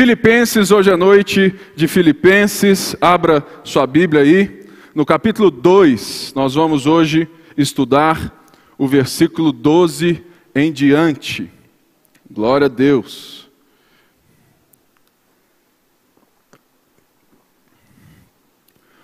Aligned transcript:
Filipenses, 0.00 0.70
hoje 0.70 0.90
à 0.90 0.96
noite, 0.96 1.54
de 1.76 1.86
Filipenses, 1.86 2.96
abra 3.02 3.46
sua 3.62 3.86
Bíblia 3.86 4.22
aí. 4.22 4.66
No 4.94 5.04
capítulo 5.04 5.50
2, 5.50 6.32
nós 6.34 6.54
vamos 6.54 6.86
hoje 6.86 7.28
estudar 7.54 8.34
o 8.78 8.88
versículo 8.88 9.52
12 9.52 10.24
em 10.54 10.72
diante. 10.72 11.52
Glória 12.30 12.64
a 12.64 12.68
Deus. 12.68 13.46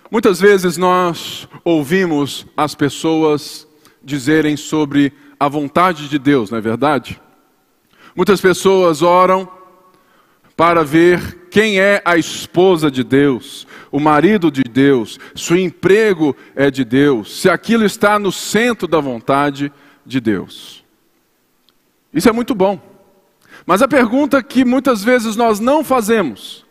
Muitas 0.09 0.39
vezes 0.39 0.77
nós 0.77 1.47
ouvimos 1.63 2.47
as 2.57 2.73
pessoas 2.73 3.67
dizerem 4.03 4.57
sobre 4.57 5.13
a 5.39 5.47
vontade 5.47 6.09
de 6.09 6.17
Deus, 6.17 6.49
não 6.49 6.57
é 6.57 6.61
verdade? 6.61 7.21
Muitas 8.15 8.41
pessoas 8.41 9.03
oram 9.03 9.56
para 10.57 10.83
ver 10.83 11.47
quem 11.51 11.79
é 11.79 12.01
a 12.03 12.17
esposa 12.17 12.89
de 12.89 13.03
Deus, 13.03 13.67
o 13.91 13.99
marido 13.99 14.49
de 14.49 14.63
Deus, 14.63 15.19
se 15.35 15.53
o 15.53 15.57
emprego 15.57 16.35
é 16.55 16.71
de 16.71 16.83
Deus, 16.83 17.39
se 17.39 17.47
aquilo 17.47 17.85
está 17.85 18.17
no 18.17 18.31
centro 18.31 18.87
da 18.87 18.99
vontade 18.99 19.71
de 20.03 20.19
Deus. 20.19 20.83
Isso 22.11 22.27
é 22.27 22.31
muito 22.31 22.55
bom. 22.55 22.81
Mas 23.67 23.83
a 23.83 23.87
pergunta 23.87 24.41
que 24.41 24.65
muitas 24.65 25.03
vezes 25.03 25.35
nós 25.35 25.59
não 25.59 25.83
fazemos 25.83 26.65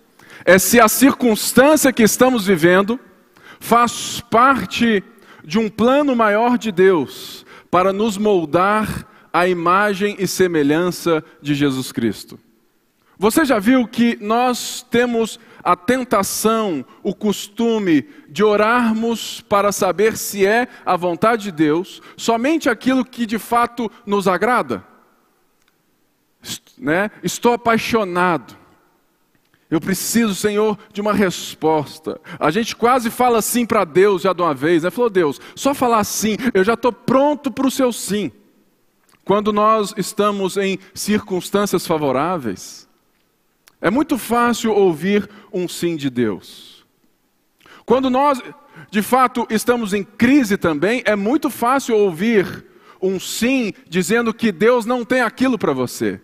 é 0.45 0.59
se 0.59 0.81
a 0.81 0.89
circunstância 0.89 1.93
que 1.93 2.03
estamos 2.03 2.45
vivendo 2.47 2.99
faz 3.61 4.21
parte 4.21 5.03
de 5.45 5.59
um 5.59 5.69
plano 5.69 6.17
maior 6.17 6.59
de 6.59 6.73
Deus 6.73 7.47
para 7.71 7.93
nos 7.93 8.19
moldar 8.19 9.07
à 9.33 9.47
imagem 9.47 10.17
e 10.19 10.27
semelhança 10.27 11.23
de 11.41 11.55
Jesus 11.55 11.93
Cristo. 11.93 12.39
Você 13.19 13.45
já 13.45 13.59
viu 13.59 13.87
que 13.87 14.19
nós 14.21 14.87
temos 14.91 15.41
a 15.65 15.75
tentação, 15.75 16.85
o 17.03 17.15
costume 17.15 18.07
de 18.29 18.45
orarmos 18.45 19.41
para 19.41 19.73
saber 19.73 20.17
se 20.17 20.47
é 20.47 20.69
a 20.85 20.97
vontade 20.97 21.45
de 21.45 21.53
Deus, 21.53 22.03
somente 22.17 22.69
aquilo 22.69 23.05
que 23.05 23.27
de 23.27 23.39
fato 23.39 23.91
nos 24.05 24.29
agrada? 24.29 24.85
né? 26.79 27.11
Estou 27.23 27.53
apaixonado. 27.53 28.57
Eu 29.69 29.81
preciso, 29.81 30.35
Senhor, 30.35 30.79
de 30.93 31.01
uma 31.01 31.13
resposta. 31.13 32.21
A 32.39 32.51
gente 32.51 32.77
quase 32.77 33.11
fala 33.11 33.43
sim 33.43 33.67
para 33.67 33.85
Deus 33.85 34.23
já 34.23 34.33
de 34.33 34.41
uma 34.41 34.55
vez, 34.55 34.85
né? 34.85 34.91
Falou, 34.91 35.11
Deus, 35.11 35.41
só 35.57 35.75
falar 35.75 36.05
sim, 36.05 36.37
eu 36.55 36.63
já 36.63 36.75
estou 36.75 36.93
pronto 36.93 37.51
para 37.51 37.67
o 37.67 37.71
seu 37.71 37.93
sim. 37.93 38.31
Quando 39.25 39.53
nós 39.53 39.93
estamos 39.97 40.57
em 40.57 40.79
circunstâncias 40.95 41.85
favoráveis, 41.85 42.86
é 43.81 43.91
muito 43.91 44.19
fácil 44.19 44.73
ouvir 44.73 45.29
um 45.53 45.69
sim 45.69 45.97
de 45.97 46.11
Deus. 46.11 46.87
Quando 47.85 48.11
nós, 48.11 48.43
de 48.91 49.03
fato, 49.03 49.47
estamos 49.51 49.95
em 49.95 50.03
crise 50.03 50.57
também, 50.57 51.03
é 51.05 51.15
muito 51.15 51.51
fácil 51.51 51.97
ouvir 51.97 52.65
um 53.01 53.21
sim 53.21 53.73
dizendo 53.89 54.35
que 54.35 54.51
Deus 54.51 54.85
não 54.85 55.05
tem 55.05 55.21
aquilo 55.21 55.59
para 55.59 55.73
você. 55.73 56.21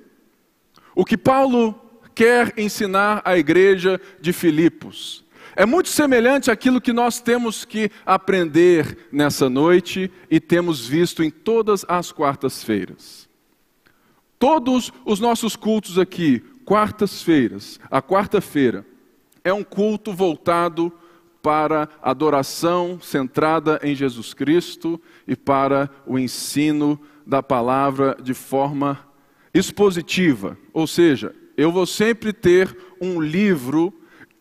O 0.95 1.05
que 1.05 1.17
Paulo 1.17 1.79
quer 2.15 2.53
ensinar 2.57 3.23
à 3.25 3.39
igreja 3.39 4.01
de 4.21 4.33
Filipos 4.33 5.23
é 5.55 5.67
muito 5.67 5.89
semelhante 5.89 6.51
àquilo 6.51 6.81
que 6.81 6.93
nós 6.93 7.21
temos 7.21 7.65
que 7.65 7.91
aprender 8.07 9.09
nessa 9.13 9.51
noite 9.51 10.11
e 10.31 10.41
temos 10.41 10.87
visto 10.87 11.23
em 11.23 11.31
todas 11.31 11.85
as 11.89 12.11
quartas-feiras. 12.11 13.29
Todos 14.39 14.93
os 15.05 15.21
nossos 15.21 15.55
cultos 15.55 15.99
aqui, 15.99 16.43
quartas-feiras, 16.65 17.79
a 17.91 18.01
quarta-feira, 18.01 18.87
é 19.45 19.53
um 19.53 19.65
culto 19.65 20.13
voltado 20.13 20.93
para 21.43 21.89
adoração 22.01 23.01
centrada 23.01 23.81
em 23.83 23.95
Jesus 23.95 24.33
Cristo 24.33 25.01
e 25.27 25.35
para 25.35 25.91
o 26.07 26.19
ensino 26.19 27.01
da 27.27 27.43
palavra 27.43 28.17
de 28.23 28.35
forma 28.35 28.99
expositiva, 29.53 30.57
ou 30.73 30.87
seja, 30.87 31.35
eu 31.57 31.71
vou 31.71 31.85
sempre 31.85 32.33
ter 32.33 32.75
um 33.01 33.21
livro 33.21 33.93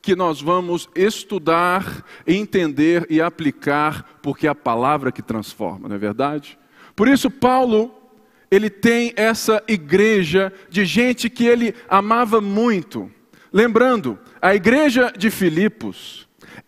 que 0.01 0.15
nós 0.15 0.41
vamos 0.41 0.89
estudar, 0.95 2.03
entender 2.25 3.05
e 3.09 3.21
aplicar, 3.21 4.19
porque 4.21 4.47
é 4.47 4.49
a 4.49 4.55
palavra 4.55 5.11
que 5.11 5.21
transforma, 5.21 5.87
não 5.87 5.95
é 5.95 5.99
verdade? 5.99 6.57
Por 6.95 7.07
isso, 7.07 7.29
Paulo, 7.29 7.93
ele 8.51 8.69
tem 8.69 9.13
essa 9.15 9.63
igreja 9.65 10.51
de 10.69 10.83
gente 10.83 11.29
que 11.29 11.45
ele 11.45 11.73
amava 11.87 12.41
muito. 12.41 13.09
Lembrando, 13.51 14.19
a 14.41 14.53
igreja 14.53 15.11
de 15.17 15.31
Filipos 15.31 16.27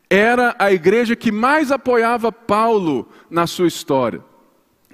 era 0.09 0.55
a 0.57 0.71
igreja 0.71 1.13
que 1.13 1.31
mais 1.31 1.71
apoiava 1.71 2.31
Paulo 2.31 3.09
na 3.29 3.45
sua 3.45 3.67
história. 3.67 4.23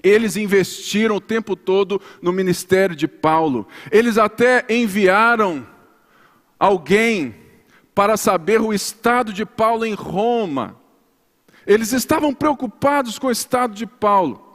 Eles 0.02 0.36
investiram 0.36 1.18
o 1.18 1.22
tempo 1.22 1.56
todo 1.56 2.02
no 2.22 2.32
ministério 2.32 2.96
de 2.96 3.08
Paulo. 3.08 3.68
Eles 3.92 4.18
até 4.18 4.66
enviaram 4.70 5.68
alguém 6.58 7.36
para 7.94 8.18
saber 8.18 8.62
o 8.62 8.74
estado 8.74 9.32
de 9.32 9.46
Paulo 9.46 9.86
em 9.86 9.94
Roma. 9.94 10.78
Eles 11.68 11.92
estavam 11.92 12.34
preocupados 12.34 13.20
com 13.20 13.28
o 13.28 13.32
estado 13.32 13.76
de 13.76 13.86
Paulo. 13.86 14.49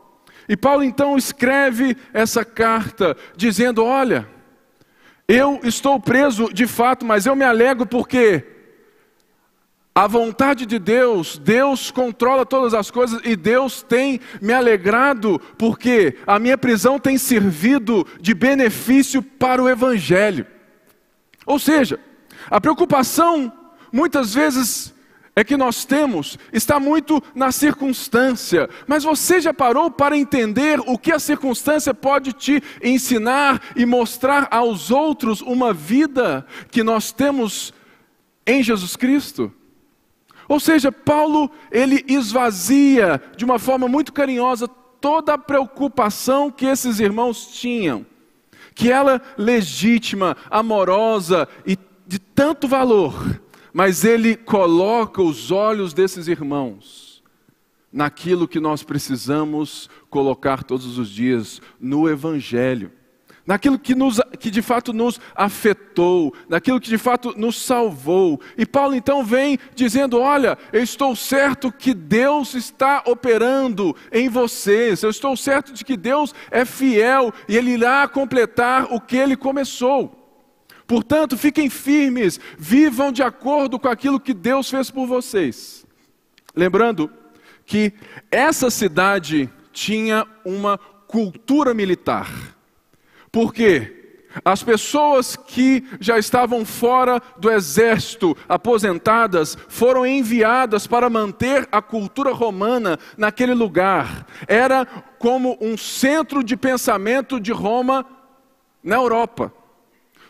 E 0.49 0.56
Paulo 0.56 0.82
então 0.82 1.16
escreve 1.16 1.97
essa 2.12 2.44
carta 2.44 3.16
dizendo: 3.37 3.84
Olha, 3.84 4.28
eu 5.27 5.60
estou 5.62 5.99
preso 5.99 6.53
de 6.53 6.66
fato, 6.66 7.05
mas 7.05 7.27
eu 7.27 7.34
me 7.34 7.44
alegro 7.44 7.87
porque 7.87 8.44
a 9.94 10.06
vontade 10.09 10.66
de 10.66 10.78
Deus, 10.78 11.38
Deus 11.38 11.91
controla 11.91 12.44
todas 12.44 12.75
as 12.75 12.91
coisas 12.91 13.21
e 13.25 13.37
Deus 13.37 13.82
tem 13.82 14.21
me 14.43 14.53
alegrado 14.53 15.41
porque 15.56 16.19
a 16.27 16.38
minha 16.38 16.59
prisão 16.59 16.99
tem 16.99 17.16
servido 17.16 18.06
de 18.21 18.34
benefício 18.34 19.22
para 19.22 19.62
o 19.62 19.69
Evangelho. 19.69 20.47
Ou 21.47 21.59
seja, 21.59 22.00
a 22.50 22.61
preocupação 22.61 23.53
muitas 23.93 24.34
vezes 24.34 24.94
é 25.37 25.43
que 25.43 25.56
nós 25.56 25.84
temos 25.84 26.39
está 26.53 26.78
muito 26.78 27.22
na 27.34 27.50
circunstância, 27.50 28.69
mas 28.87 29.03
você 29.03 29.41
já 29.41 29.53
parou 29.53 29.91
para 29.91 30.17
entender 30.17 30.81
o 30.81 30.97
que 30.97 31.12
a 31.12 31.19
circunstância 31.19 31.93
pode 31.93 32.33
te 32.33 32.62
ensinar 32.83 33.61
e 33.75 33.84
mostrar 33.84 34.47
aos 34.50 34.91
outros 34.91 35.41
uma 35.41 35.73
vida 35.73 36.47
que 36.71 36.83
nós 36.83 37.11
temos 37.11 37.75
em 38.47 38.62
Jesus 38.62 38.94
Cristo? 38.94 39.53
Ou 40.49 40.61
seja, 40.61 40.93
Paulo, 40.93 41.50
ele 41.71 42.05
esvazia 42.06 43.21
de 43.37 43.44
uma 43.44 43.59
forma 43.59 43.89
muito 43.89 44.12
carinhosa 44.12 44.69
toda 45.00 45.34
a 45.34 45.39
preocupação 45.39 46.50
que 46.50 46.67
esses 46.67 47.00
irmãos 47.00 47.47
tinham, 47.47 48.06
que 48.75 48.91
ela 48.91 49.21
legítima, 49.37 50.37
amorosa 50.50 51.49
e 51.67 51.78
de 52.06 52.19
tanto 52.19 52.69
valor, 52.69 53.41
mas 53.75 54.05
ele 54.05 54.37
coloca 54.37 55.21
os 55.21 55.51
olhos 55.51 55.93
desses 55.93 56.29
irmãos 56.29 57.23
naquilo 57.93 58.49
que 58.49 58.59
nós 58.59 58.83
precisamos 58.83 59.91
colocar 60.09 60.62
todos 60.65 60.97
os 60.97 61.11
dias, 61.11 61.61
no 61.79 62.09
Evangelho 62.09 62.91
naquilo 63.47 63.79
que, 63.79 63.95
nos, 63.95 64.21
que 64.39 64.51
de 64.51 64.62
fato 64.62 64.93
nos 64.93 65.21
afetou, 65.35 66.33
naquilo 66.49 66.81
que 66.81 66.89
de 66.89 66.99
fato 66.99 67.35
nos 67.37 67.61
salvou. 67.61 68.41
E 68.57 68.65
Paulo 68.65 68.95
então 68.95 69.25
vem 69.25 69.59
dizendo: 69.75 70.19
Olha, 70.19 70.56
eu 70.73 70.83
estou 70.83 71.15
certo 71.15 71.71
que 71.71 71.93
Deus 71.93 72.55
está 72.55 73.03
operando 73.06 73.95
em 74.11 74.29
vocês, 74.29 75.03
eu 75.03 75.11
estou 75.11 75.37
certo 75.37 75.73
de 75.73 75.85
que 75.85 75.97
Deus 75.97 76.35
é 76.51 76.65
fiel 76.65 77.33
e 77.49 77.56
Ele 77.56 77.73
irá 77.73 78.09
completar 78.09 78.93
o 78.93 79.01
que 79.01 79.17
Ele 79.17 79.37
começou. 79.37 80.24
Portanto, 80.87 81.37
fiquem 81.37 81.71
firmes, 81.71 82.39
vivam 82.59 83.11
de 83.11 83.23
acordo 83.23 83.79
com 83.79 83.88
aquilo 83.88 84.20
que 84.20 84.35
Deus 84.35 84.69
fez 84.69 84.91
por 84.91 85.06
vocês. 85.06 85.87
Lembrando 86.55 87.11
que 87.64 87.93
essa 88.31 88.70
cidade 88.70 89.50
tinha 89.73 90.26
uma 90.44 90.79
cultura 91.08 91.73
militar. 91.73 92.31
Por 93.32 93.53
quê? 93.53 94.05
As 94.44 94.62
pessoas 94.62 95.37
que 95.37 95.85
já 96.00 96.19
estavam 96.19 96.64
fora 96.64 97.23
do 97.38 97.50
exército, 97.50 98.37
aposentadas, 98.49 99.56
foram 99.69 100.05
enviadas 100.05 100.87
para 100.87 101.08
manter 101.08 101.69
a 101.70 101.81
cultura 101.81 102.32
romana 102.32 102.99
naquele 103.17 103.55
lugar. 103.55 104.26
Era 104.49 104.85
como 105.19 105.56
um 105.61 105.76
centro 105.76 106.43
de 106.43 106.56
pensamento 106.56 107.38
de 107.38 107.53
Roma 107.53 108.05
na 108.82 108.97
Europa. 108.97 109.53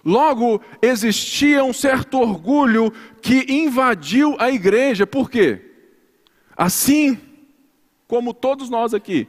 Logo, 0.04 0.60
existia 0.82 1.64
um 1.64 1.72
certo 1.72 2.18
orgulho 2.18 2.92
que 3.22 3.46
invadiu 3.48 4.36
a 4.38 4.50
igreja. 4.50 5.06
Por 5.06 5.30
quê? 5.30 5.62
Assim 6.56 7.18
como 8.06 8.34
todos 8.34 8.68
nós 8.68 8.92
aqui. 8.92 9.26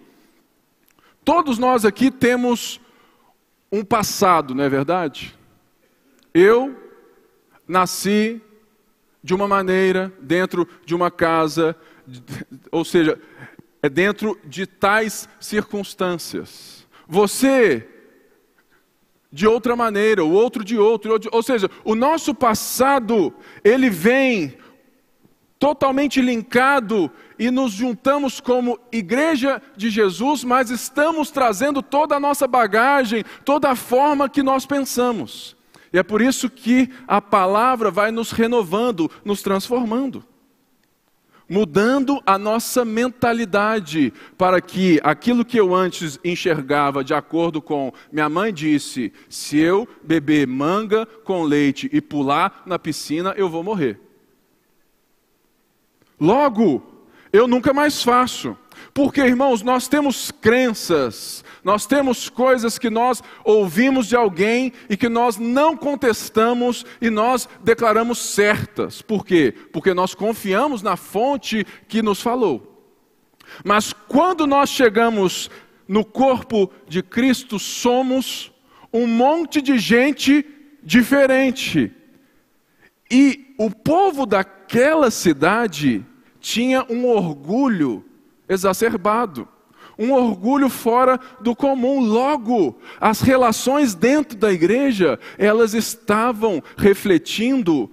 Todos 1.23 1.57
nós 1.57 1.85
aqui 1.85 2.11
temos 2.11 2.81
um 3.71 3.83
passado, 3.83 4.53
não 4.53 4.63
é 4.63 4.69
verdade? 4.69 5.33
Eu 6.33 6.75
nasci 7.67 8.41
de 9.23 9.33
uma 9.33 9.47
maneira, 9.47 10.13
dentro 10.19 10.67
de 10.85 10.93
uma 10.93 11.09
casa, 11.09 11.75
ou 12.71 12.85
seja, 12.85 13.19
é 13.81 13.89
dentro 13.89 14.39
de 14.43 14.67
tais 14.67 15.27
circunstâncias. 15.39 16.85
Você 17.07 17.94
de 19.35 19.45
outra 19.45 19.75
maneira, 19.75 20.23
o 20.23 20.31
outro 20.31 20.63
de 20.63 20.77
outro, 20.77 21.19
ou 21.29 21.43
seja, 21.43 21.69
o 21.83 21.93
nosso 21.93 22.33
passado, 22.33 23.33
ele 23.65 23.89
vem 23.89 24.57
totalmente 25.59 26.21
linkado 26.21 27.11
e 27.37 27.51
nos 27.51 27.73
juntamos 27.73 28.39
como 28.39 28.79
igreja 28.93 29.61
de 29.75 29.89
Jesus, 29.89 30.45
mas 30.45 30.69
estamos 30.69 31.31
trazendo 31.31 31.81
toda 31.81 32.15
a 32.15 32.19
nossa 32.19 32.47
bagagem, 32.47 33.25
toda 33.43 33.69
a 33.69 33.75
forma 33.75 34.29
que 34.29 34.41
nós 34.41 34.65
pensamos. 34.65 35.57
E 35.91 35.97
é 35.99 36.03
por 36.03 36.21
isso 36.21 36.49
que 36.49 36.89
a 37.05 37.21
palavra 37.21 37.91
vai 37.91 38.11
nos 38.11 38.31
renovando, 38.31 39.11
nos 39.25 39.41
transformando. 39.41 40.23
Mudando 41.47 42.21
a 42.25 42.39
nossa 42.39 42.83
mentalidade 42.83 44.11
para 44.35 44.59
que 44.59 44.99
aquilo 45.03 45.45
que 45.45 45.59
eu 45.59 45.75
antes 45.75 46.19
enxergava 46.23 47.03
de 47.03 47.13
acordo 47.13 47.61
com 47.61 47.93
minha 48.11 48.27
mãe 48.27 48.51
disse: 48.51 49.13
se 49.29 49.59
eu 49.59 49.87
beber 50.03 50.47
manga 50.47 51.05
com 51.05 51.43
leite 51.43 51.87
e 51.93 52.01
pular 52.01 52.63
na 52.65 52.79
piscina, 52.79 53.33
eu 53.37 53.47
vou 53.47 53.63
morrer. 53.63 53.99
Logo, 56.19 56.81
eu 57.31 57.47
nunca 57.47 57.73
mais 57.73 58.01
faço. 58.01 58.57
Porque, 58.95 59.19
irmãos, 59.19 59.61
nós 59.61 59.89
temos 59.89 60.31
crenças, 60.31 61.43
nós 61.65 61.85
temos 61.85 62.29
coisas 62.29 62.79
que 62.79 62.89
nós 62.89 63.21
ouvimos 63.43 64.07
de 64.07 64.15
alguém 64.15 64.71
e 64.89 64.95
que 64.95 65.09
nós 65.09 65.35
não 65.35 65.75
contestamos 65.75 66.85
e 67.01 67.09
nós 67.09 67.49
declaramos 67.61 68.17
certas. 68.17 69.01
Por 69.01 69.25
quê? 69.25 69.53
Porque 69.73 69.93
nós 69.93 70.15
confiamos 70.15 70.81
na 70.81 70.95
fonte 70.95 71.67
que 71.89 72.01
nos 72.01 72.21
falou. 72.21 72.89
Mas 73.65 73.91
quando 73.91 74.47
nós 74.47 74.69
chegamos 74.69 75.49
no 75.85 76.05
corpo 76.05 76.71
de 76.87 77.03
Cristo, 77.03 77.59
somos 77.59 78.49
um 78.93 79.05
monte 79.05 79.61
de 79.61 79.77
gente 79.77 80.45
diferente. 80.81 81.91
E 83.11 83.53
o 83.59 83.69
povo 83.69 84.25
daquela 84.25 85.11
cidade 85.11 86.05
tinha 86.39 86.85
um 86.89 87.05
orgulho 87.05 88.05
exacerbado, 88.47 89.47
um 89.97 90.11
orgulho 90.11 90.69
fora 90.69 91.19
do 91.39 91.55
comum. 91.55 91.99
Logo, 91.99 92.77
as 92.99 93.21
relações 93.21 93.93
dentro 93.95 94.37
da 94.37 94.51
igreja, 94.51 95.19
elas 95.37 95.73
estavam 95.73 96.61
refletindo 96.77 97.89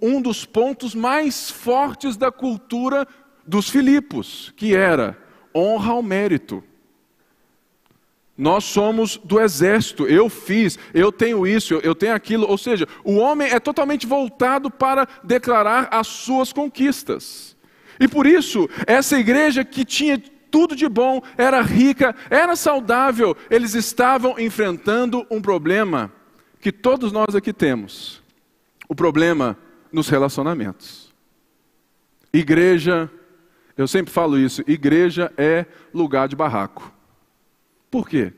um 0.00 0.20
dos 0.20 0.44
pontos 0.44 0.94
mais 0.94 1.50
fortes 1.50 2.16
da 2.16 2.30
cultura 2.30 3.06
dos 3.46 3.68
Filipos, 3.68 4.52
que 4.56 4.74
era 4.74 5.18
honra 5.54 5.92
ao 5.92 6.02
mérito. 6.02 6.62
Nós 8.36 8.64
somos 8.64 9.16
do 9.16 9.40
exército, 9.40 10.08
eu 10.08 10.28
fiz, 10.28 10.76
eu 10.92 11.12
tenho 11.12 11.46
isso, 11.46 11.74
eu 11.84 11.94
tenho 11.94 12.14
aquilo. 12.14 12.48
Ou 12.48 12.58
seja, 12.58 12.86
o 13.04 13.16
homem 13.16 13.48
é 13.48 13.60
totalmente 13.60 14.06
voltado 14.06 14.70
para 14.70 15.06
declarar 15.22 15.88
as 15.92 16.08
suas 16.08 16.52
conquistas. 16.52 17.53
E 17.98 18.08
por 18.08 18.26
isso, 18.26 18.68
essa 18.86 19.18
igreja 19.18 19.64
que 19.64 19.84
tinha 19.84 20.20
tudo 20.50 20.76
de 20.76 20.88
bom, 20.88 21.20
era 21.36 21.60
rica, 21.60 22.14
era 22.30 22.54
saudável, 22.54 23.36
eles 23.50 23.74
estavam 23.74 24.38
enfrentando 24.38 25.26
um 25.28 25.42
problema 25.42 26.12
que 26.60 26.70
todos 26.70 27.10
nós 27.10 27.34
aqui 27.34 27.52
temos: 27.52 28.22
o 28.88 28.94
problema 28.94 29.58
nos 29.90 30.08
relacionamentos. 30.08 31.12
Igreja, 32.32 33.10
eu 33.76 33.88
sempre 33.88 34.12
falo 34.12 34.38
isso, 34.38 34.62
igreja 34.66 35.32
é 35.36 35.66
lugar 35.92 36.28
de 36.28 36.36
barraco. 36.36 36.92
Por 37.90 38.08
quê? 38.08 38.32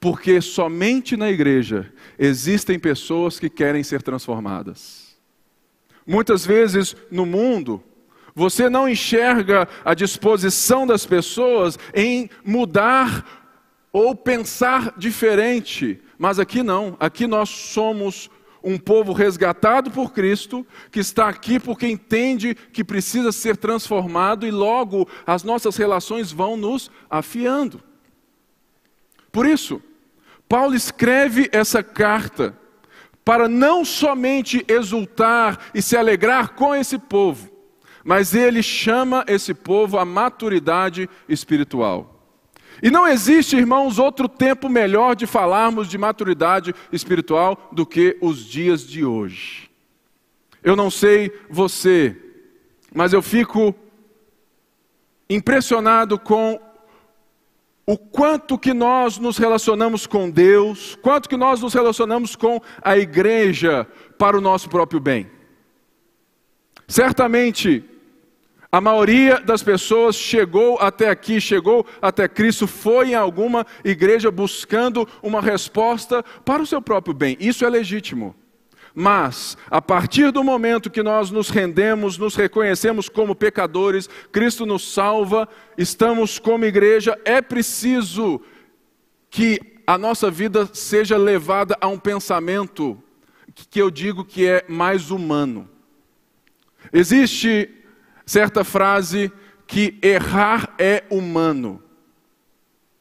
Porque 0.00 0.40
somente 0.40 1.16
na 1.16 1.30
igreja 1.30 1.92
existem 2.18 2.78
pessoas 2.78 3.38
que 3.38 3.48
querem 3.48 3.82
ser 3.82 4.02
transformadas. 4.02 5.16
Muitas 6.06 6.44
vezes 6.44 6.96
no 7.10 7.24
mundo, 7.24 7.82
você 8.34 8.68
não 8.68 8.88
enxerga 8.88 9.68
a 9.84 9.94
disposição 9.94 10.86
das 10.86 11.06
pessoas 11.06 11.78
em 11.94 12.28
mudar 12.44 13.42
ou 13.92 14.14
pensar 14.14 14.92
diferente, 14.96 16.02
mas 16.18 16.38
aqui 16.38 16.62
não, 16.62 16.96
aqui 16.98 17.26
nós 17.26 17.48
somos 17.48 18.28
um 18.64 18.78
povo 18.78 19.12
resgatado 19.12 19.90
por 19.90 20.12
Cristo, 20.12 20.66
que 20.90 20.98
está 20.98 21.28
aqui 21.28 21.60
porque 21.60 21.86
entende 21.86 22.54
que 22.54 22.82
precisa 22.82 23.30
ser 23.30 23.56
transformado 23.56 24.46
e 24.46 24.50
logo 24.50 25.06
as 25.26 25.44
nossas 25.44 25.76
relações 25.76 26.32
vão 26.32 26.56
nos 26.56 26.90
afiando. 27.10 27.80
Por 29.30 29.46
isso, 29.46 29.82
Paulo 30.48 30.74
escreve 30.74 31.48
essa 31.52 31.82
carta 31.82 32.58
para 33.24 33.48
não 33.48 33.84
somente 33.84 34.64
exultar 34.66 35.58
e 35.74 35.82
se 35.82 35.96
alegrar 35.96 36.54
com 36.54 36.74
esse 36.74 36.98
povo, 36.98 37.50
mas 38.04 38.34
ele 38.34 38.62
chama 38.62 39.24
esse 39.26 39.54
povo 39.54 39.98
à 39.98 40.04
maturidade 40.04 41.08
espiritual. 41.28 42.14
E 42.82 42.90
não 42.90 43.06
existe, 43.06 43.56
irmãos, 43.56 43.98
outro 43.98 44.28
tempo 44.28 44.68
melhor 44.68 45.16
de 45.16 45.26
falarmos 45.26 45.88
de 45.88 45.96
maturidade 45.96 46.74
espiritual 46.92 47.70
do 47.72 47.86
que 47.86 48.18
os 48.20 48.44
dias 48.44 48.86
de 48.86 49.04
hoje. 49.04 49.70
Eu 50.62 50.76
não 50.76 50.90
sei 50.90 51.32
você, 51.48 52.16
mas 52.94 53.12
eu 53.12 53.22
fico 53.22 53.74
impressionado 55.30 56.18
com 56.18 56.60
o 57.86 57.96
quanto 57.96 58.58
que 58.58 58.72
nós 58.72 59.18
nos 59.18 59.36
relacionamos 59.36 60.06
com 60.06 60.30
Deus, 60.30 60.96
quanto 61.02 61.28
que 61.28 61.36
nós 61.36 61.60
nos 61.60 61.74
relacionamos 61.74 62.34
com 62.34 62.60
a 62.82 62.96
igreja 62.96 63.86
para 64.18 64.36
o 64.36 64.40
nosso 64.40 64.68
próprio 64.68 65.00
bem. 65.00 65.30
Certamente, 66.88 67.84
a 68.74 68.80
maioria 68.80 69.38
das 69.38 69.62
pessoas 69.62 70.16
chegou 70.16 70.80
até 70.80 71.08
aqui, 71.08 71.40
chegou 71.40 71.86
até 72.02 72.26
Cristo, 72.26 72.66
foi 72.66 73.10
em 73.10 73.14
alguma 73.14 73.64
igreja 73.84 74.32
buscando 74.32 75.08
uma 75.22 75.40
resposta 75.40 76.24
para 76.44 76.60
o 76.60 76.66
seu 76.66 76.82
próprio 76.82 77.14
bem. 77.14 77.36
Isso 77.38 77.64
é 77.64 77.70
legítimo. 77.70 78.34
Mas, 78.92 79.56
a 79.70 79.80
partir 79.80 80.32
do 80.32 80.42
momento 80.42 80.90
que 80.90 81.04
nós 81.04 81.30
nos 81.30 81.50
rendemos, 81.50 82.18
nos 82.18 82.34
reconhecemos 82.34 83.08
como 83.08 83.36
pecadores, 83.36 84.10
Cristo 84.32 84.66
nos 84.66 84.92
salva, 84.92 85.48
estamos 85.78 86.40
como 86.40 86.64
igreja, 86.64 87.16
é 87.24 87.40
preciso 87.40 88.40
que 89.30 89.60
a 89.86 89.96
nossa 89.96 90.28
vida 90.32 90.68
seja 90.72 91.16
levada 91.16 91.78
a 91.80 91.86
um 91.86 91.98
pensamento 91.98 93.00
que 93.70 93.80
eu 93.80 93.88
digo 93.88 94.24
que 94.24 94.44
é 94.48 94.64
mais 94.68 95.12
humano. 95.12 95.70
Existe 96.92 97.83
certa 98.26 98.64
frase 98.64 99.32
que 99.66 99.98
errar 100.02 100.74
é 100.78 101.04
humano. 101.10 101.82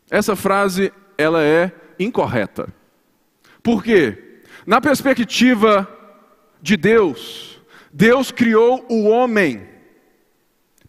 Essa 0.09 0.35
frase 0.35 0.91
ela 1.17 1.43
é 1.43 1.71
incorreta. 1.99 2.73
Por 3.61 3.83
quê? 3.83 4.41
Na 4.65 4.79
perspectiva 4.79 5.87
de 6.61 6.77
Deus, 6.77 7.61
Deus 7.91 8.31
criou 8.31 8.85
o 8.89 9.03
homem 9.03 9.67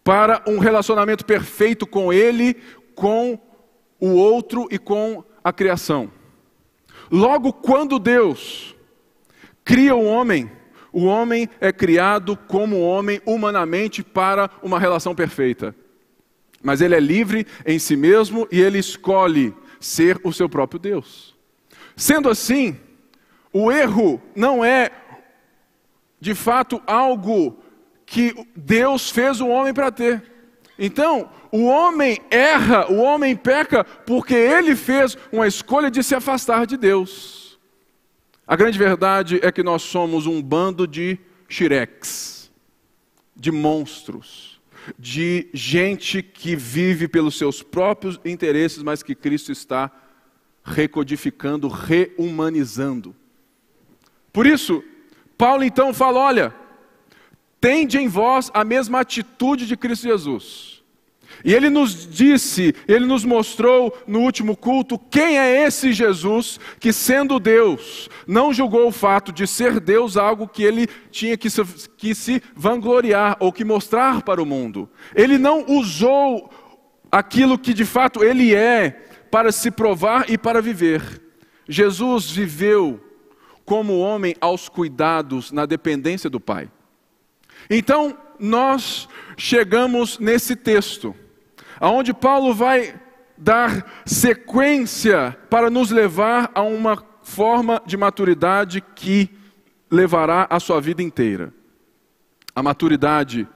para 0.03 0.43
um 0.47 0.59
relacionamento 0.59 1.25
perfeito 1.25 1.87
com 1.87 2.13
ele, 2.13 2.55
com 2.93 3.39
o 3.99 4.09
outro 4.09 4.67
e 4.69 4.77
com 4.77 5.23
a 5.43 5.51
criação. 5.51 6.11
Logo, 7.11 7.51
quando 7.51 7.99
Deus 7.99 8.75
cria 9.63 9.95
o 9.95 10.05
homem, 10.05 10.51
o 10.95 11.03
homem 11.03 11.49
é 11.59 11.73
criado 11.73 12.37
como 12.37 12.79
homem 12.79 13.21
humanamente 13.25 14.01
para 14.01 14.49
uma 14.63 14.79
relação 14.79 15.13
perfeita. 15.13 15.75
Mas 16.63 16.79
ele 16.79 16.95
é 16.95 17.01
livre 17.01 17.45
em 17.65 17.77
si 17.77 17.97
mesmo 17.97 18.47
e 18.49 18.61
ele 18.61 18.79
escolhe 18.79 19.53
ser 19.77 20.17
o 20.23 20.31
seu 20.31 20.47
próprio 20.47 20.79
Deus. 20.79 21.35
Sendo 21.97 22.29
assim, 22.29 22.79
o 23.51 23.69
erro 23.69 24.21
não 24.33 24.63
é 24.63 24.89
de 26.17 26.33
fato 26.33 26.81
algo 26.87 27.59
que 28.05 28.33
Deus 28.55 29.09
fez 29.09 29.41
o 29.41 29.49
homem 29.49 29.73
para 29.73 29.91
ter. 29.91 30.23
Então, 30.79 31.29
o 31.51 31.65
homem 31.65 32.21
erra, 32.31 32.89
o 32.89 32.99
homem 32.99 33.35
peca 33.35 33.83
porque 33.83 34.33
ele 34.33 34.77
fez 34.77 35.17
uma 35.29 35.45
escolha 35.45 35.91
de 35.91 36.01
se 36.01 36.15
afastar 36.15 36.65
de 36.65 36.77
Deus. 36.77 37.44
A 38.47 38.55
grande 38.55 38.77
verdade 38.77 39.39
é 39.41 39.51
que 39.51 39.63
nós 39.63 39.81
somos 39.81 40.27
um 40.27 40.41
bando 40.41 40.87
de 40.87 41.17
xirex, 41.49 42.51
de 43.35 43.51
monstros, 43.51 44.61
de 44.99 45.49
gente 45.53 46.21
que 46.21 46.55
vive 46.55 47.07
pelos 47.07 47.37
seus 47.37 47.63
próprios 47.63 48.19
interesses, 48.23 48.83
mas 48.83 49.01
que 49.01 49.15
Cristo 49.15 49.51
está 49.51 49.91
recodificando, 50.63 51.67
rehumanizando. 51.67 53.15
Por 54.31 54.45
isso, 54.45 54.83
Paulo 55.37 55.63
então 55.63 55.93
fala: 55.93 56.19
olha, 56.19 56.55
tende 57.59 57.97
em 57.97 58.07
vós 58.07 58.51
a 58.53 58.63
mesma 58.63 58.99
atitude 58.99 59.65
de 59.65 59.75
Cristo 59.75 60.03
Jesus. 60.03 60.74
E 61.43 61.53
ele 61.53 61.69
nos 61.69 62.07
disse, 62.09 62.73
ele 62.87 63.05
nos 63.05 63.23
mostrou 63.23 63.95
no 64.07 64.19
último 64.19 64.55
culto 64.55 64.97
quem 64.97 65.37
é 65.37 65.65
esse 65.65 65.93
Jesus 65.93 66.59
que, 66.79 66.91
sendo 66.91 67.39
Deus, 67.39 68.09
não 68.27 68.53
julgou 68.53 68.87
o 68.87 68.91
fato 68.91 69.31
de 69.31 69.45
ser 69.45 69.79
Deus 69.79 70.17
algo 70.17 70.47
que 70.47 70.63
ele 70.63 70.87
tinha 71.11 71.37
que 71.37 71.49
se, 71.49 71.63
que 71.97 72.15
se 72.15 72.41
vangloriar 72.55 73.37
ou 73.39 73.51
que 73.51 73.63
mostrar 73.63 74.21
para 74.21 74.41
o 74.41 74.45
mundo. 74.45 74.89
Ele 75.15 75.37
não 75.37 75.65
usou 75.67 76.49
aquilo 77.11 77.57
que 77.57 77.73
de 77.73 77.85
fato 77.85 78.23
ele 78.23 78.53
é 78.53 79.03
para 79.31 79.51
se 79.51 79.71
provar 79.71 80.29
e 80.29 80.37
para 80.37 80.61
viver. 80.61 81.21
Jesus 81.67 82.29
viveu 82.29 83.01
como 83.65 83.99
homem 83.99 84.35
aos 84.39 84.69
cuidados, 84.69 85.51
na 85.51 85.65
dependência 85.65 86.29
do 86.29 86.39
Pai. 86.39 86.69
Então, 87.69 88.15
nós 88.39 89.07
chegamos 89.37 90.19
nesse 90.19 90.55
texto 90.55 91.15
aonde 91.79 92.13
Paulo 92.13 92.53
vai 92.53 92.99
dar 93.37 94.03
sequência 94.05 95.37
para 95.49 95.69
nos 95.69 95.91
levar 95.91 96.51
a 96.53 96.61
uma 96.61 97.03
forma 97.21 97.81
de 97.85 97.97
maturidade 97.97 98.81
que 98.81 99.29
levará 99.89 100.47
a 100.49 100.59
sua 100.59 100.79
vida 100.79 101.01
inteira. 101.01 101.53
A 102.55 102.63
maturidade 102.63 103.47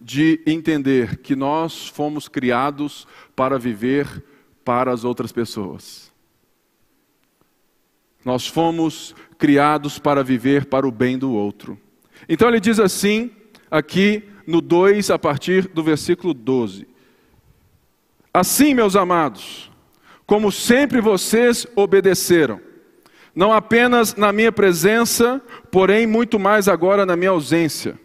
de 0.00 0.40
entender 0.46 1.18
que 1.18 1.34
nós 1.34 1.88
fomos 1.88 2.28
criados 2.28 3.06
para 3.34 3.58
viver 3.58 4.24
para 4.64 4.92
as 4.92 5.04
outras 5.04 5.32
pessoas. 5.32 6.12
Nós 8.24 8.46
fomos 8.46 9.14
criados 9.36 9.98
para 9.98 10.22
viver 10.22 10.66
para 10.66 10.86
o 10.86 10.92
bem 10.92 11.18
do 11.18 11.32
outro. 11.32 11.78
Então 12.28 12.48
ele 12.48 12.60
diz 12.60 12.78
assim, 12.78 13.30
aqui 13.70 14.22
no 14.46 14.60
2, 14.60 15.10
a 15.10 15.18
partir 15.18 15.68
do 15.68 15.82
versículo 15.82 16.32
12: 16.32 16.86
Assim, 18.32 18.74
meus 18.74 18.96
amados, 18.96 19.70
como 20.26 20.50
sempre 20.50 21.00
vocês 21.00 21.66
obedeceram, 21.76 22.60
não 23.34 23.52
apenas 23.52 24.14
na 24.14 24.32
minha 24.32 24.50
presença, 24.50 25.40
porém 25.70 26.06
muito 26.06 26.38
mais 26.38 26.68
agora 26.68 27.06
na 27.06 27.16
minha 27.16 27.30
ausência. 27.30 27.98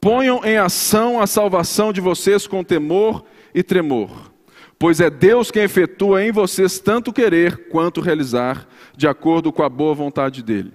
Ponham 0.00 0.42
em 0.44 0.56
ação 0.56 1.20
a 1.20 1.26
salvação 1.26 1.92
de 1.92 2.00
vocês 2.00 2.46
com 2.46 2.64
temor 2.64 3.24
e 3.54 3.62
tremor, 3.62 4.32
pois 4.78 5.00
é 5.00 5.10
Deus 5.10 5.50
quem 5.50 5.64
efetua 5.64 6.24
em 6.24 6.32
vocês 6.32 6.78
tanto 6.78 7.12
querer 7.12 7.68
quanto 7.68 8.00
realizar, 8.00 8.66
de 8.96 9.06
acordo 9.06 9.52
com 9.52 9.62
a 9.62 9.68
boa 9.68 9.94
vontade 9.94 10.42
dele. 10.42 10.72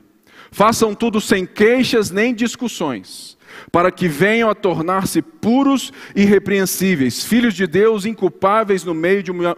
Façam 0.51 0.93
tudo 0.93 1.19
sem 1.19 1.45
queixas 1.45 2.11
nem 2.11 2.33
discussões 2.33 3.35
para 3.71 3.91
que 3.91 4.07
venham 4.07 4.49
a 4.49 4.55
tornar-se 4.55 5.21
puros 5.21 5.91
e 6.15 6.23
irrepreensíveis, 6.23 7.23
filhos 7.23 7.53
de 7.53 7.67
Deus 7.67 8.05
inculpáveis 8.05 8.83
no 8.83 8.93
meio 8.93 9.23
de 9.23 9.31
uma 9.31 9.55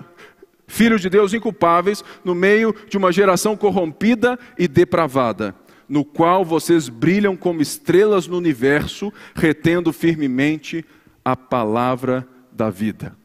filhos 0.68 1.02
de 1.02 1.10
Deus 1.10 1.34
inculpáveis 1.34 2.04
no 2.26 2.36
meio 2.36 2.76
de 2.90 2.98
uma 2.98 3.12
geração 3.12 3.56
corrompida 3.56 4.38
e 4.60 4.68
depravada, 4.68 5.56
no 5.88 6.04
qual 6.04 6.44
vocês 6.44 6.90
brilham 6.90 7.38
como 7.38 7.62
estrelas 7.62 8.28
no 8.28 8.38
universo, 8.38 9.12
retendo 9.34 9.94
firmemente 9.94 10.84
a 11.24 11.38
palavra 11.38 12.28
da 12.52 12.70
vida. 12.70 13.16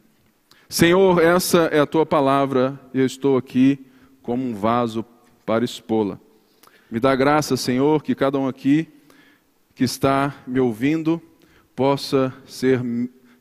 Senhor, 0.69 1.21
essa 1.21 1.69
é 1.73 1.81
a 1.81 1.87
tua 1.87 2.07
palavra, 2.07 2.81
e 2.95 3.00
eu 3.00 3.07
estou 3.07 3.37
aqui 3.37 3.85
como 4.23 4.45
um 4.45 4.55
vaso 4.55 5.05
para 5.45 5.64
expô-la. 5.64 6.19
Me 6.91 7.00
dá 7.00 7.14
graça, 7.17 7.57
Senhor, 7.57 8.02
que 8.02 8.14
cada 8.14 8.38
um 8.38 8.47
aqui 8.47 8.88
que 9.75 9.85
está 9.85 10.35
me 10.47 10.61
ouvindo 10.61 11.21
possa 11.75 12.35
ser 12.47 12.81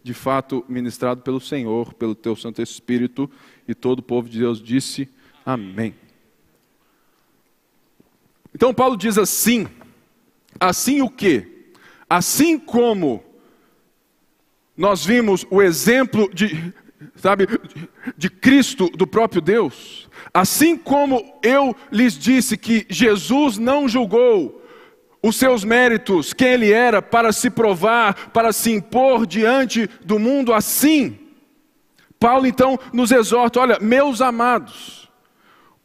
de 0.04 0.14
fato 0.14 0.66
ministrado 0.68 1.22
pelo 1.22 1.40
Senhor, 1.40 1.94
pelo 1.94 2.16
teu 2.16 2.36
Santo 2.36 2.62
Espírito, 2.62 3.30
e 3.68 3.76
todo 3.76 4.00
o 4.00 4.04
povo 4.04 4.30
de 4.30 4.40
Deus 4.40 4.62
disse 4.62 5.10
amém. 5.46 5.94
Então 8.54 8.74
Paulo 8.74 8.98
diz 8.98 9.18
assim: 9.18 9.68
assim 10.60 11.02
o 11.02 11.10
que? 11.10 11.72
Assim 12.10 12.58
como 12.58 13.24
nós 14.76 15.06
vimos 15.06 15.46
o 15.50 15.62
exemplo 15.62 16.30
de, 16.34 16.74
sabe, 17.16 17.48
de 18.18 18.30
Cristo, 18.30 18.90
do 18.90 19.06
próprio 19.06 19.42
Deus, 19.42 20.10
assim 20.34 20.76
como 20.76 21.40
eu 21.44 21.76
lhes 21.92 22.18
disse 22.18 22.58
que 22.58 22.86
Jesus 22.90 23.58
não 23.58 23.88
julgou 23.88 24.61
os 25.24 25.36
seus 25.36 25.64
méritos, 25.64 26.34
quem 26.34 26.54
ele 26.54 26.72
era, 26.72 27.02
para 27.02 27.32
se 27.32 27.50
provar, 27.50 28.30
para 28.32 28.52
se 28.52 28.72
impor 28.72 29.26
diante 29.26 29.88
do 30.04 30.18
mundo 30.18 30.54
assim. 30.54 31.18
Paulo 32.20 32.48
então 32.48 32.80
nos 32.92 33.12
exorta: 33.12 33.60
olha, 33.60 33.78
meus 33.80 34.22
amados, 34.22 35.10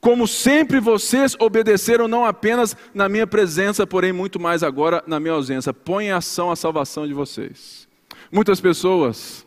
como 0.00 0.26
sempre 0.26 0.80
vocês 0.80 1.36
obedeceram, 1.38 2.08
não 2.08 2.24
apenas 2.24 2.76
na 2.94 3.08
minha 3.08 3.26
presença, 3.26 3.86
porém 3.86 4.12
muito 4.12 4.40
mais 4.40 4.62
agora 4.62 5.02
na 5.06 5.18
minha 5.18 5.34
ausência, 5.34 5.72
põe 5.72 6.06
em 6.06 6.12
ação 6.12 6.50
a 6.50 6.56
salvação 6.56 7.06
de 7.06 7.12
vocês. 7.12 7.88
Muitas 8.30 8.60
pessoas 8.60 9.46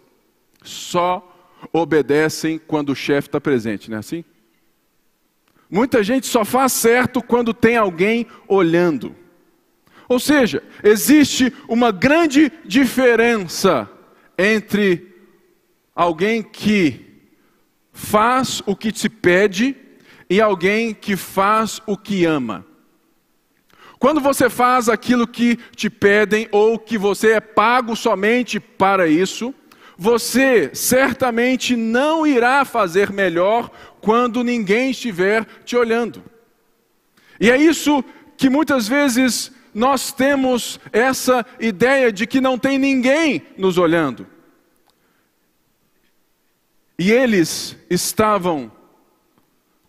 só 0.63 1.25
obedecem 1.73 2.59
quando 2.59 2.89
o 2.89 2.95
chefe 2.95 3.27
está 3.27 3.39
presente, 3.39 3.89
não 3.89 3.97
é 3.97 3.99
assim? 3.99 4.23
Muita 5.69 6.03
gente 6.03 6.25
só 6.25 6.43
faz 6.43 6.73
certo 6.73 7.21
quando 7.21 7.53
tem 7.53 7.77
alguém 7.77 8.25
olhando. 8.47 9.15
Ou 10.09 10.19
seja, 10.19 10.63
existe 10.83 11.53
uma 11.67 11.91
grande 11.91 12.51
diferença 12.65 13.87
entre 14.35 15.07
alguém 15.95 16.41
que 16.41 17.05
faz 17.93 18.63
o 18.65 18.75
que 18.75 18.91
te 18.91 19.07
pede 19.07 19.75
e 20.27 20.41
alguém 20.41 20.95
que 20.95 21.15
faz 21.15 21.79
o 21.85 21.95
que 21.95 22.25
ama. 22.25 22.65
Quando 23.99 24.19
você 24.19 24.49
faz 24.49 24.89
aquilo 24.89 25.27
que 25.27 25.57
te 25.75 25.89
pedem 25.89 26.47
ou 26.51 26.79
que 26.79 26.97
você 26.97 27.33
é 27.33 27.39
pago 27.39 27.95
somente 27.95 28.59
para 28.59 29.07
isso, 29.07 29.53
você 29.95 30.71
certamente 30.73 31.75
não 31.75 32.25
irá 32.25 32.65
fazer 32.65 33.11
melhor 33.11 33.69
quando 34.01 34.43
ninguém 34.43 34.91
estiver 34.91 35.45
te 35.65 35.75
olhando. 35.75 36.23
E 37.39 37.51
é 37.51 37.57
isso 37.57 38.03
que 38.37 38.49
muitas 38.49 38.87
vezes 38.87 39.51
nós 39.73 40.11
temos 40.11 40.79
essa 40.91 41.45
ideia 41.59 42.11
de 42.11 42.25
que 42.25 42.41
não 42.41 42.57
tem 42.57 42.77
ninguém 42.77 43.43
nos 43.57 43.77
olhando. 43.77 44.27
E 46.97 47.11
eles 47.11 47.77
estavam 47.89 48.71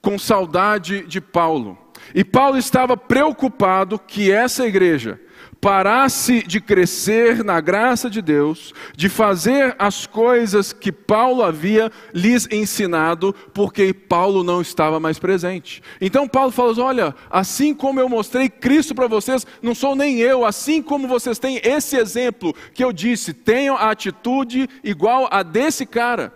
com 0.00 0.18
saudade 0.18 1.04
de 1.06 1.20
Paulo. 1.20 1.76
E 2.14 2.24
Paulo 2.24 2.56
estava 2.56 2.96
preocupado 2.96 3.98
que 3.98 4.30
essa 4.30 4.66
igreja 4.66 5.20
parasse 5.60 6.42
de 6.42 6.60
crescer 6.60 7.44
na 7.44 7.60
graça 7.60 8.08
de 8.08 8.22
Deus, 8.22 8.72
de 8.96 9.08
fazer 9.08 9.76
as 9.78 10.06
coisas 10.06 10.72
que 10.72 10.90
Paulo 10.90 11.42
havia 11.42 11.92
lhes 12.14 12.48
ensinado, 12.50 13.34
porque 13.52 13.92
Paulo 13.92 14.42
não 14.42 14.62
estava 14.62 14.98
mais 14.98 15.18
presente. 15.18 15.82
Então 16.00 16.26
Paulo 16.26 16.50
falou: 16.50 16.78
Olha, 16.80 17.14
assim 17.30 17.74
como 17.74 18.00
eu 18.00 18.08
mostrei 18.08 18.48
Cristo 18.48 18.94
para 18.94 19.06
vocês, 19.06 19.46
não 19.62 19.74
sou 19.74 19.94
nem 19.94 20.18
eu, 20.18 20.44
assim 20.44 20.82
como 20.82 21.06
vocês 21.06 21.38
têm 21.38 21.60
esse 21.62 21.96
exemplo 21.96 22.54
que 22.72 22.82
eu 22.82 22.92
disse, 22.92 23.34
tenham 23.34 23.76
a 23.76 23.90
atitude 23.90 24.68
igual 24.82 25.28
a 25.30 25.42
desse 25.42 25.84
cara. 25.84 26.32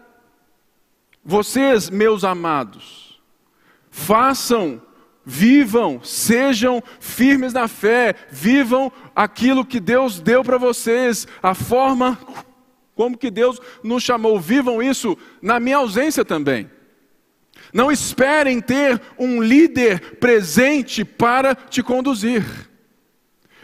Vocês, 1.25 1.89
meus 1.89 2.23
amados, 2.23 3.19
façam 3.91 4.83
Vivam, 5.25 6.01
sejam 6.03 6.83
firmes 7.01 7.53
na 7.53 7.67
fé, 7.67 8.15
vivam 8.31 8.93
aquilo 9.15 9.65
que 9.65 9.81
Deus 9.81 10.21
deu 10.21 10.45
para 10.45 10.59
vocês, 10.59 11.27
a 11.43 11.55
forma 11.55 12.19
como 12.95 13.17
que 13.17 13.31
Deus 13.31 13.61
nos 13.83 14.03
chamou, 14.03 14.39
vivam 14.39 14.83
isso 14.83 15.17
na 15.41 15.59
minha 15.59 15.79
ausência 15.79 16.25
também. 16.25 16.71
Não 17.73 17.91
esperem 17.91 18.61
ter 18.61 19.01
um 19.19 19.43
líder 19.43 20.17
presente 20.17 21.05
para 21.05 21.55
te 21.55 21.83
conduzir. 21.83 22.45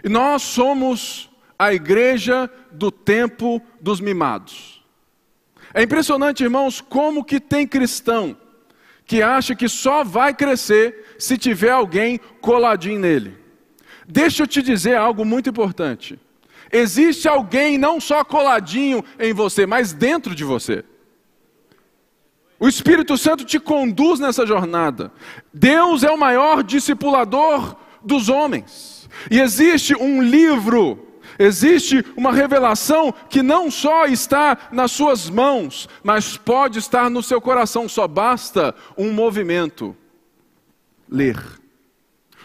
E 0.02 0.08
nós 0.08 0.42
somos 0.42 1.30
a 1.58 1.72
igreja 1.72 2.50
do 2.72 2.90
tempo 2.90 3.62
dos 3.80 4.00
mimados. 4.00 4.82
É 5.72 5.82
impressionante, 5.82 6.42
irmãos, 6.42 6.80
como 6.80 7.24
que 7.24 7.38
tem 7.38 7.66
cristão 7.66 8.36
que 9.10 9.22
acha 9.22 9.56
que 9.56 9.68
só 9.68 10.04
vai 10.04 10.32
crescer 10.32 11.16
se 11.18 11.36
tiver 11.36 11.70
alguém 11.70 12.20
coladinho 12.40 13.00
nele. 13.00 13.36
Deixa 14.06 14.44
eu 14.44 14.46
te 14.46 14.62
dizer 14.62 14.94
algo 14.94 15.24
muito 15.24 15.50
importante. 15.50 16.16
Existe 16.70 17.26
alguém 17.26 17.76
não 17.76 18.00
só 18.00 18.22
coladinho 18.22 19.04
em 19.18 19.32
você, 19.32 19.66
mas 19.66 19.92
dentro 19.92 20.32
de 20.32 20.44
você. 20.44 20.84
O 22.56 22.68
Espírito 22.68 23.18
Santo 23.18 23.44
te 23.44 23.58
conduz 23.58 24.20
nessa 24.20 24.46
jornada. 24.46 25.10
Deus 25.52 26.04
é 26.04 26.10
o 26.12 26.16
maior 26.16 26.62
discipulador 26.62 27.74
dos 28.00 28.28
homens. 28.28 29.08
E 29.28 29.40
existe 29.40 29.92
um 29.96 30.22
livro, 30.22 31.04
existe 31.40 32.04
uma 32.14 32.32
revelação 32.32 33.12
que 33.30 33.42
não 33.42 33.70
só 33.70 34.04
está 34.04 34.68
nas 34.70 34.92
suas 34.92 35.30
mãos, 35.30 35.88
mas 36.04 36.36
pode 36.36 36.78
estar 36.78 37.08
no 37.08 37.22
seu 37.22 37.40
coração, 37.40 37.88
só 37.88 38.06
basta 38.06 38.74
um 38.96 39.10
movimento 39.10 39.96
ler. 41.08 41.42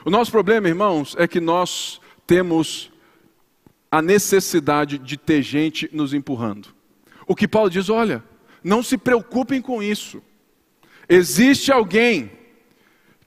O 0.06 0.10
nosso 0.10 0.32
problema, 0.32 0.70
irmãos, 0.70 1.14
é 1.20 1.28
que 1.28 1.42
nós 1.42 2.00
temos 2.26 2.90
a 3.92 4.02
necessidade 4.02 4.98
de 4.98 5.18
ter 5.18 5.42
gente 5.42 5.90
nos 5.92 6.14
empurrando. 6.14 6.70
O 7.28 7.36
que 7.36 7.50
Paulo 7.50 7.70
diz, 7.70 7.90
olha, 7.90 8.24
não 8.64 8.82
se 8.82 8.98
preocupem 8.98 9.62
com 9.62 9.84
isso. 9.84 10.24
Existe 11.10 11.70
alguém 11.70 12.32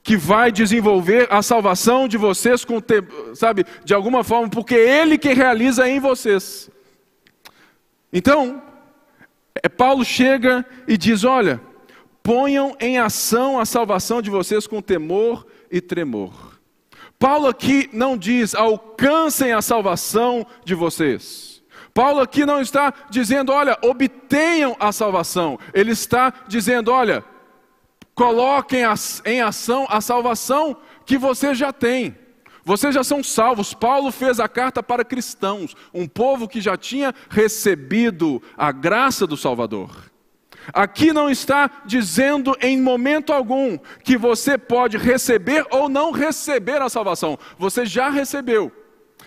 que 0.03 0.15
vai 0.17 0.51
desenvolver 0.51 1.27
a 1.29 1.41
salvação 1.41 2.07
de 2.07 2.17
vocês 2.17 2.63
com 2.65 2.81
sabe, 3.35 3.65
de 3.83 3.93
alguma 3.93 4.23
forma, 4.23 4.49
porque 4.49 4.75
ele 4.75 5.17
que 5.17 5.33
realiza 5.33 5.87
em 5.89 5.99
vocês. 5.99 6.69
Então, 8.11 8.61
é, 9.63 9.69
Paulo 9.69 10.03
chega 10.03 10.65
e 10.87 10.97
diz: 10.97 11.23
"Olha, 11.23 11.61
ponham 12.23 12.75
em 12.79 12.97
ação 12.97 13.59
a 13.59 13.65
salvação 13.65 14.21
de 14.21 14.29
vocês 14.29 14.65
com 14.65 14.81
temor 14.81 15.45
e 15.71 15.81
tremor." 15.81 16.59
Paulo 17.19 17.47
aqui 17.47 17.89
não 17.91 18.17
diz 18.17 18.55
alcancem 18.55 19.51
a 19.51 19.61
salvação 19.61 20.47
de 20.63 20.73
vocês. 20.73 21.61
Paulo 21.93 22.21
aqui 22.21 22.45
não 22.45 22.61
está 22.61 22.93
dizendo, 23.09 23.51
olha, 23.51 23.77
obtenham 23.81 24.73
a 24.79 24.91
salvação. 24.93 25.59
Ele 25.73 25.91
está 25.91 26.33
dizendo, 26.47 26.93
olha, 26.93 27.25
coloquem 28.19 28.81
em 29.23 29.39
ação 29.39 29.87
a 29.89 30.01
salvação 30.01 30.75
que 31.05 31.17
vocês 31.17 31.57
já 31.57 31.71
têm. 31.71 32.17
Vocês 32.65 32.93
já 32.93 33.01
são 33.01 33.23
salvos. 33.23 33.73
Paulo 33.73 34.11
fez 34.11 34.41
a 34.41 34.47
carta 34.49 34.83
para 34.83 35.05
cristãos, 35.05 35.73
um 35.93 36.05
povo 36.05 36.45
que 36.45 36.59
já 36.59 36.75
tinha 36.75 37.15
recebido 37.29 38.43
a 38.57 38.73
graça 38.73 39.25
do 39.25 39.37
Salvador. 39.37 40.11
Aqui 40.73 41.13
não 41.13 41.29
está 41.29 41.71
dizendo 41.85 42.57
em 42.59 42.81
momento 42.81 43.31
algum 43.31 43.77
que 44.03 44.17
você 44.17 44.57
pode 44.57 44.97
receber 44.97 45.65
ou 45.71 45.87
não 45.87 46.11
receber 46.11 46.81
a 46.81 46.89
salvação. 46.89 47.39
Você 47.57 47.85
já 47.85 48.09
recebeu. 48.09 48.69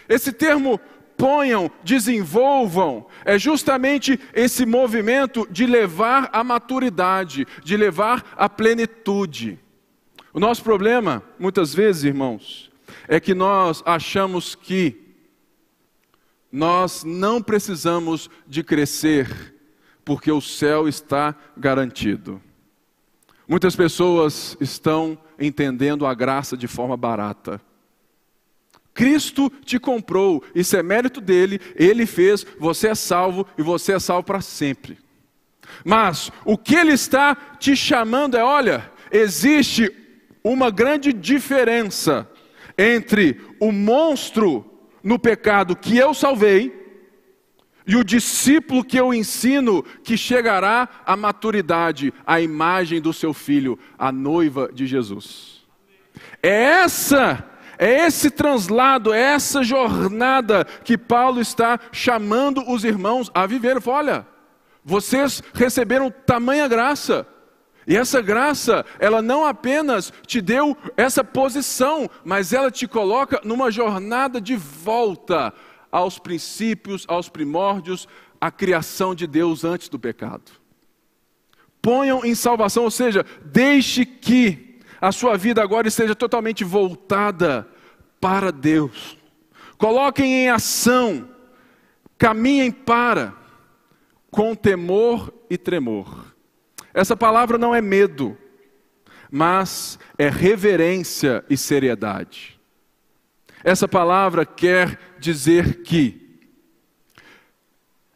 Esse 0.07 0.35
termo 0.35 0.79
ponham, 1.17 1.71
desenvolvam, 1.83 3.07
é 3.25 3.39
justamente 3.39 4.19
esse 4.35 4.67
movimento 4.67 5.47
de 5.51 5.67
levar 5.67 6.29
à 6.33 6.43
maturidade, 6.43 7.47
de 7.63 7.77
levar 7.77 8.35
à 8.37 8.49
plenitude. 8.49 9.59
O 10.33 10.41
nosso 10.41 10.63
problema, 10.63 11.23
muitas 11.39 11.75
vezes, 11.75 12.05
irmãos, 12.05 12.71
é 13.07 13.21
que 13.21 13.35
nós 13.35 13.83
achamos 13.85 14.55
que 14.55 15.01
nós 16.51 17.03
não 17.05 17.41
precisamos 17.43 18.29
de 18.47 18.63
crescer 18.63 19.55
porque 20.05 20.31
o 20.31 20.41
céu 20.41 20.89
está 20.89 21.35
garantido. 21.57 22.41
Muitas 23.49 23.75
pessoas 23.77 24.57
estão 24.61 25.19
entendendo 25.39 26.07
a 26.07 26.15
graça 26.15 26.57
de 26.57 26.67
forma 26.67 26.97
barata. 26.97 27.61
Cristo 28.95 29.51
te 29.65 29.79
comprou, 29.79 30.43
isso 30.55 30.77
é 30.77 30.83
mérito 30.83 31.21
dele, 31.21 31.61
ele 31.75 32.05
fez, 32.07 32.47
você 32.59 32.89
é 32.89 32.95
salvo 32.95 33.47
e 33.57 33.63
você 33.63 33.93
é 33.93 33.99
salvo 33.99 34.25
para 34.25 34.41
sempre. 34.41 34.99
Mas 35.85 36.31
o 36.45 36.59
que 36.59 36.75
ele 36.75 36.93
está 36.93 37.35
te 37.35 37.75
chamando 37.75 38.37
é: 38.37 38.45
olha, 38.45 38.91
existe 39.11 39.91
uma 40.45 40.71
grande 40.71 41.13
diferença 41.13 42.29
entre 42.77 43.41
o 43.61 43.73
monstro 43.73 44.65
no 45.03 45.19
pecado 45.19 45.77
que 45.77 45.97
eu 45.97 46.15
salvei 46.15 46.81
e 47.87 47.97
o 47.97 48.05
discípulo 48.05 48.85
que 48.85 48.99
eu 48.99 49.13
ensino, 49.13 49.83
que 50.05 50.17
chegará 50.17 50.89
à 51.05 51.17
maturidade, 51.17 52.13
à 52.27 52.41
imagem 52.41 53.01
do 53.01 53.13
seu 53.13 53.35
filho, 53.35 53.79
a 53.99 54.13
noiva 54.13 54.71
de 54.73 54.87
Jesus. 54.87 55.65
É 56.43 56.63
essa, 56.83 57.45
é 57.83 58.07
esse 58.07 58.31
translado, 58.31 59.13
é 59.13 59.21
essa 59.21 59.65
jornada 59.65 60.65
que 60.85 60.97
Paulo 60.97 61.41
está 61.41 61.81
chamando 61.91 62.63
os 62.71 62.85
irmãos 62.85 63.29
a 63.35 63.45
viver. 63.45 63.77
Olha, 63.85 64.25
vocês 64.85 65.43
receberam 65.53 66.09
tamanha 66.09 66.69
graça. 66.69 67.27
E 67.85 67.97
essa 67.97 68.23
graça, 68.23 68.87
ela 69.01 69.21
não 69.21 69.45
apenas 69.45 70.13
te 70.25 70.41
deu 70.41 70.77
essa 70.97 71.25
posição, 71.25 72.09
mas 72.25 72.53
ela 72.53 72.71
te 72.71 72.87
coloca 72.87 73.41
numa 73.43 73.69
jornada 73.69 74.41
de 74.41 74.55
volta 74.55 75.53
aos 75.91 76.21
princípios, 76.21 77.05
aos 77.09 77.29
primórdios, 77.29 78.07
à 78.41 78.49
criação 78.49 79.13
de 79.13 79.27
Deus 79.27 79.65
antes 79.65 79.89
do 79.89 79.99
pecado. 79.99 80.53
Ponham 81.81 82.25
em 82.25 82.37
salvação, 82.37 82.85
ou 82.85 82.93
seja, 82.93 83.27
deixe 83.45 84.07
que 84.07 84.79
a 85.01 85.11
sua 85.11 85.37
vida 85.37 85.61
agora 85.61 85.89
esteja 85.89 86.15
totalmente 86.15 86.63
voltada 86.63 87.72
para 88.23 88.53
Deus. 88.53 89.19
Coloquem 89.77 90.45
em 90.45 90.49
ação, 90.49 91.29
caminhem 92.17 92.71
para, 92.71 93.35
com 94.31 94.55
temor 94.55 95.35
e 95.51 95.59
tremor. 95.59 96.33
Essa 96.95 97.17
palavra 97.17 97.59
não 97.59 97.75
é 97.75 97.81
medo, 97.81 98.39
mas 99.29 99.99
é 100.17 100.29
reverência 100.29 101.45
e 101.51 101.57
seriedade. 101.57 102.61
Essa 103.65 103.89
palavra 103.89 104.47
quer 104.47 105.17
dizer 105.19 105.83
que 105.83 106.39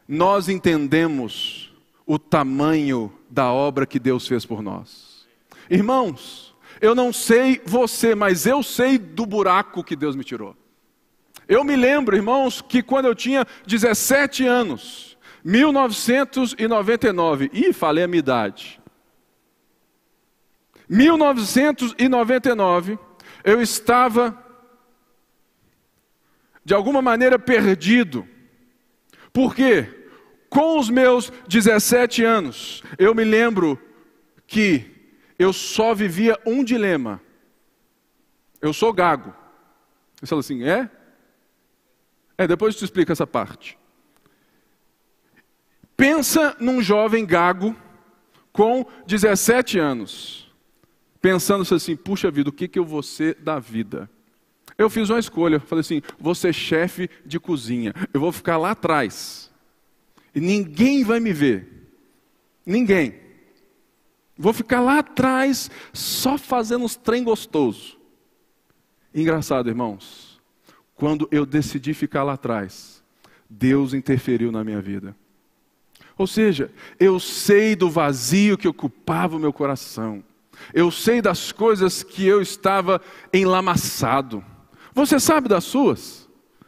nós 0.07 0.47
entendemos 0.47 1.75
o 2.05 2.17
tamanho 2.17 3.11
da 3.29 3.51
obra 3.51 3.85
que 3.85 3.99
Deus 3.99 4.25
fez 4.25 4.45
por 4.45 4.61
nós. 4.61 5.27
Irmãos, 5.69 6.46
eu 6.81 6.95
não 6.95 7.13
sei 7.13 7.61
você, 7.65 8.15
mas 8.15 8.45
eu 8.45 8.63
sei 8.63 8.97
do 8.97 9.25
buraco 9.25 9.83
que 9.83 9.95
Deus 9.95 10.15
me 10.15 10.23
tirou. 10.23 10.55
Eu 11.47 11.63
me 11.63 11.75
lembro, 11.75 12.15
irmãos, 12.15 12.61
que 12.61 12.83
quando 12.83 13.05
eu 13.05 13.15
tinha 13.15 13.47
17 13.65 14.45
anos, 14.45 15.17
1999, 15.43 17.49
e 17.53 17.71
falei 17.71 18.03
a 18.03 18.07
minha 18.07 18.19
idade. 18.19 18.81
1999, 20.89 22.99
eu 23.43 23.61
estava 23.61 24.43
de 26.65 26.73
alguma 26.73 26.99
maneira 27.01 27.39
perdido. 27.39 28.27
Por 29.31 29.55
quê? 29.55 29.93
Com 30.49 30.79
os 30.79 30.89
meus 30.89 31.31
17 31.47 32.21
anos, 32.23 32.83
eu 32.97 33.15
me 33.15 33.23
lembro 33.23 33.79
que 34.45 34.96
eu 35.37 35.53
só 35.53 35.93
vivia 35.93 36.39
um 36.45 36.63
dilema. 36.63 37.21
Eu 38.61 38.73
sou 38.73 38.91
gago. 38.91 39.33
Você 40.19 40.27
fala 40.27 40.39
assim, 40.39 40.63
é? 40.63 40.89
É, 42.37 42.47
depois 42.47 42.73
eu 42.73 42.79
te 42.79 42.85
explico 42.85 43.11
essa 43.11 43.27
parte. 43.27 43.77
Pensa 45.95 46.55
num 46.59 46.81
jovem 46.81 47.25
gago 47.25 47.75
com 48.51 48.85
17 49.05 49.79
anos, 49.79 50.51
pensando 51.21 51.61
assim, 51.75 51.95
puxa 51.95 52.31
vida, 52.31 52.49
o 52.49 52.53
que, 52.53 52.67
que 52.67 52.79
eu 52.79 52.85
vou 52.85 53.03
ser 53.03 53.35
da 53.35 53.59
vida? 53.59 54.09
Eu 54.77 54.89
fiz 54.89 55.09
uma 55.09 55.19
escolha, 55.19 55.59
falei 55.59 55.81
assim: 55.81 56.01
vou 56.19 56.35
ser 56.35 56.53
chefe 56.53 57.09
de 57.25 57.39
cozinha, 57.39 57.93
eu 58.13 58.19
vou 58.19 58.31
ficar 58.31 58.57
lá 58.57 58.71
atrás, 58.71 59.51
e 60.33 60.39
ninguém 60.39 61.03
vai 61.03 61.19
me 61.19 61.33
ver, 61.33 61.89
ninguém. 62.65 63.26
Vou 64.37 64.53
ficar 64.53 64.81
lá 64.81 64.99
atrás, 64.99 65.71
só 65.91 66.37
fazendo 66.37 66.85
uns 66.85 66.95
trem 66.95 67.23
gostoso. 67.23 67.97
Engraçado, 69.13 69.69
irmãos, 69.69 70.39
quando 70.95 71.27
eu 71.31 71.45
decidi 71.45 71.93
ficar 71.93 72.23
lá 72.23 72.33
atrás, 72.33 73.03
Deus 73.49 73.93
interferiu 73.93 74.51
na 74.51 74.63
minha 74.63 74.81
vida. 74.81 75.15
Ou 76.17 76.27
seja, 76.27 76.71
eu 76.99 77.19
sei 77.19 77.75
do 77.75 77.89
vazio 77.89 78.57
que 78.57 78.67
ocupava 78.67 79.35
o 79.35 79.39
meu 79.39 79.53
coração. 79.53 80.23
Eu 80.73 80.89
sei 80.89 81.21
das 81.21 81.51
coisas 81.51 82.01
que 82.01 82.25
eu 82.25 82.41
estava 82.41 82.99
enlamaçado. 83.31 84.43
Você 84.93 85.19
sabe 85.19 85.47
das 85.47 85.63
suas? 85.63 86.26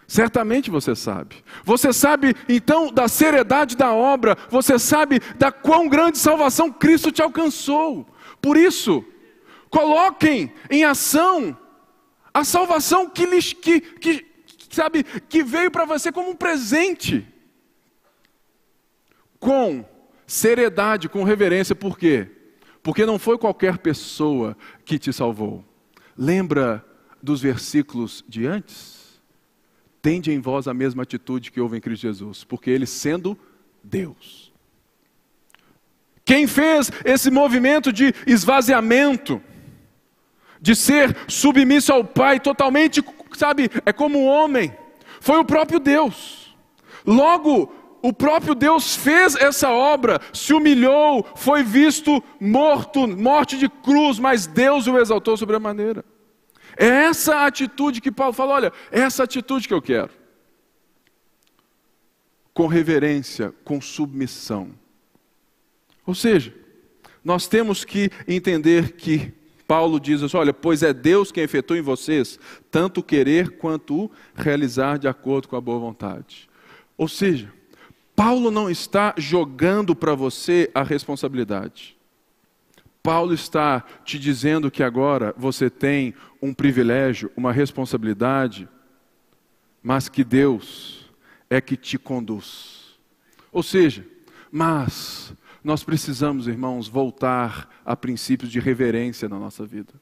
Certamente 0.10 0.72
você 0.72 0.95
sabe. 0.95 1.36
Você 1.63 1.93
sabe 1.93 2.36
então 2.50 2.91
da 2.91 3.08
seriedade 3.08 3.78
da 3.78 3.93
obra, 3.93 4.36
você 4.50 4.80
sabe 4.80 5.19
da 5.38 5.52
quão 5.52 5.88
grande 5.88 6.17
salvação 6.17 6.72
Cristo 6.72 7.12
te 7.12 7.22
alcançou. 7.22 8.08
Por 8.41 8.58
isso, 8.58 9.06
coloquem 9.69 10.52
em 10.67 10.84
ação 10.84 11.56
a 12.34 12.43
salvação 12.43 13.08
que 13.08 13.24
lhes 13.24 13.54
que, 13.54 13.80
que 13.80 14.26
sabe 14.72 15.04
que 15.04 15.43
veio 15.43 15.69
para 15.69 15.86
você 15.86 16.12
como 16.12 16.32
um 16.32 16.36
presente. 16.36 17.28
Com 19.39 19.86
seriedade, 20.26 21.08
com 21.08 21.24
reverência, 21.24 21.76
por 21.76 22.00
quê? 22.00 22.32
Porque 22.82 23.06
não 23.06 23.19
foi 23.19 23.38
qualquer 23.38 23.78
pessoa 23.78 24.58
que 24.84 24.98
te 24.98 25.13
salvou. 25.13 25.63
Lembra 26.17 26.84
dos 27.22 27.39
versículos 27.41 28.26
de 28.28 28.48
antes? 28.48 28.98
Tende 30.01 30.31
em 30.31 30.39
vós 30.39 30.67
a 30.67 30.73
mesma 30.73 31.03
atitude 31.03 31.51
que 31.51 31.59
houve 31.59 31.77
em 31.77 31.81
Cristo 31.81 32.03
Jesus, 32.03 32.43
porque 32.43 32.69
ele 32.69 32.85
sendo 32.85 33.38
Deus. 33.83 34.51
Quem 36.23 36.45
fez 36.45 36.91
esse 37.03 37.31
movimento 37.31 37.91
de 37.91 38.13
esvaziamento, 38.27 39.41
de 40.62 40.75
ser 40.75 41.15
submisso 41.27 41.91
ao 41.91 42.03
Pai, 42.03 42.39
totalmente, 42.39 43.03
sabe, 43.33 43.69
é 43.85 43.91
como 43.91 44.19
um 44.19 44.27
homem, 44.27 44.71
foi 45.19 45.39
o 45.39 45.45
próprio 45.45 45.79
Deus. 45.79 46.55
Logo, 47.05 47.73
o 48.01 48.13
próprio 48.13 48.53
Deus 48.53 48.95
fez 48.95 49.35
essa 49.35 49.69
obra, 49.69 50.21
se 50.31 50.53
humilhou, 50.53 51.25
foi 51.35 51.63
visto 51.63 52.23
morto, 52.39 53.07
morte 53.07 53.57
de 53.57 53.67
cruz, 53.67 54.19
mas 54.19 54.45
Deus 54.45 54.88
o 54.88 54.97
exaltou 54.97 55.35
sobre 55.35 55.55
a 55.55 55.59
maneira. 55.59 56.05
É 56.82 56.88
essa 56.88 57.46
atitude 57.46 58.00
que 58.00 58.10
Paulo 58.10 58.32
fala: 58.32 58.54
olha, 58.54 58.74
é 58.89 59.02
essa 59.02 59.24
atitude 59.24 59.68
que 59.68 59.74
eu 59.74 59.82
quero. 59.82 60.12
Com 62.54 62.68
reverência, 62.68 63.54
com 63.65 63.82
submissão. 63.82 64.72
Ou 66.06 66.15
seja, 66.15 66.56
nós 67.22 67.48
temos 67.48 67.84
que 67.84 68.10
entender 68.26 68.94
que 68.94 69.34
Paulo 69.68 70.00
diz 70.00 70.24
assim: 70.24 70.38
olha, 70.38 70.54
pois 70.54 70.82
é 70.82 70.94
Deus 70.94 71.34
quem 71.34 71.44
efetua 71.44 71.78
em 71.78 71.82
vocês 71.82 72.39
tanto 72.72 73.02
o 73.02 73.04
querer 73.04 73.58
quanto 73.58 74.06
o 74.06 74.12
realizar 74.34 74.98
de 74.98 75.08
acordo 75.10 75.50
com 75.50 75.58
a 75.58 75.62
boa 75.62 75.80
vontade. 75.80 76.50
Ou 76.98 77.10
seja, 77.10 77.52
Paulo 78.15 78.50
não 78.52 78.70
está 78.70 79.13
jogando 79.18 79.94
para 79.94 80.15
você 80.15 80.72
a 80.74 80.82
responsabilidade. 80.82 82.00
Paulo 83.02 83.34
está 83.34 83.84
te 84.04 84.20
dizendo 84.20 84.70
que 84.70 84.84
agora 84.84 85.34
você 85.38 85.70
tem 85.70 86.13
um 86.41 86.54
privilégio, 86.54 87.32
uma 87.36 87.52
responsabilidade, 87.52 88.67
mas 89.82 90.08
que 90.10 90.23
Deus 90.23 91.12
é 91.49 91.60
que 91.60 91.75
te 91.75 91.97
conduz. 91.97 92.97
Ou 93.52 93.63
seja, 93.63 94.06
mas 94.52 95.34
nós 95.63 95.84
precisamos, 95.84 96.47
irmãos, 96.47 96.88
voltar 96.88 97.69
a 97.86 97.95
princípios 97.95 98.52
de 98.52 98.60
reverência 98.60 99.28
na 99.28 99.38
nossa 99.38 99.65
vida. 99.65 99.93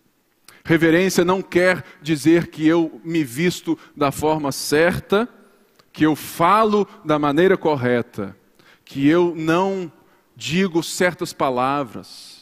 Reverência 0.63 1.23
não 1.23 1.41
quer 1.41 1.83
dizer 2.01 2.47
que 2.47 2.67
eu 2.67 3.01
me 3.03 3.23
visto 3.23 3.77
da 3.95 4.11
forma 4.11 4.51
certa, 4.51 5.27
que 5.93 6.05
eu 6.05 6.15
falo 6.15 6.87
da 7.05 7.17
maneira 7.17 7.57
correta, 7.57 8.35
que 8.83 9.07
eu 9.07 9.33
não 9.35 9.91
digo 10.35 10.83
certas 10.83 11.33
palavras 11.33 12.36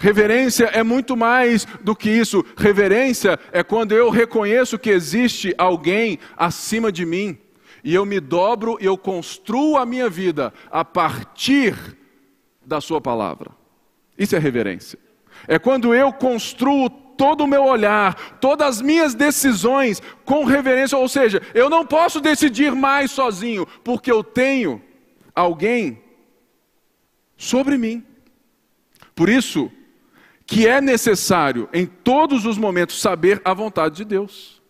Reverência 0.00 0.66
é 0.66 0.84
muito 0.84 1.16
mais 1.16 1.64
do 1.82 1.94
que 1.94 2.08
isso. 2.08 2.44
Reverência 2.56 3.38
é 3.50 3.64
quando 3.64 3.92
eu 3.92 4.10
reconheço 4.10 4.78
que 4.78 4.90
existe 4.90 5.52
alguém 5.58 6.20
acima 6.36 6.92
de 6.92 7.04
mim 7.04 7.36
e 7.82 7.94
eu 7.94 8.06
me 8.06 8.20
dobro 8.20 8.78
e 8.80 8.84
eu 8.84 8.96
construo 8.96 9.76
a 9.76 9.84
minha 9.84 10.08
vida 10.08 10.54
a 10.70 10.84
partir 10.84 11.74
da 12.64 12.80
Sua 12.80 13.00
palavra. 13.00 13.50
Isso 14.16 14.36
é 14.36 14.38
reverência. 14.38 15.00
É 15.48 15.58
quando 15.58 15.92
eu 15.92 16.12
construo 16.12 16.88
todo 16.90 17.42
o 17.42 17.46
meu 17.48 17.64
olhar, 17.64 18.38
todas 18.40 18.68
as 18.68 18.80
minhas 18.80 19.14
decisões 19.14 20.00
com 20.24 20.44
reverência, 20.44 20.96
ou 20.96 21.08
seja, 21.08 21.42
eu 21.52 21.68
não 21.68 21.84
posso 21.84 22.20
decidir 22.20 22.72
mais 22.72 23.10
sozinho, 23.10 23.66
porque 23.82 24.12
eu 24.12 24.22
tenho 24.22 24.80
alguém 25.34 26.00
sobre 27.36 27.76
mim. 27.76 28.04
Por 29.14 29.28
isso, 29.28 29.72
que 30.48 30.66
é 30.66 30.80
necessário 30.80 31.68
em 31.74 31.84
todos 31.84 32.46
os 32.46 32.56
momentos 32.56 32.98
saber 32.98 33.38
a 33.44 33.52
vontade 33.52 33.96
de 33.96 34.04
Deus. 34.06 34.62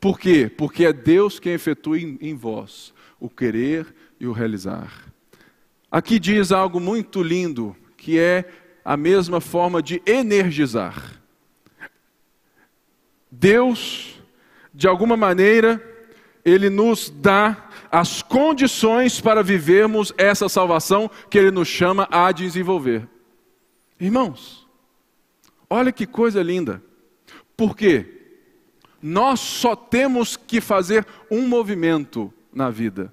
Por 0.00 0.18
quê? 0.18 0.50
Porque 0.56 0.86
é 0.86 0.92
Deus 0.92 1.38
quem 1.38 1.52
efetua 1.52 1.98
em, 1.98 2.16
em 2.18 2.34
vós 2.34 2.94
o 3.20 3.28
querer 3.28 3.94
e 4.18 4.26
o 4.26 4.32
realizar. 4.32 4.90
Aqui 5.90 6.18
diz 6.18 6.50
algo 6.50 6.80
muito 6.80 7.22
lindo, 7.22 7.76
que 7.94 8.18
é 8.18 8.48
a 8.82 8.96
mesma 8.96 9.38
forma 9.38 9.82
de 9.82 10.02
energizar. 10.06 11.20
Deus, 13.30 14.18
de 14.72 14.88
alguma 14.88 15.16
maneira, 15.16 15.80
Ele 16.42 16.70
nos 16.70 17.10
dá 17.10 17.68
as 17.90 18.22
condições 18.22 19.20
para 19.20 19.42
vivermos 19.42 20.10
essa 20.16 20.48
salvação 20.48 21.10
que 21.28 21.36
Ele 21.36 21.50
nos 21.50 21.68
chama 21.68 22.08
a 22.10 22.32
desenvolver. 22.32 23.06
Irmãos, 24.00 24.61
Olha 25.74 25.90
que 25.90 26.06
coisa 26.06 26.42
linda. 26.42 26.82
Por 27.56 27.74
quê? 27.74 28.04
Nós 29.00 29.40
só 29.40 29.74
temos 29.74 30.36
que 30.36 30.60
fazer 30.60 31.06
um 31.30 31.48
movimento 31.48 32.30
na 32.52 32.68
vida, 32.68 33.10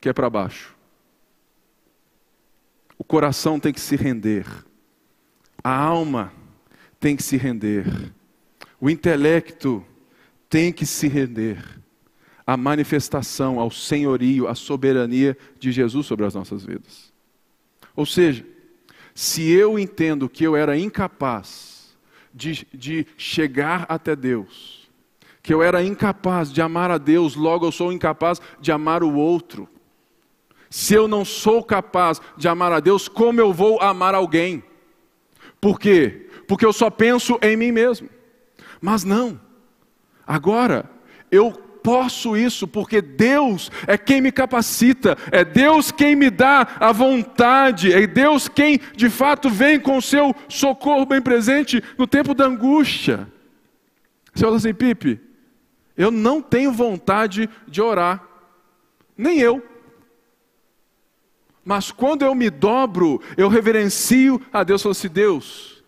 que 0.00 0.08
é 0.08 0.12
para 0.14 0.30
baixo. 0.30 0.74
O 2.96 3.04
coração 3.04 3.60
tem 3.60 3.74
que 3.74 3.80
se 3.80 3.94
render, 3.94 4.46
a 5.62 5.76
alma 5.76 6.32
tem 6.98 7.14
que 7.14 7.22
se 7.22 7.36
render, 7.36 7.84
o 8.80 8.88
intelecto 8.88 9.84
tem 10.48 10.72
que 10.72 10.86
se 10.86 11.08
render 11.08 11.62
à 12.46 12.56
manifestação, 12.56 13.60
ao 13.60 13.70
senhorio, 13.70 14.48
à 14.48 14.54
soberania 14.54 15.36
de 15.58 15.70
Jesus 15.70 16.06
sobre 16.06 16.24
as 16.24 16.34
nossas 16.34 16.64
vidas. 16.64 17.12
Ou 17.94 18.06
seja, 18.06 18.53
se 19.14 19.48
eu 19.50 19.78
entendo 19.78 20.28
que 20.28 20.44
eu 20.44 20.56
era 20.56 20.76
incapaz 20.76 21.96
de, 22.32 22.66
de 22.74 23.06
chegar 23.16 23.86
até 23.88 24.16
Deus, 24.16 24.90
que 25.40 25.54
eu 25.54 25.62
era 25.62 25.84
incapaz 25.84 26.52
de 26.52 26.60
amar 26.60 26.90
a 26.90 26.98
Deus, 26.98 27.36
logo 27.36 27.66
eu 27.66 27.72
sou 27.72 27.92
incapaz 27.92 28.40
de 28.60 28.72
amar 28.72 29.04
o 29.04 29.14
outro. 29.14 29.68
Se 30.68 30.94
eu 30.94 31.06
não 31.06 31.24
sou 31.24 31.62
capaz 31.62 32.20
de 32.36 32.48
amar 32.48 32.72
a 32.72 32.80
Deus, 32.80 33.06
como 33.06 33.40
eu 33.40 33.52
vou 33.52 33.80
amar 33.80 34.14
alguém? 34.14 34.64
Por 35.60 35.78
quê? 35.78 36.28
Porque 36.48 36.66
eu 36.66 36.72
só 36.72 36.90
penso 36.90 37.38
em 37.40 37.56
mim 37.56 37.70
mesmo. 37.70 38.08
Mas 38.80 39.04
não. 39.04 39.40
Agora, 40.26 40.90
eu 41.30 41.52
posso 41.84 42.34
isso 42.34 42.66
porque 42.66 43.02
Deus 43.02 43.70
é 43.86 43.98
quem 43.98 44.22
me 44.22 44.32
capacita, 44.32 45.18
é 45.30 45.44
Deus 45.44 45.92
quem 45.92 46.16
me 46.16 46.30
dá 46.30 46.66
a 46.80 46.90
vontade, 46.92 47.92
é 47.92 48.06
Deus 48.06 48.48
quem 48.48 48.80
de 48.96 49.10
fato 49.10 49.50
vem 49.50 49.78
com 49.78 49.98
o 49.98 50.02
seu 50.02 50.34
socorro 50.48 51.04
bem 51.04 51.20
presente 51.20 51.84
no 51.98 52.06
tempo 52.06 52.32
da 52.32 52.46
angústia. 52.46 53.30
Você 54.32 54.44
fala 54.44 54.56
assim, 54.56 54.72
Pipe, 54.72 55.20
eu 55.94 56.10
não 56.10 56.40
tenho 56.40 56.72
vontade 56.72 57.50
de 57.68 57.82
orar, 57.82 58.24
nem 59.16 59.38
eu. 59.38 59.62
Mas 61.62 61.92
quando 61.92 62.22
eu 62.22 62.34
me 62.34 62.48
dobro, 62.48 63.20
eu 63.36 63.48
reverencio 63.48 64.40
a 64.50 64.64
Deus, 64.64 64.82
falo 64.82 64.92
assim, 64.92 65.08
Deus, 65.08 65.84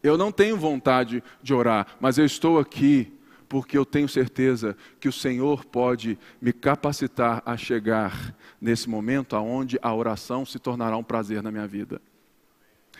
eu 0.00 0.16
não 0.16 0.30
tenho 0.30 0.56
vontade 0.56 1.24
de 1.42 1.52
orar, 1.52 1.88
mas 2.00 2.18
eu 2.18 2.24
estou 2.24 2.56
aqui 2.60 3.12
porque 3.50 3.76
eu 3.76 3.84
tenho 3.84 4.08
certeza 4.08 4.76
que 5.00 5.08
o 5.08 5.12
Senhor 5.12 5.64
pode 5.64 6.16
me 6.40 6.52
capacitar 6.52 7.42
a 7.44 7.56
chegar 7.56 8.32
nesse 8.60 8.88
momento 8.88 9.34
aonde 9.34 9.76
a 9.82 9.92
oração 9.92 10.46
se 10.46 10.60
tornará 10.60 10.96
um 10.96 11.02
prazer 11.02 11.42
na 11.42 11.50
minha 11.50 11.66
vida. 11.66 12.00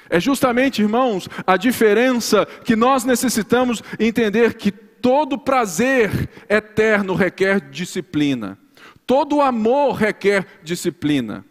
É 0.08 0.18
justamente, 0.18 0.82
irmãos, 0.82 1.28
a 1.46 1.56
diferença 1.56 2.44
que 2.64 2.74
nós 2.74 3.04
necessitamos 3.04 3.80
entender 3.96 4.54
que 4.54 4.72
todo 4.72 5.38
prazer 5.38 6.28
eterno 6.48 7.14
requer 7.14 7.60
disciplina. 7.70 8.58
Todo 9.06 9.40
amor 9.40 9.92
requer 9.92 10.44
disciplina. 10.64 11.44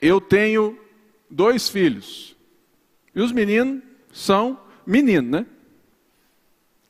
Eu 0.00 0.20
tenho 0.20 0.78
dois 1.28 1.68
filhos. 1.68 2.36
E 3.12 3.20
os 3.20 3.32
meninos 3.32 3.82
são 4.12 4.60
meninos, 4.86 5.28
né? 5.28 5.46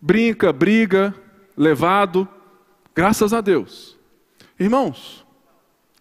Brinca, 0.05 0.53
briga, 0.53 1.14
levado, 1.57 2.29
graças 2.95 3.33
a 3.33 3.40
Deus. 3.40 3.99
Irmãos, 4.61 5.27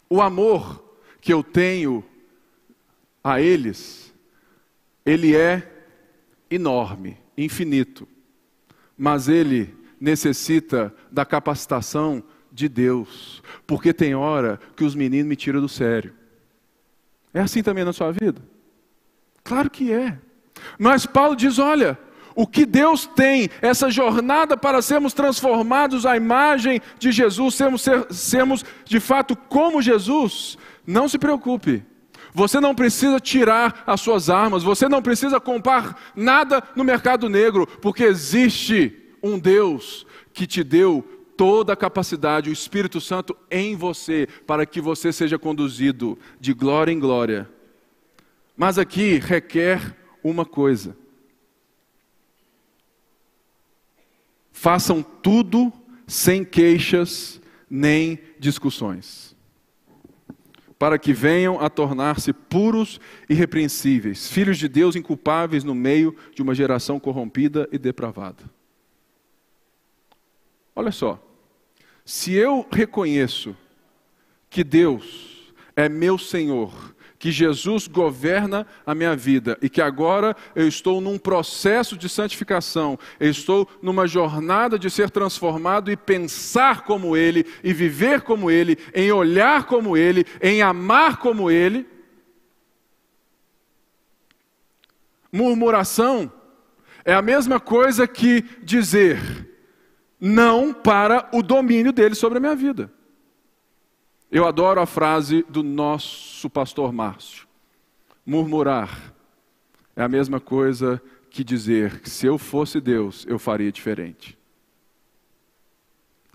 o 0.09 0.21
amor 0.21 0.83
que 1.21 1.31
eu 1.31 1.41
tenho 1.41 2.03
a 3.23 3.39
eles, 3.39 4.13
ele 5.05 5.33
é 5.37 5.85
enorme, 6.51 7.17
infinito, 7.37 8.05
mas 8.97 9.29
ele 9.29 9.73
necessita 10.01 10.93
da 11.09 11.23
capacitação 11.25 12.21
de 12.51 12.67
Deus, 12.67 13.41
porque 13.65 13.93
tem 13.93 14.13
hora 14.13 14.59
que 14.75 14.83
os 14.83 14.95
meninos 14.95 15.27
me 15.27 15.37
tiram 15.37 15.61
do 15.61 15.69
sério. 15.69 16.13
É 17.33 17.39
assim 17.39 17.63
também 17.63 17.85
na 17.85 17.93
sua 17.93 18.11
vida? 18.11 18.41
Claro 19.45 19.69
que 19.69 19.93
é. 19.93 20.19
Mas 20.77 21.05
Paulo 21.05 21.37
diz: 21.37 21.57
olha, 21.57 21.97
o 22.35 22.47
que 22.47 22.65
Deus 22.65 23.05
tem, 23.05 23.49
essa 23.61 23.89
jornada 23.89 24.57
para 24.57 24.81
sermos 24.81 25.13
transformados 25.13 26.05
à 26.05 26.17
imagem 26.17 26.81
de 26.97 27.11
Jesus, 27.11 27.55
sermos, 27.55 27.81
ser, 27.81 28.05
sermos 28.11 28.65
de 28.85 28.99
fato 28.99 29.35
como 29.35 29.81
Jesus, 29.81 30.57
não 30.85 31.07
se 31.07 31.17
preocupe. 31.17 31.83
Você 32.33 32.59
não 32.59 32.73
precisa 32.73 33.19
tirar 33.19 33.83
as 33.85 34.01
suas 34.01 34.29
armas, 34.29 34.63
você 34.63 34.89
não 34.89 35.01
precisa 35.01 35.39
comprar 35.39 36.11
nada 36.15 36.63
no 36.75 36.83
mercado 36.83 37.29
negro, 37.29 37.67
porque 37.67 38.03
existe 38.03 39.13
um 39.21 39.37
Deus 39.37 40.05
que 40.33 40.47
te 40.47 40.63
deu 40.63 41.07
toda 41.37 41.73
a 41.73 41.77
capacidade, 41.77 42.49
o 42.49 42.53
Espírito 42.53 42.99
Santo 42.99 43.35
em 43.49 43.75
você, 43.75 44.27
para 44.47 44.65
que 44.65 44.81
você 44.81 45.13
seja 45.13 45.37
conduzido 45.37 46.17
de 46.39 46.53
glória 46.53 46.91
em 46.91 46.99
glória. 46.99 47.49
Mas 48.57 48.77
aqui 48.79 49.19
requer 49.19 49.95
uma 50.23 50.45
coisa: 50.45 50.95
façam 54.63 55.03
tudo 55.03 55.73
sem 56.07 56.45
queixas 56.45 57.41
nem 57.69 58.17
discussões, 58.39 59.35
para 60.79 60.97
que 60.97 61.11
venham 61.11 61.59
a 61.59 61.69
tornar-se 61.69 62.31
puros 62.31 62.97
e 63.27 63.33
repreensíveis, 63.33 64.29
filhos 64.29 64.57
de 64.57 64.69
Deus 64.69 64.95
inculpáveis 64.95 65.65
no 65.65 65.75
meio 65.75 66.15
de 66.33 66.41
uma 66.41 66.55
geração 66.55 66.97
corrompida 66.97 67.67
e 67.73 67.77
depravada. 67.77 68.41
Olha 70.73 70.93
só, 70.93 71.21
se 72.05 72.31
eu 72.31 72.65
reconheço 72.71 73.53
que 74.49 74.63
Deus 74.63 75.51
é 75.75 75.89
meu 75.89 76.17
Senhor, 76.17 76.92
que 77.23 77.31
Jesus 77.31 77.87
governa 77.87 78.67
a 78.85 78.93
minha 78.93 79.15
vida 79.15 79.57
e 79.61 79.69
que 79.69 79.81
agora 79.81 80.35
eu 80.53 80.67
estou 80.67 80.99
num 80.99 81.17
processo 81.17 81.95
de 81.95 82.09
santificação, 82.09 82.99
eu 83.17 83.29
estou 83.29 83.65
numa 83.81 84.05
jornada 84.05 84.77
de 84.77 84.89
ser 84.89 85.09
transformado 85.09 85.89
e 85.89 85.95
pensar 85.95 86.81
como 86.81 87.15
Ele, 87.15 87.45
e 87.63 87.71
viver 87.71 88.23
como 88.23 88.51
Ele, 88.51 88.77
em 88.93 89.09
olhar 89.09 89.63
como 89.67 89.95
Ele, 89.95 90.25
em 90.41 90.61
amar 90.61 91.15
como 91.15 91.49
Ele. 91.49 91.87
Murmuração 95.31 96.29
é 97.05 97.13
a 97.13 97.21
mesma 97.21 97.57
coisa 97.57 98.05
que 98.05 98.41
dizer 98.61 99.49
não 100.19 100.73
para 100.73 101.29
o 101.31 101.41
domínio 101.41 101.93
dele 101.93 102.15
sobre 102.15 102.39
a 102.39 102.41
minha 102.41 102.55
vida. 102.55 102.91
Eu 104.33 104.47
adoro 104.47 104.81
a 104.81 104.87
frase 104.87 105.45
do 105.47 105.61
nosso 105.61 106.49
pastor 106.49 106.91
Márcio: 106.91 107.47
murmurar 108.25 109.13
é 109.95 110.01
a 110.01 110.09
mesma 110.09 110.39
coisa 110.39 110.99
que 111.29 111.43
dizer 111.43 111.99
que 111.99 112.09
se 112.09 112.25
eu 112.25 112.39
fosse 112.39 112.81
Deus, 112.81 113.27
eu 113.29 113.37
faria 113.37 113.71
diferente. 113.71 114.35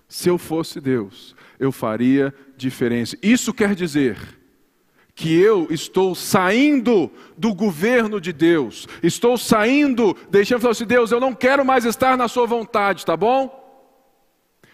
Se 0.07 0.29
eu 0.29 0.39
fosse 0.39 0.81
Deus, 0.81 1.35
eu 1.59 1.73
faria 1.73 2.33
diferença. 2.57 3.19
Isso 3.21 3.53
quer 3.53 3.75
dizer 3.75 4.17
que 5.13 5.37
eu 5.37 5.67
estou 5.69 6.15
saindo 6.15 7.11
do 7.37 7.53
governo 7.53 8.21
de 8.21 8.33
Deus, 8.33 8.87
estou 9.03 9.37
saindo, 9.37 10.17
deixando 10.31 10.61
falar 10.61 10.71
assim: 10.71 10.87
Deus, 10.87 11.11
eu 11.11 11.19
não 11.19 11.35
quero 11.35 11.65
mais 11.65 11.85
estar 11.85 12.17
na 12.17 12.29
Sua 12.29 12.47
vontade, 12.47 13.05
tá 13.05 13.17
bom? 13.17 13.59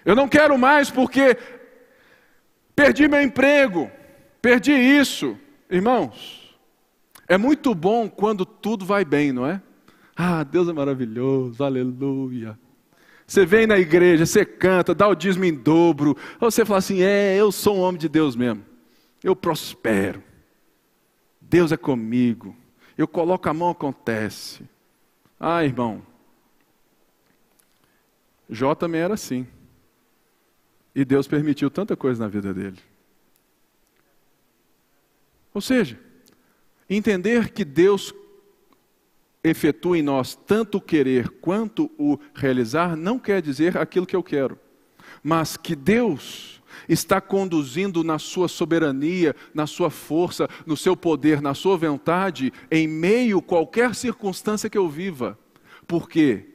Eu 0.04 0.14
não 0.14 0.28
quero 0.28 0.58
mais 0.58 0.90
porque 0.90 1.38
perdi 2.74 3.08
meu 3.08 3.22
emprego, 3.22 3.90
perdi 4.40 4.72
isso. 4.72 5.36
Irmãos, 5.70 6.56
é 7.28 7.38
muito 7.38 7.74
bom 7.74 8.08
quando 8.08 8.44
tudo 8.44 8.84
vai 8.84 9.04
bem, 9.04 9.32
não 9.32 9.46
é? 9.46 9.60
Ah, 10.16 10.44
Deus 10.44 10.68
é 10.68 10.72
maravilhoso, 10.72 11.62
aleluia. 11.64 12.58
Você 13.26 13.46
vem 13.46 13.66
na 13.66 13.78
igreja, 13.78 14.26
você 14.26 14.44
canta, 14.44 14.94
dá 14.94 15.08
o 15.08 15.14
dízimo 15.14 15.44
em 15.44 15.54
dobro. 15.54 16.16
Ou 16.40 16.50
você 16.50 16.64
fala 16.64 16.78
assim: 16.78 17.02
é, 17.02 17.36
eu 17.36 17.50
sou 17.50 17.78
um 17.78 17.80
homem 17.80 17.98
de 17.98 18.08
Deus 18.08 18.36
mesmo. 18.36 18.62
Eu 19.22 19.34
prospero. 19.34 20.22
Deus 21.40 21.72
é 21.72 21.76
comigo. 21.76 22.54
Eu 22.96 23.08
coloco 23.08 23.48
a 23.48 23.54
mão, 23.54 23.70
acontece. 23.70 24.62
Ah, 25.40 25.64
irmão. 25.64 26.02
Jó 28.48 28.74
também 28.74 29.00
era 29.00 29.14
assim. 29.14 29.46
E 30.94 31.04
Deus 31.04 31.26
permitiu 31.26 31.70
tanta 31.70 31.96
coisa 31.96 32.22
na 32.22 32.28
vida 32.28 32.54
dele. 32.54 32.78
Ou 35.52 35.60
seja, 35.60 35.98
entender 36.88 37.50
que 37.50 37.64
Deus 37.64 38.14
efetua 39.42 39.98
em 39.98 40.02
nós 40.02 40.34
tanto 40.34 40.78
o 40.78 40.80
querer 40.80 41.28
quanto 41.28 41.90
o 41.98 42.18
realizar 42.34 42.96
não 42.96 43.18
quer 43.18 43.42
dizer 43.42 43.76
aquilo 43.76 44.06
que 44.06 44.16
eu 44.16 44.22
quero, 44.22 44.58
mas 45.22 45.56
que 45.56 45.76
Deus 45.76 46.62
está 46.88 47.20
conduzindo 47.20 48.02
na 48.02 48.18
sua 48.18 48.48
soberania, 48.48 49.36
na 49.52 49.66
sua 49.66 49.90
força, 49.90 50.48
no 50.66 50.76
seu 50.76 50.96
poder, 50.96 51.40
na 51.40 51.54
sua 51.54 51.76
vontade, 51.76 52.52
em 52.70 52.88
meio 52.88 53.38
a 53.38 53.42
qualquer 53.42 53.94
circunstância 53.94 54.68
que 54.68 54.78
eu 54.78 54.88
viva. 54.88 55.38
Porque 55.86 56.46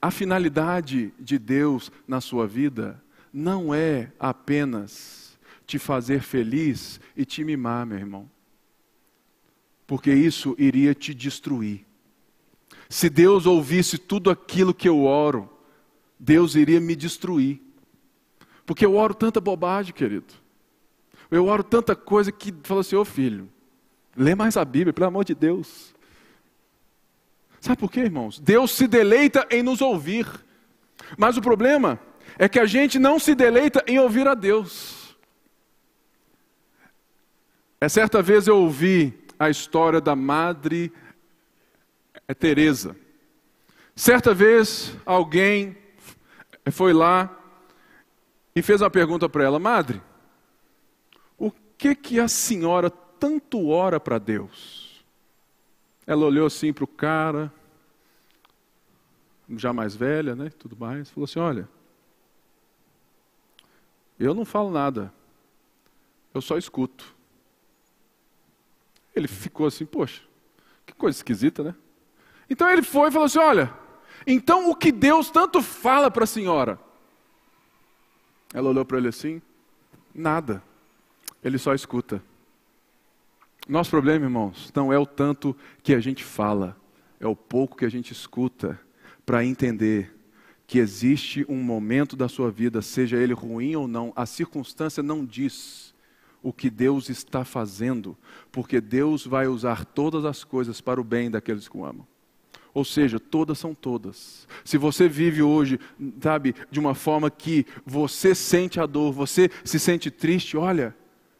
a 0.00 0.10
finalidade 0.10 1.12
de 1.18 1.38
Deus 1.38 1.90
na 2.06 2.20
sua 2.20 2.46
vida 2.46 3.02
não 3.36 3.74
é 3.74 4.10
apenas 4.18 5.38
te 5.66 5.78
fazer 5.78 6.22
feliz 6.22 6.98
e 7.14 7.22
te 7.22 7.44
mimar, 7.44 7.84
meu 7.84 7.98
irmão. 7.98 8.30
Porque 9.86 10.10
isso 10.10 10.56
iria 10.58 10.94
te 10.94 11.12
destruir. 11.12 11.84
Se 12.88 13.10
Deus 13.10 13.44
ouvisse 13.44 13.98
tudo 13.98 14.30
aquilo 14.30 14.72
que 14.72 14.88
eu 14.88 15.04
oro, 15.04 15.50
Deus 16.18 16.54
iria 16.54 16.80
me 16.80 16.96
destruir. 16.96 17.60
Porque 18.64 18.86
eu 18.86 18.96
oro 18.96 19.12
tanta 19.12 19.38
bobagem, 19.38 19.92
querido. 19.92 20.32
Eu 21.30 21.44
oro 21.44 21.62
tanta 21.62 21.94
coisa 21.94 22.32
que 22.32 22.54
fala 22.62 22.80
assim, 22.80 22.96
ô 22.96 23.02
oh, 23.02 23.04
filho, 23.04 23.50
lê 24.16 24.34
mais 24.34 24.56
a 24.56 24.64
Bíblia, 24.64 24.94
pelo 24.94 25.08
amor 25.08 25.26
de 25.26 25.34
Deus. 25.34 25.94
Sabe 27.60 27.78
por 27.78 27.90
quê, 27.90 28.00
irmãos? 28.00 28.38
Deus 28.38 28.70
se 28.70 28.86
deleita 28.86 29.46
em 29.50 29.62
nos 29.62 29.82
ouvir. 29.82 30.26
Mas 31.18 31.36
o 31.36 31.42
problema 31.42 32.00
é 32.38 32.48
que 32.48 32.58
a 32.58 32.66
gente 32.66 32.98
não 32.98 33.18
se 33.18 33.34
deleita 33.34 33.82
em 33.86 33.98
ouvir 33.98 34.28
a 34.28 34.34
Deus. 34.34 35.16
É 37.80 37.88
certa 37.88 38.22
vez 38.22 38.46
eu 38.46 38.58
ouvi 38.58 39.12
a 39.38 39.50
história 39.50 40.00
da 40.00 40.16
Madre 40.16 40.92
Teresa. 42.38 42.96
Certa 43.94 44.34
vez 44.34 44.94
alguém 45.04 45.76
foi 46.70 46.92
lá 46.92 47.34
e 48.54 48.62
fez 48.62 48.80
uma 48.80 48.90
pergunta 48.90 49.28
para 49.28 49.44
ela, 49.44 49.58
Madre, 49.58 50.02
o 51.38 51.50
que 51.78 51.94
que 51.94 52.18
a 52.18 52.28
senhora 52.28 52.90
tanto 52.90 53.68
ora 53.68 54.00
para 54.00 54.18
Deus? 54.18 55.04
Ela 56.06 56.24
olhou 56.24 56.46
assim 56.46 56.72
para 56.72 56.84
o 56.84 56.88
cara, 56.88 57.52
já 59.56 59.72
mais 59.72 59.94
velha, 59.94 60.34
né, 60.34 60.50
tudo 60.58 60.76
mais, 60.76 61.10
falou 61.10 61.24
assim, 61.24 61.38
olha, 61.38 61.68
eu 64.18 64.34
não 64.34 64.44
falo 64.44 64.70
nada, 64.70 65.12
eu 66.32 66.40
só 66.40 66.56
escuto. 66.56 67.14
Ele 69.14 69.28
ficou 69.28 69.66
assim, 69.66 69.86
poxa, 69.86 70.22
que 70.84 70.94
coisa 70.94 71.18
esquisita, 71.18 71.62
né? 71.62 71.74
Então 72.48 72.70
ele 72.70 72.82
foi 72.82 73.08
e 73.08 73.12
falou 73.12 73.26
assim: 73.26 73.38
olha, 73.38 73.72
então 74.26 74.70
o 74.70 74.74
que 74.74 74.92
Deus 74.92 75.30
tanto 75.30 75.62
fala 75.62 76.10
para 76.10 76.24
a 76.24 76.26
senhora? 76.26 76.78
Ela 78.54 78.70
olhou 78.70 78.84
para 78.84 78.98
ele 78.98 79.08
assim: 79.08 79.42
nada, 80.14 80.62
ele 81.42 81.58
só 81.58 81.74
escuta. 81.74 82.22
Nosso 83.68 83.90
problema, 83.90 84.24
irmãos, 84.24 84.70
não 84.74 84.92
é 84.92 84.98
o 84.98 85.04
tanto 85.04 85.56
que 85.82 85.92
a 85.92 86.00
gente 86.00 86.22
fala, 86.22 86.76
é 87.18 87.26
o 87.26 87.34
pouco 87.34 87.76
que 87.76 87.84
a 87.84 87.88
gente 87.88 88.12
escuta 88.12 88.80
para 89.24 89.44
entender 89.44 90.15
que 90.66 90.78
existe 90.78 91.46
um 91.48 91.62
momento 91.62 92.16
da 92.16 92.28
sua 92.28 92.50
vida, 92.50 92.82
seja 92.82 93.16
ele 93.16 93.32
ruim 93.32 93.76
ou 93.76 93.86
não, 93.86 94.12
a 94.16 94.26
circunstância 94.26 95.02
não 95.02 95.24
diz 95.24 95.94
o 96.42 96.52
que 96.52 96.68
Deus 96.70 97.08
está 97.08 97.44
fazendo, 97.44 98.16
porque 98.50 98.80
Deus 98.80 99.26
vai 99.26 99.46
usar 99.46 99.84
todas 99.84 100.24
as 100.24 100.44
coisas 100.44 100.80
para 100.80 101.00
o 101.00 101.04
bem 101.04 101.30
daqueles 101.30 101.68
que 101.68 101.76
o 101.76 101.84
amam. 101.84 102.06
Ou 102.74 102.84
seja, 102.84 103.18
todas 103.18 103.58
são 103.58 103.74
todas. 103.74 104.46
Se 104.64 104.76
você 104.76 105.08
vive 105.08 105.42
hoje, 105.42 105.80
sabe, 106.20 106.54
de 106.70 106.78
uma 106.78 106.94
forma 106.94 107.30
que 107.30 107.64
você 107.86 108.34
sente 108.34 108.78
a 108.78 108.86
dor, 108.86 109.12
você 109.12 109.50
se 109.64 109.78
sente 109.78 110.10
triste, 110.10 110.56
olha, 110.56 110.94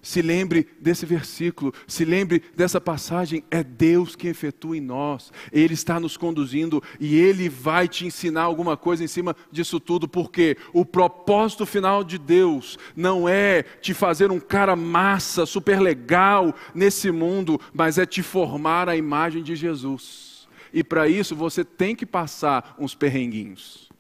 se 0.07 0.23
lembre 0.23 0.69
desse 0.79 1.05
versículo, 1.05 1.75
se 1.85 2.05
lembre 2.05 2.41
dessa 2.55 2.81
passagem. 2.81 3.43
É 3.51 3.65
Deus 3.65 4.15
que 4.15 4.29
efetua 4.29 4.77
em 4.77 4.81
nós, 4.81 5.33
Ele 5.51 5.75
está 5.75 5.99
nos 5.99 6.17
conduzindo 6.17 6.81
e 7.01 7.17
Ele 7.17 7.49
vai 7.49 7.89
te 7.89 8.07
ensinar 8.07 8.43
alguma 8.43 8.77
coisa 8.77 9.03
em 9.03 9.09
cima 9.09 9.35
disso 9.51 9.81
tudo, 9.81 10.07
porque 10.07 10.57
o 10.73 10.85
propósito 10.85 11.67
final 11.67 12.05
de 12.05 12.19
Deus 12.19 12.79
não 12.95 13.29
é 13.29 13.65
te 13.65 13.93
fazer 13.93 14.31
um 14.31 14.39
cara 14.39 14.77
massa, 14.77 15.45
super 15.45 15.81
legal 15.81 16.55
nesse 16.73 17.11
mundo, 17.11 17.61
mas 17.75 17.99
é 17.99 18.07
te 18.07 18.23
formar 18.23 18.89
a 18.89 18.97
imagem 18.97 19.43
de 19.43 19.57
Jesus. 19.57 20.47
E 20.73 20.85
para 20.85 21.09
isso 21.09 21.35
você 21.35 21.65
tem 21.65 21.97
que 21.97 22.07
passar 22.07 22.77
uns 22.79 22.95
perrenguinhos. 22.95 23.91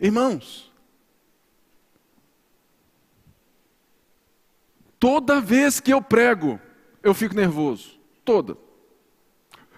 Irmãos, 0.00 0.67
Toda 4.98 5.40
vez 5.40 5.80
que 5.80 5.92
eu 5.92 6.02
prego, 6.02 6.60
eu 7.02 7.14
fico 7.14 7.34
nervoso. 7.34 7.98
Toda. 8.24 8.56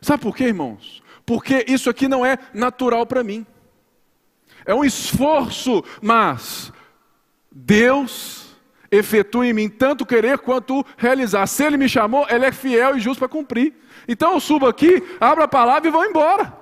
Sabe 0.00 0.22
por 0.22 0.34
quê, 0.34 0.44
irmãos? 0.44 1.02
Porque 1.26 1.64
isso 1.68 1.90
aqui 1.90 2.08
não 2.08 2.24
é 2.24 2.38
natural 2.54 3.06
para 3.06 3.22
mim. 3.22 3.46
é 4.66 4.74
um 4.74 4.84
esforço, 4.84 5.82
mas 6.02 6.72
Deus 7.50 8.56
efetua 8.90 9.46
em 9.46 9.52
mim 9.52 9.68
tanto 9.68 10.04
querer 10.04 10.38
quanto 10.38 10.84
realizar. 10.96 11.46
Se 11.46 11.64
Ele 11.64 11.76
me 11.76 11.88
chamou, 11.88 12.26
Ele 12.28 12.46
é 12.46 12.52
fiel 12.52 12.96
e 12.96 13.00
justo 13.00 13.20
para 13.20 13.28
cumprir. 13.28 13.74
Então 14.08 14.32
eu 14.34 14.40
subo 14.40 14.66
aqui, 14.66 15.02
abro 15.20 15.44
a 15.44 15.48
palavra 15.48 15.88
e 15.88 15.92
vou 15.92 16.04
embora. 16.04 16.52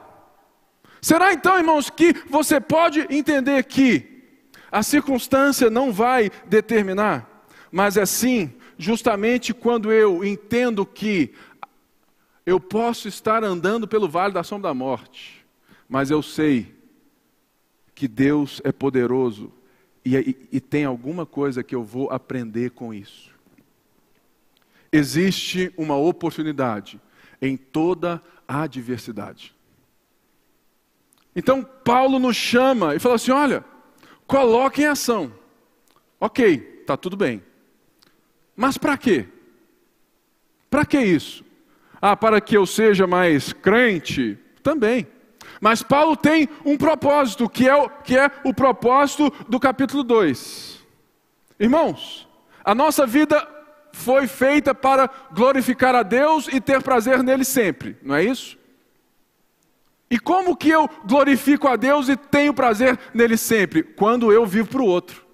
Será 1.01 1.33
então, 1.33 1.57
irmãos, 1.57 1.91
que 1.91 2.15
você 2.29 2.61
pode 2.61 3.07
entender 3.09 3.63
que 3.65 4.19
a 4.71 4.83
circunstância 4.83 5.71
não 5.71 5.93
vai 5.93 6.31
determinar, 6.47 7.27
mas 7.71 7.97
é 7.97 8.07
sim, 8.07 8.53
justamente 8.77 9.53
quando 9.53 9.93
eu 9.93 10.25
entendo 10.25 10.87
que 10.87 11.35
eu 12.45 12.59
posso 12.59 13.09
estar 13.09 13.45
andando 13.45 13.87
pelo 13.87 14.09
vale 14.09 14.33
da 14.33 14.43
sombra 14.43 14.71
da 14.71 14.75
morte, 14.75 15.45
mas 15.89 16.11
eu 16.11 16.23
sei 16.23 16.75
que 17.95 18.09
Deus 18.09 18.61
é 18.65 18.73
poderoso 18.73 19.53
e, 20.05 20.17
e, 20.17 20.49
e 20.53 20.61
tem 20.61 20.85
alguma 20.85 21.27
coisa 21.27 21.63
que 21.63 21.75
eu 21.75 21.83
vou 21.83 22.11
aprender 22.11 22.71
com 22.71 22.95
isso. 22.95 23.31
Existe 24.91 25.73
uma 25.77 25.97
oportunidade 25.97 27.01
em 27.43 27.57
toda 27.57 28.23
a 28.47 28.63
adversidade. 28.63 29.55
Então 31.37 31.63
Paulo 31.63 32.19
nos 32.19 32.37
chama 32.37 32.95
e 32.95 32.99
fala 32.99 33.17
assim: 33.17 33.31
olha, 33.31 33.65
coloque 34.27 34.83
em 34.83 34.87
ação. 34.87 35.33
Ok, 36.19 36.79
está 36.81 36.97
tudo 36.97 37.17
bem. 37.17 37.43
Mas 38.59 38.77
para 38.77 38.99
quê? 38.99 39.25
Para 40.69 40.85
que 40.85 40.99
isso? 40.99 41.45
Ah, 42.03 42.17
para 42.17 42.41
que 42.41 42.57
eu 42.57 42.67
seja 42.67 43.07
mais 43.07 43.53
crente? 43.53 44.37
Também. 44.65 45.07
Mas 45.61 45.81
Paulo 45.81 46.17
tem 46.17 46.49
um 46.65 46.77
propósito, 46.77 47.49
que 47.49 47.69
é 47.69 47.77
o, 47.77 47.89
que 47.89 48.19
é 48.19 48.29
o 48.43 48.53
propósito 48.53 49.33
do 49.49 49.61
capítulo 49.61 50.03
2. 50.03 50.85
Irmãos, 51.61 52.29
a 52.65 52.75
nossa 52.75 53.07
vida 53.07 53.47
foi 53.93 54.27
feita 54.27 54.75
para 54.75 55.09
glorificar 55.33 55.95
a 55.95 56.03
Deus 56.03 56.49
e 56.49 56.61
ter 56.61 56.83
prazer 56.83 57.23
nele 57.23 57.45
sempre, 57.45 57.97
não 58.03 58.17
é 58.17 58.25
isso? 58.25 58.59
E 60.11 60.19
como 60.19 60.57
que 60.57 60.69
eu 60.69 60.91
glorifico 61.07 61.69
a 61.69 61.77
Deus 61.77 62.09
e 62.09 62.17
tenho 62.17 62.53
prazer 62.53 62.99
nele 63.15 63.37
sempre? 63.37 63.85
Quando 63.85 64.33
eu 64.33 64.45
vivo 64.45 64.69
para 64.69 64.83
o 64.83 64.87
outro. 64.87 65.28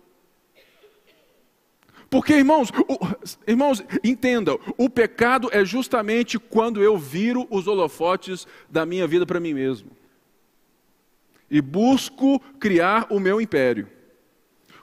Porque, 2.14 2.34
irmãos, 2.34 2.68
o, 2.70 2.96
irmãos, 3.44 3.82
entendam, 4.04 4.56
o 4.78 4.88
pecado 4.88 5.48
é 5.50 5.64
justamente 5.64 6.38
quando 6.38 6.80
eu 6.80 6.96
viro 6.96 7.44
os 7.50 7.66
holofotes 7.66 8.46
da 8.70 8.86
minha 8.86 9.04
vida 9.04 9.26
para 9.26 9.40
mim 9.40 9.52
mesmo. 9.52 9.90
E 11.50 11.60
busco 11.60 12.38
criar 12.60 13.08
o 13.10 13.18
meu 13.18 13.40
império. 13.40 13.88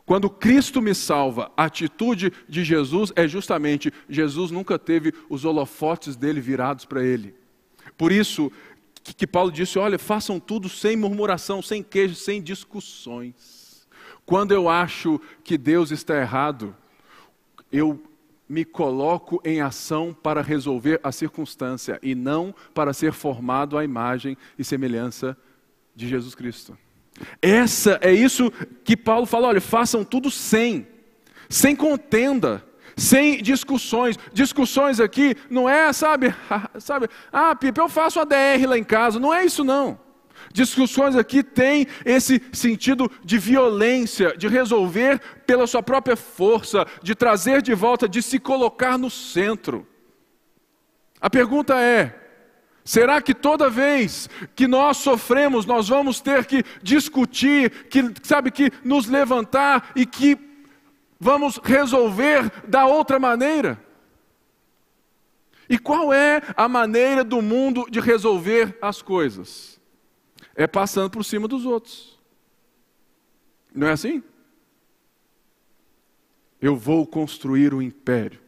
Quando 0.06 0.30
Cristo 0.30 0.82
me 0.82 0.94
salva, 0.94 1.50
a 1.56 1.63
atitude 1.63 2.34
de 2.50 2.65
Jesus 2.65 3.13
é 3.15 3.26
justamente: 3.30 3.94
Jesus 4.10 4.52
nunca 4.52 4.78
teve 4.78 5.13
os 5.30 5.46
holofotes 5.46 6.17
dele 6.17 6.41
virados 6.41 6.84
para 6.84 7.02
ele. 7.02 7.34
Por 7.98 8.12
isso 8.12 8.52
que, 9.02 9.13
que 9.13 9.26
Paulo 9.26 9.54
disse: 9.54 9.80
olha, 9.80 9.98
façam 9.98 10.38
tudo 10.38 10.67
sem 10.67 10.98
murmuração, 10.98 11.62
sem 11.62 11.82
queijo, 11.82 12.15
sem 12.15 12.41
discussões. 12.41 13.88
Quando 14.26 14.54
eu 14.54 14.67
acho 14.67 15.17
que 15.46 15.58
Deus 15.58 15.91
está 15.91 16.20
errado, 16.20 16.76
eu 17.71 18.01
me 18.47 18.65
coloco 18.65 19.41
em 19.45 19.62
ação 19.62 20.13
para 20.13 20.41
resolver 20.41 20.99
a 21.03 21.12
circunstância 21.12 21.97
e 22.03 22.13
não 22.13 22.53
para 22.73 22.91
ser 22.91 23.13
formado 23.13 23.77
à 23.77 23.84
imagem 23.84 24.38
e 24.60 24.63
semelhança 24.63 25.38
de 25.95 26.07
Jesus 26.07 26.36
Cristo. 26.36 26.77
Essa 27.41 27.97
é 28.01 28.12
isso 28.12 28.51
que 28.84 28.97
Paulo 28.97 29.25
fala, 29.25 29.47
olha, 29.47 29.62
façam 29.62 30.03
tudo 30.03 30.29
sem, 30.29 30.86
sem 31.47 31.75
contenda, 31.75 32.62
sem 32.97 33.41
discussões. 33.41 34.17
Discussões 34.34 34.99
aqui 34.99 35.36
não 35.49 35.69
é, 35.69 35.93
sabe, 35.93 36.36
sabe, 36.79 37.07
ah, 37.31 37.55
Pipe, 37.55 37.79
eu 37.79 37.88
faço 37.88 38.19
a 38.19 38.25
DR 38.25 38.67
lá 38.67 38.77
em 38.77 38.84
casa, 38.84 39.19
não 39.19 39.34
é 39.34 39.45
isso 39.45 39.63
não. 39.63 39.97
Discussões 40.53 41.15
aqui 41.15 41.43
têm 41.43 41.87
esse 42.05 42.41
sentido 42.51 43.09
de 43.23 43.37
violência, 43.37 44.35
de 44.37 44.47
resolver 44.47 45.19
pela 45.45 45.65
sua 45.67 45.81
própria 45.81 46.15
força, 46.15 46.85
de 47.01 47.15
trazer 47.15 47.61
de 47.61 47.73
volta, 47.73 48.07
de 48.07 48.21
se 48.21 48.39
colocar 48.39 48.97
no 48.97 49.09
centro. 49.09 49.87
A 51.19 51.29
pergunta 51.29 51.79
é: 51.79 52.15
será 52.83 53.21
que 53.21 53.33
toda 53.33 53.69
vez 53.69 54.29
que 54.55 54.67
nós 54.67 54.97
sofremos, 54.97 55.65
nós 55.65 55.87
vamos 55.89 56.19
ter 56.19 56.45
que 56.45 56.63
discutir, 56.83 57.87
que 57.89 58.11
sabe 58.23 58.51
que 58.51 58.71
nos 58.83 59.07
levantar 59.07 59.91
e 59.95 60.05
que 60.05 60.37
vamos 61.19 61.59
resolver 61.63 62.51
da 62.67 62.85
outra 62.85 63.19
maneira? 63.19 63.79
E 65.69 65.77
qual 65.79 66.11
é 66.11 66.41
a 66.57 66.67
maneira 66.67 67.23
do 67.23 67.41
mundo 67.41 67.85
de 67.89 68.01
resolver 68.01 68.77
as 68.81 69.01
coisas? 69.01 69.81
É 70.62 70.67
passando 70.67 71.10
por 71.10 71.24
cima 71.24 71.47
dos 71.47 71.65
outros. 71.65 72.19
Não 73.74 73.88
é 73.88 73.91
assim? 73.91 74.21
Eu 76.62 76.76
vou 76.76 77.08
construir 77.08 77.74
um 77.74 77.82
império. 77.82 78.39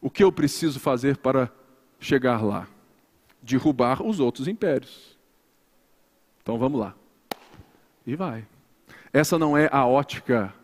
O 0.00 0.10
que 0.10 0.22
eu 0.22 0.30
preciso 0.30 0.78
fazer 0.78 1.16
para 1.16 1.50
chegar 1.98 2.42
lá? 2.42 2.68
Derrubar 3.42 4.02
os 4.02 4.20
outros 4.20 4.46
impérios. 4.48 5.18
Então 6.42 6.58
vamos 6.58 6.80
lá. 6.80 6.94
E 8.06 8.14
vai. 8.14 8.46
Essa 9.12 9.38
não 9.38 9.56
é 9.56 9.68
a 9.72 9.86
ótica 9.86 10.54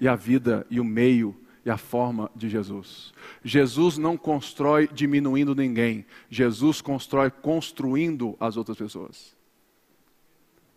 e 0.00 0.06
a 0.06 0.14
vida 0.14 0.66
e 0.70 0.78
o 0.78 0.84
meio 0.84 1.36
e 1.64 1.70
a 1.70 1.76
forma 1.76 2.30
de 2.34 2.48
Jesus. 2.48 3.12
Jesus 3.44 3.98
não 3.98 4.16
constrói 4.16 4.88
diminuindo 4.88 5.54
ninguém. 5.54 6.06
Jesus 6.28 6.80
constrói 6.80 7.30
construindo 7.30 8.36
as 8.38 8.56
outras 8.56 8.78
pessoas. 8.78 9.39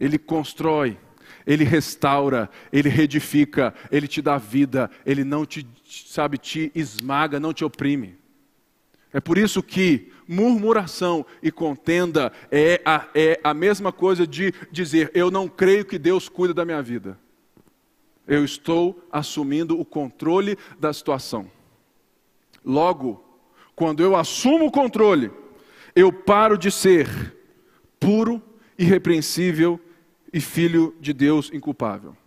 Ele 0.03 0.17
constrói, 0.17 0.97
ele 1.47 1.63
restaura, 1.63 2.49
ele 2.73 2.89
reedifica, 2.89 3.73
ele 3.89 4.05
te 4.05 4.21
dá 4.21 4.37
vida, 4.37 4.91
ele 5.05 5.23
não 5.23 5.45
te, 5.45 5.65
sabe, 5.85 6.37
te 6.37 6.69
esmaga, 6.75 7.39
não 7.39 7.53
te 7.53 7.63
oprime. 7.63 8.17
É 9.13 9.21
por 9.21 9.37
isso 9.37 9.63
que 9.63 10.11
murmuração 10.27 11.25
e 11.41 11.51
contenda 11.51 12.33
é 12.51 12.81
a, 12.83 13.07
é 13.15 13.39
a 13.41 13.53
mesma 13.53 13.93
coisa 13.93 14.27
de 14.27 14.53
dizer: 14.71 15.09
eu 15.13 15.31
não 15.31 15.47
creio 15.47 15.85
que 15.85 15.97
Deus 15.97 16.27
cuida 16.27 16.53
da 16.53 16.65
minha 16.65 16.81
vida. 16.81 17.17
Eu 18.27 18.43
estou 18.43 19.07
assumindo 19.09 19.79
o 19.79 19.85
controle 19.85 20.57
da 20.77 20.91
situação. 20.91 21.49
Logo, 22.65 23.23
quando 23.73 24.03
eu 24.03 24.15
assumo 24.17 24.65
o 24.65 24.71
controle, 24.71 25.31
eu 25.95 26.11
paro 26.11 26.57
de 26.57 26.71
ser 26.71 27.37
puro 27.99 28.41
irrepreensível 28.77 29.79
e 30.33 30.41
filho 30.41 30.95
de 30.99 31.13
Deus 31.13 31.51
inculpável. 31.53 32.17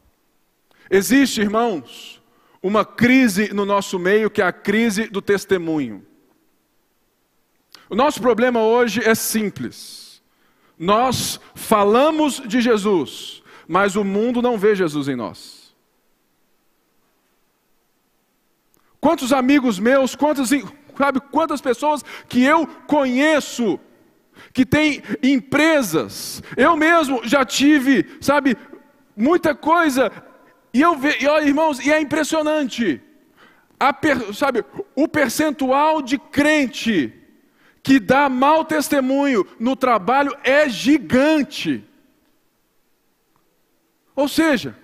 Existe, 0.88 1.40
irmãos, 1.40 2.22
uma 2.62 2.84
crise 2.84 3.52
no 3.52 3.64
nosso 3.64 3.98
meio 3.98 4.30
que 4.30 4.40
é 4.40 4.46
a 4.46 4.52
crise 4.52 5.08
do 5.08 5.20
testemunho. 5.20 6.06
O 7.90 7.96
nosso 7.96 8.20
problema 8.20 8.62
hoje 8.62 9.00
é 9.04 9.14
simples. 9.14 10.22
Nós 10.78 11.40
falamos 11.54 12.40
de 12.46 12.60
Jesus, 12.60 13.42
mas 13.66 13.96
o 13.96 14.04
mundo 14.04 14.40
não 14.40 14.56
vê 14.56 14.74
Jesus 14.74 15.08
em 15.08 15.16
nós. 15.16 15.74
Quantos 19.00 19.32
amigos 19.32 19.78
meus, 19.78 20.14
quantas, 20.14 20.50
sabe, 20.96 21.20
quantas 21.30 21.60
pessoas 21.60 22.04
que 22.28 22.42
eu 22.42 22.66
conheço 22.86 23.78
que 24.52 24.64
tem 24.64 25.02
empresas. 25.22 26.42
Eu 26.56 26.76
mesmo 26.76 27.20
já 27.24 27.44
tive, 27.44 28.06
sabe, 28.20 28.56
muita 29.16 29.54
coisa. 29.54 30.10
E 30.72 30.80
eu 30.80 30.96
vejo, 30.96 31.18
e 31.22 31.26
olha, 31.26 31.46
irmãos, 31.46 31.84
e 31.84 31.90
é 31.92 32.00
impressionante. 32.00 33.00
Per, 34.00 34.34
sabe, 34.34 34.64
o 34.94 35.06
percentual 35.06 36.00
de 36.00 36.18
crente 36.18 37.12
que 37.82 38.00
dá 38.00 38.28
mau 38.28 38.64
testemunho 38.64 39.46
no 39.60 39.76
trabalho 39.76 40.36
é 40.42 40.68
gigante. 40.68 41.84
Ou 44.14 44.26
seja, 44.28 44.76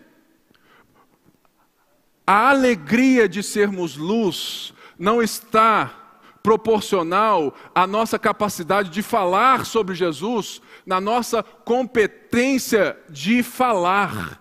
a 2.26 2.50
alegria 2.50 3.28
de 3.28 3.42
sermos 3.42 3.96
luz 3.96 4.72
não 4.98 5.22
está 5.22 6.01
proporcional 6.42 7.54
à 7.74 7.86
nossa 7.86 8.18
capacidade 8.18 8.90
de 8.90 9.02
falar 9.02 9.64
sobre 9.64 9.94
Jesus, 9.94 10.60
na 10.84 11.00
nossa 11.00 11.42
competência 11.42 12.96
de 13.08 13.42
falar. 13.42 14.40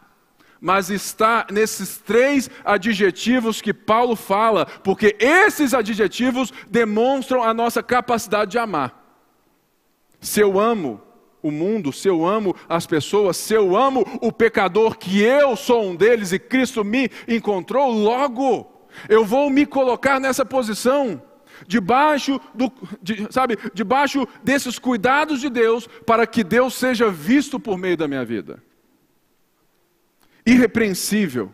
Mas 0.59 0.89
está 0.89 1.47
nesses 1.51 1.97
três 1.97 2.49
adjetivos 2.63 3.61
que 3.61 3.73
Paulo 3.73 4.15
fala, 4.15 4.65
porque 4.65 5.15
esses 5.19 5.73
adjetivos 5.73 6.51
demonstram 6.69 7.43
a 7.43 7.53
nossa 7.53 7.81
capacidade 7.81 8.51
de 8.51 8.59
amar. 8.59 8.99
Se 10.19 10.39
eu 10.39 10.59
amo, 10.59 11.01
o 11.41 11.49
mundo, 11.49 11.91
se 11.91 12.07
eu 12.07 12.25
amo 12.25 12.55
as 12.69 12.85
pessoas, 12.85 13.37
se 13.37 13.53
eu 13.53 13.75
amo 13.75 14.05
o 14.21 14.31
pecador, 14.31 14.97
que 14.97 15.21
eu 15.21 15.55
sou 15.55 15.83
um 15.83 15.95
deles 15.95 16.31
e 16.31 16.37
Cristo 16.37 16.83
me 16.83 17.09
encontrou, 17.27 17.91
logo 17.91 18.69
eu 19.09 19.25
vou 19.25 19.49
me 19.49 19.65
colocar 19.65 20.19
nessa 20.19 20.45
posição, 20.45 21.21
debaixo 21.67 22.39
do, 22.53 22.71
de, 23.01 23.31
sabe, 23.31 23.57
debaixo 23.73 24.27
desses 24.43 24.79
cuidados 24.79 25.41
de 25.41 25.49
Deus, 25.49 25.87
para 26.05 26.25
que 26.25 26.43
Deus 26.43 26.73
seja 26.73 27.09
visto 27.09 27.59
por 27.59 27.77
meio 27.77 27.97
da 27.97 28.07
minha 28.07 28.25
vida. 28.25 28.61
Irrepreensível 30.45 31.53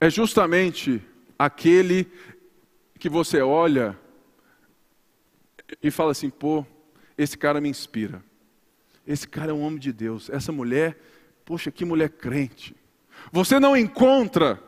é 0.00 0.10
justamente 0.10 1.00
aquele 1.38 2.10
que 2.98 3.08
você 3.08 3.40
olha 3.40 3.98
e 5.82 5.90
fala 5.90 6.12
assim: 6.12 6.30
pô, 6.30 6.66
esse 7.16 7.36
cara 7.36 7.60
me 7.60 7.68
inspira. 7.68 8.22
Esse 9.06 9.26
cara 9.26 9.50
é 9.50 9.54
um 9.54 9.62
homem 9.62 9.78
de 9.78 9.92
Deus. 9.92 10.30
Essa 10.30 10.52
mulher, 10.52 10.96
poxa, 11.44 11.70
que 11.70 11.84
mulher 11.84 12.10
crente. 12.10 12.76
Você 13.32 13.58
não 13.58 13.76
encontra 13.76 14.62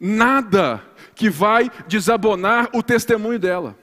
nada 0.00 0.82
que 1.14 1.30
vai 1.30 1.70
desabonar 1.86 2.68
o 2.74 2.82
testemunho 2.82 3.38
dela. 3.38 3.76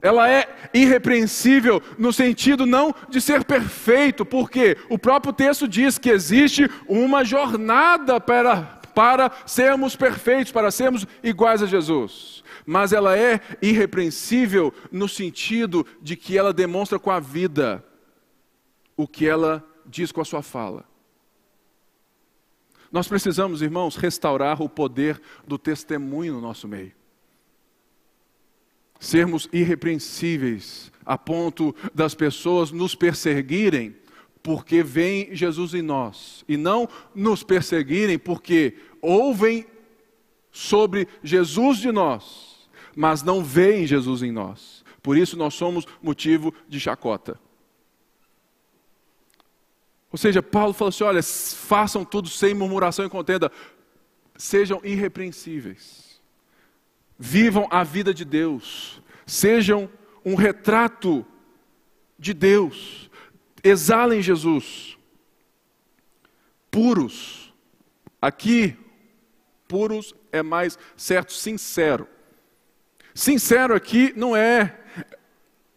Ela 0.00 0.28
é 0.28 0.48
irrepreensível 0.74 1.80
no 1.96 2.12
sentido 2.12 2.66
não 2.66 2.94
de 3.08 3.20
ser 3.20 3.44
perfeito, 3.44 4.24
porque 4.24 4.76
o 4.88 4.98
próprio 4.98 5.32
texto 5.32 5.68
diz 5.68 5.96
que 5.96 6.10
existe 6.10 6.68
uma 6.88 7.24
jornada 7.24 8.20
para, 8.20 8.80
para 8.94 9.30
sermos 9.46 9.94
perfeitos, 9.94 10.52
para 10.52 10.70
sermos 10.70 11.06
iguais 11.22 11.62
a 11.62 11.66
Jesus 11.66 12.42
mas 12.66 12.92
ela 12.92 13.18
é 13.18 13.40
irrepreensível 13.60 14.72
no 14.90 15.08
sentido 15.08 15.86
de 16.00 16.16
que 16.16 16.36
ela 16.36 16.52
demonstra 16.52 16.98
com 16.98 17.10
a 17.10 17.20
vida 17.20 17.84
o 18.96 19.06
que 19.06 19.26
ela 19.26 19.64
diz 19.86 20.12
com 20.12 20.20
a 20.20 20.24
sua 20.24 20.42
fala. 20.42 20.84
Nós 22.92 23.08
precisamos, 23.08 23.62
irmãos, 23.62 23.96
restaurar 23.96 24.62
o 24.62 24.68
poder 24.68 25.20
do 25.46 25.58
testemunho 25.58 26.34
no 26.34 26.40
nosso 26.40 26.68
meio. 26.68 26.92
Sermos 29.00 29.48
irrepreensíveis 29.52 30.92
a 31.04 31.18
ponto 31.18 31.74
das 31.92 32.14
pessoas 32.14 32.70
nos 32.70 32.94
perseguirem 32.94 33.96
porque 34.42 34.82
vem 34.82 35.34
Jesus 35.34 35.74
em 35.74 35.82
nós 35.82 36.44
e 36.46 36.56
não 36.56 36.88
nos 37.14 37.42
perseguirem 37.42 38.18
porque 38.18 38.74
ouvem 39.00 39.66
sobre 40.52 41.08
Jesus 41.22 41.78
de 41.78 41.90
nós 41.90 42.52
mas 42.94 43.22
não 43.22 43.42
veem 43.42 43.86
Jesus 43.86 44.22
em 44.22 44.30
nós. 44.30 44.84
Por 45.02 45.16
isso 45.16 45.36
nós 45.36 45.54
somos 45.54 45.86
motivo 46.02 46.54
de 46.68 46.78
chacota. 46.78 47.38
Ou 50.12 50.18
seja, 50.18 50.42
Paulo 50.42 50.74
falou 50.74 50.90
assim: 50.90 51.04
olha, 51.04 51.22
façam 51.22 52.04
tudo 52.04 52.28
sem 52.28 52.52
murmuração 52.52 53.04
e 53.06 53.08
contenda, 53.08 53.50
sejam 54.36 54.80
irrepreensíveis, 54.84 56.20
vivam 57.18 57.66
a 57.70 57.82
vida 57.82 58.12
de 58.12 58.24
Deus, 58.24 59.00
sejam 59.26 59.90
um 60.24 60.34
retrato 60.34 61.24
de 62.18 62.34
Deus, 62.34 63.10
exalem 63.64 64.22
Jesus, 64.22 64.98
puros. 66.70 67.40
Aqui, 68.20 68.76
puros 69.66 70.14
é 70.30 70.42
mais 70.44 70.78
certo, 70.96 71.32
sincero. 71.32 72.06
Sincero 73.12 73.74
aqui 73.74 74.12
não 74.14 74.36
é 74.36 74.78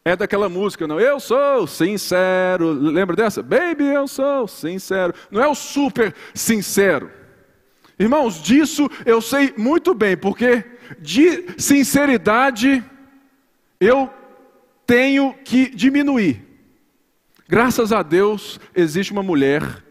é 0.06 0.16
daquela 0.16 0.48
música, 0.48 0.88
não. 0.88 1.00
Eu 1.00 1.20
sou 1.20 1.66
sincero. 1.66 2.72
Lembra 2.72 3.16
dessa? 3.16 3.42
Baby, 3.42 3.86
eu 3.86 4.08
sou 4.08 4.48
sincero. 4.48 5.16
Não 5.32 5.42
é 5.42 5.48
o 5.48 5.56
super 5.56 6.14
sincero. 6.32 7.10
Irmãos, 7.98 8.40
disso 8.42 8.88
eu 9.04 9.20
sei 9.20 9.52
muito 9.58 9.96
bem, 9.96 10.16
porque 10.16 10.64
de 11.00 11.60
sinceridade 11.60 12.84
eu 13.80 14.14
tenho 14.86 15.34
que 15.44 15.70
diminuir. 15.70 16.46
Graças 17.48 17.92
a 17.92 18.04
Deus 18.04 18.60
existe 18.76 19.12
uma 19.12 19.24
mulher, 19.24 19.84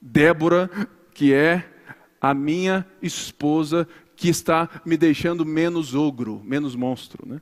Débora, 0.00 0.70
que 1.12 1.32
é 1.32 1.68
a 2.20 2.32
minha 2.32 2.86
esposa, 3.00 3.88
que 4.14 4.28
está 4.28 4.68
me 4.84 4.96
deixando 4.96 5.44
menos 5.44 5.92
ogro, 5.92 6.40
menos 6.44 6.76
monstro. 6.76 7.26
Né? 7.26 7.40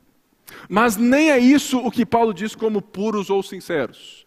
Mas 0.68 0.96
nem 0.96 1.30
é 1.30 1.38
isso 1.38 1.78
o 1.78 1.90
que 1.90 2.06
Paulo 2.06 2.34
diz 2.34 2.54
como 2.54 2.82
puros 2.82 3.30
ou 3.30 3.42
sinceros. 3.42 4.26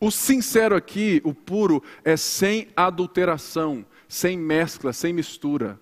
O 0.00 0.10
sincero 0.10 0.74
aqui, 0.74 1.20
o 1.24 1.34
puro, 1.34 1.82
é 2.04 2.16
sem 2.16 2.68
adulteração, 2.74 3.84
sem 4.08 4.36
mescla, 4.36 4.92
sem 4.92 5.12
mistura. 5.12 5.78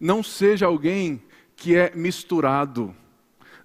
Não 0.00 0.22
seja 0.22 0.66
alguém 0.66 1.22
que 1.54 1.76
é 1.76 1.92
misturado. 1.94 2.94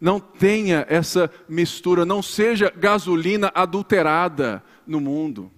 Não 0.01 0.19
tenha 0.19 0.85
essa 0.89 1.31
mistura, 1.47 2.05
não 2.05 2.21
seja 2.21 2.71
gasolina 2.75 3.51
adulterada 3.55 4.61
no 4.85 4.99
mundo. 4.99 5.49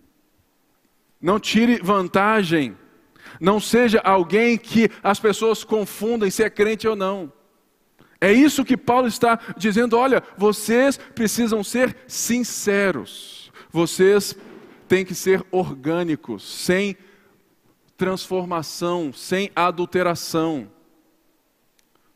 Não 1.19 1.39
tire 1.39 1.79
vantagem 1.81 2.77
não 3.39 3.59
seja 3.59 3.99
alguém 3.99 4.57
que 4.57 4.89
as 5.03 5.19
pessoas 5.19 5.63
confundem 5.63 6.29
se 6.29 6.43
é 6.43 6.49
crente 6.49 6.87
ou 6.87 6.95
não. 6.95 7.31
É 8.19 8.31
isso 8.31 8.65
que 8.65 8.75
Paulo 8.75 9.07
está 9.07 9.39
dizendo: 9.57 9.97
olha, 9.97 10.23
vocês 10.37 10.97
precisam 10.97 11.63
ser 11.63 11.95
sinceros, 12.07 13.51
vocês 13.71 14.35
têm 14.87 15.05
que 15.05 15.13
ser 15.13 15.45
orgânicos, 15.51 16.43
sem 16.43 16.97
transformação, 17.95 19.11
sem 19.13 19.51
adulteração. 19.55 20.71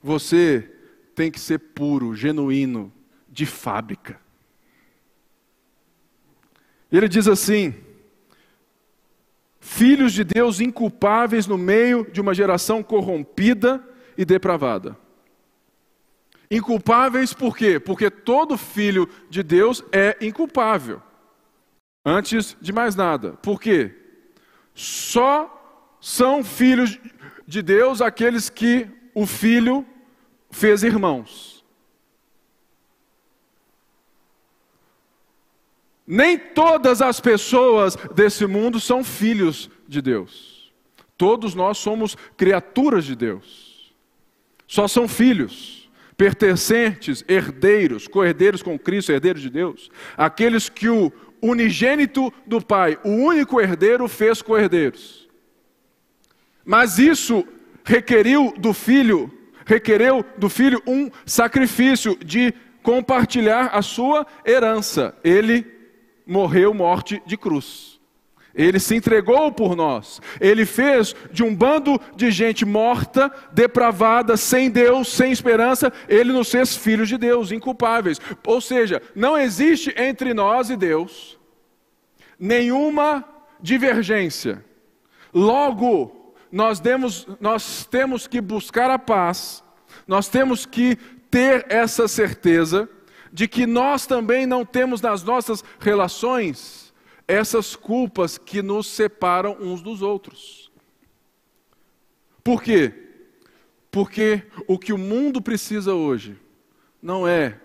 Você 0.01 0.71
tem 1.13 1.29
que 1.29 1.39
ser 1.39 1.59
puro, 1.59 2.15
genuíno, 2.15 2.91
de 3.29 3.45
fábrica. 3.45 4.19
Ele 6.91 7.07
diz 7.07 7.27
assim: 7.27 7.73
filhos 9.59 10.13
de 10.13 10.23
Deus 10.23 10.59
inculpáveis 10.59 11.45
no 11.45 11.57
meio 11.57 12.09
de 12.11 12.19
uma 12.19 12.33
geração 12.33 12.81
corrompida 12.81 13.83
e 14.17 14.25
depravada. 14.25 14.97
Inculpáveis 16.51 17.33
por 17.33 17.55
quê? 17.55 17.79
Porque 17.79 18.11
todo 18.11 18.57
filho 18.57 19.07
de 19.29 19.41
Deus 19.41 19.81
é 19.89 20.17
inculpável. 20.19 21.01
Antes 22.05 22.57
de 22.59 22.73
mais 22.73 22.93
nada. 22.93 23.33
Por 23.41 23.57
quê? 23.57 23.95
Só 24.75 25.97
são 26.01 26.43
filhos 26.43 26.99
de 27.47 27.61
Deus 27.61 28.01
aqueles 28.01 28.49
que 28.49 28.85
o 29.15 29.25
filho 29.25 29.85
fez 30.49 30.83
irmãos. 30.83 31.63
Nem 36.05 36.37
todas 36.37 37.01
as 37.01 37.21
pessoas 37.21 37.95
desse 38.13 38.45
mundo 38.45 38.77
são 38.77 39.05
filhos 39.05 39.69
de 39.87 40.01
Deus. 40.01 40.73
Todos 41.15 41.55
nós 41.55 41.77
somos 41.77 42.17
criaturas 42.35 43.05
de 43.05 43.15
Deus. 43.15 43.95
Só 44.67 44.87
são 44.87 45.07
filhos, 45.07 45.80
pertencentes, 46.17 47.23
herdeiros, 47.27 48.07
co-herdeiros 48.07 48.61
com 48.61 48.77
Cristo, 48.77 49.11
herdeiros 49.11 49.41
de 49.41 49.49
Deus. 49.49 49.89
Aqueles 50.17 50.69
que 50.69 50.89
o 50.89 51.11
unigênito 51.41 52.31
do 52.45 52.61
Pai, 52.61 52.99
o 53.03 53.09
único 53.09 53.59
herdeiro, 53.59 54.07
fez 54.07 54.41
co-herdeiros. 54.41 55.27
Mas 56.63 56.99
isso 56.99 57.45
requeriu 57.83 58.53
do 58.57 58.73
filho, 58.73 59.31
requereu 59.65 60.23
do 60.37 60.49
filho 60.49 60.81
um 60.85 61.09
sacrifício 61.25 62.17
de 62.23 62.53
compartilhar 62.83 63.67
a 63.73 63.81
sua 63.81 64.25
herança. 64.45 65.15
Ele 65.23 65.65
morreu 66.25 66.73
morte 66.73 67.21
de 67.25 67.37
cruz. 67.37 68.00
Ele 68.53 68.79
se 68.79 68.95
entregou 68.95 69.51
por 69.51 69.75
nós. 69.75 70.21
Ele 70.39 70.65
fez 70.65 71.15
de 71.31 71.43
um 71.43 71.55
bando 71.55 71.99
de 72.15 72.29
gente 72.31 72.65
morta, 72.65 73.31
depravada, 73.51 74.35
sem 74.35 74.69
Deus, 74.69 75.07
sem 75.07 75.31
esperança, 75.31 75.91
ele 76.07 76.33
nos 76.33 76.51
fez 76.51 76.75
filhos 76.75 77.07
de 77.07 77.17
Deus, 77.17 77.51
inculpáveis. 77.51 78.19
Ou 78.45 78.59
seja, 78.59 79.01
não 79.15 79.37
existe 79.37 79.93
entre 79.97 80.33
nós 80.33 80.69
e 80.69 80.75
Deus 80.75 81.39
nenhuma 82.37 83.23
divergência. 83.61 84.65
Logo, 85.33 86.33
nós, 86.51 86.79
demos, 86.79 87.27
nós 87.39 87.85
temos 87.85 88.27
que 88.27 88.41
buscar 88.41 88.89
a 88.89 88.99
paz, 88.99 89.63
nós 90.05 90.27
temos 90.27 90.65
que 90.65 90.97
ter 91.29 91.65
essa 91.69 92.07
certeza 92.07 92.89
de 93.31 93.47
que 93.47 93.65
nós 93.65 94.05
também 94.05 94.45
não 94.45 94.65
temos 94.65 94.99
nas 94.99 95.23
nossas 95.23 95.63
relações 95.79 96.90
essas 97.31 97.75
culpas 97.75 98.37
que 98.37 98.61
nos 98.61 98.87
separam 98.87 99.55
uns 99.59 99.81
dos 99.81 100.01
outros. 100.01 100.69
Por 102.43 102.61
quê? 102.61 102.93
Porque 103.89 104.43
o 104.67 104.77
que 104.77 104.91
o 104.91 104.97
mundo 104.97 105.41
precisa 105.41 105.93
hoje 105.93 106.35
não 107.01 107.27
é 107.27 107.57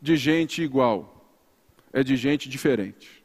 de 0.00 0.16
gente 0.16 0.62
igual, 0.62 1.26
é 1.92 2.02
de 2.02 2.16
gente 2.16 2.48
diferente. 2.48 3.24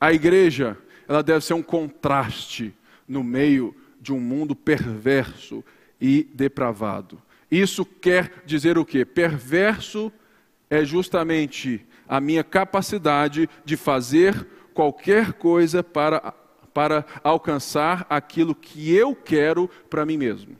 A 0.00 0.12
igreja, 0.12 0.78
ela 1.08 1.22
deve 1.22 1.44
ser 1.44 1.54
um 1.54 1.62
contraste 1.62 2.72
no 3.06 3.24
meio 3.24 3.74
de 4.00 4.12
um 4.12 4.20
mundo 4.20 4.54
perverso 4.54 5.64
e 6.00 6.22
depravado. 6.32 7.20
Isso 7.50 7.84
quer 7.84 8.42
dizer 8.46 8.78
o 8.78 8.84
quê? 8.84 9.04
Perverso 9.04 10.12
é 10.70 10.84
justamente 10.84 11.84
a 12.08 12.20
minha 12.20 12.42
capacidade 12.42 13.48
de 13.64 13.76
fazer 13.76 14.46
qualquer 14.72 15.34
coisa 15.34 15.82
para, 15.82 16.32
para 16.72 17.04
alcançar 17.22 18.06
aquilo 18.08 18.54
que 18.54 18.94
eu 18.94 19.14
quero 19.14 19.68
para 19.90 20.06
mim 20.06 20.16
mesmo. 20.16 20.56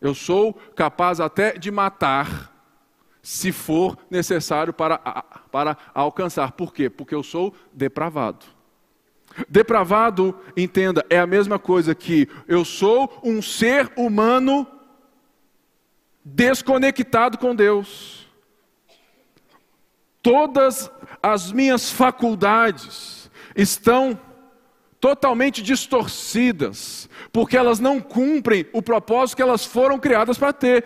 Eu 0.00 0.14
sou 0.14 0.52
capaz 0.74 1.20
até 1.20 1.56
de 1.56 1.70
matar, 1.70 2.52
se 3.22 3.52
for 3.52 3.96
necessário 4.10 4.72
para, 4.72 4.98
para 5.50 5.78
alcançar. 5.94 6.52
Por 6.52 6.74
quê? 6.74 6.90
Porque 6.90 7.14
eu 7.14 7.22
sou 7.22 7.54
depravado. 7.72 8.44
Depravado, 9.48 10.38
entenda, 10.56 11.04
é 11.08 11.18
a 11.18 11.26
mesma 11.26 11.58
coisa 11.58 11.94
que 11.94 12.28
eu 12.46 12.64
sou 12.64 13.20
um 13.22 13.40
ser 13.40 13.90
humano 13.96 14.66
desconectado 16.24 17.38
com 17.38 17.54
Deus. 17.54 18.21
Todas 20.22 20.90
as 21.22 21.50
minhas 21.50 21.90
faculdades 21.90 23.30
estão 23.56 24.18
totalmente 25.00 25.60
distorcidas, 25.60 27.08
porque 27.32 27.56
elas 27.56 27.80
não 27.80 28.00
cumprem 28.00 28.66
o 28.72 28.80
propósito 28.80 29.36
que 29.36 29.42
elas 29.42 29.64
foram 29.64 29.98
criadas 29.98 30.38
para 30.38 30.52
ter 30.52 30.84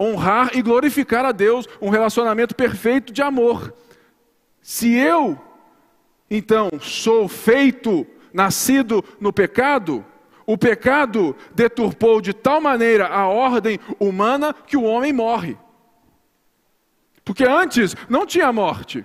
honrar 0.00 0.50
e 0.54 0.62
glorificar 0.62 1.24
a 1.24 1.32
Deus, 1.32 1.66
um 1.80 1.88
relacionamento 1.88 2.54
perfeito 2.54 3.12
de 3.12 3.22
amor. 3.22 3.72
Se 4.60 4.92
eu, 4.94 5.38
então, 6.28 6.70
sou 6.80 7.28
feito, 7.28 8.06
nascido 8.32 9.02
no 9.20 9.32
pecado, 9.32 10.04
o 10.44 10.58
pecado 10.58 11.34
deturpou 11.54 12.20
de 12.20 12.32
tal 12.32 12.60
maneira 12.60 13.06
a 13.06 13.28
ordem 13.28 13.78
humana 13.98 14.52
que 14.52 14.76
o 14.76 14.82
homem 14.82 15.12
morre. 15.12 15.56
Porque 17.26 17.44
antes 17.44 17.96
não 18.08 18.24
tinha 18.24 18.52
morte. 18.52 19.04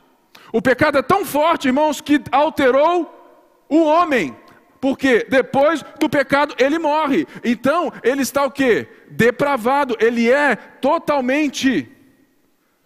O 0.53 0.61
pecado 0.61 0.99
é 0.99 1.01
tão 1.01 1.26
forte, 1.26 1.67
irmãos, 1.67 1.99
que 1.99 2.22
alterou 2.32 3.11
o 3.67 3.84
homem. 3.84 4.38
Porque 4.80 5.26
depois 5.28 5.84
do 5.99 6.07
pecado 6.07 6.55
ele 6.59 6.78
morre. 6.78 7.28
Então, 7.43 7.91
ele 8.03 8.22
está 8.22 8.45
o 8.45 8.51
quê? 8.51 8.88
Depravado. 9.09 9.97
Ele 9.99 10.32
é 10.32 10.55
totalmente 10.55 11.89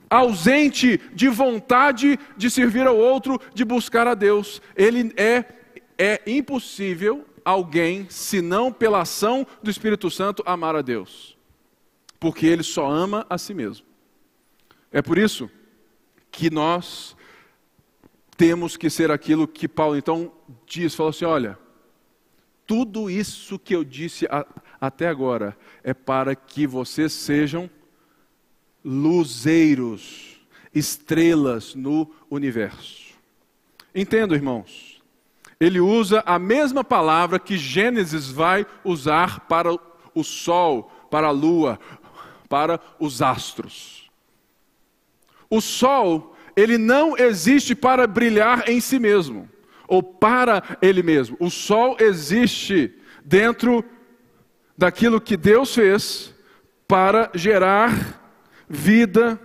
ausente 0.09 1.01
de 1.13 1.27
vontade 1.27 2.17
de 2.37 2.49
servir 2.49 2.87
ao 2.87 2.95
outro, 2.95 3.37
de 3.53 3.65
buscar 3.65 4.07
a 4.07 4.13
Deus. 4.13 4.61
Ele 4.75 5.13
é 5.17 5.43
é 5.97 6.21
impossível 6.25 7.25
alguém, 7.43 8.07
se 8.09 8.41
não 8.41 8.71
pela 8.71 9.01
ação 9.01 9.45
do 9.61 9.69
Espírito 9.69 10.09
Santo, 10.09 10.43
amar 10.45 10.75
a 10.75 10.81
Deus. 10.81 11.37
Porque 12.19 12.45
ele 12.45 12.63
só 12.63 12.89
ama 12.89 13.25
a 13.29 13.37
si 13.37 13.53
mesmo. 13.53 13.84
É 14.95 15.01
por 15.01 15.17
isso 15.17 15.51
que 16.31 16.49
nós 16.49 17.17
temos 18.37 18.77
que 18.77 18.89
ser 18.89 19.11
aquilo 19.11 19.45
que 19.45 19.67
Paulo 19.67 19.97
então 19.97 20.31
diz, 20.65 20.95
falou 20.95 21.09
assim: 21.09 21.25
olha, 21.25 21.59
tudo 22.65 23.09
isso 23.09 23.59
que 23.59 23.75
eu 23.75 23.83
disse 23.83 24.25
a, 24.27 24.47
até 24.79 25.09
agora 25.09 25.57
é 25.83 25.93
para 25.93 26.33
que 26.33 26.65
vocês 26.65 27.11
sejam 27.11 27.69
luzeiros, 28.83 30.39
estrelas 30.73 31.75
no 31.75 32.09
universo. 32.31 33.13
Entendo, 33.93 34.33
irmãos 34.33 34.95
ele 35.59 35.79
usa 35.79 36.21
a 36.25 36.37
mesma 36.37 36.83
palavra 36.83 37.39
que 37.39 37.57
Gênesis 37.57 38.29
vai 38.29 38.65
usar 38.83 39.41
para 39.41 39.73
o 40.13 40.23
sol, 40.23 40.91
para 41.09 41.27
a 41.27 41.31
lua, 41.31 41.79
para 42.49 42.79
os 42.99 43.21
astros. 43.21 44.04
O 45.49 45.61
sol, 45.61 46.35
ele 46.55 46.77
não 46.77 47.17
existe 47.17 47.75
para 47.75 48.07
brilhar 48.07 48.69
em 48.69 48.79
si 48.79 48.99
mesmo, 48.99 49.49
ou 49.87 50.01
para 50.01 50.77
ele 50.81 51.03
mesmo. 51.03 51.37
O 51.39 51.49
sol 51.49 51.97
existe 51.99 52.93
dentro 53.23 53.83
daquilo 54.77 55.21
que 55.21 55.37
Deus 55.37 55.73
fez 55.73 56.33
para 56.87 57.29
gerar 57.33 58.21
vida, 58.67 59.39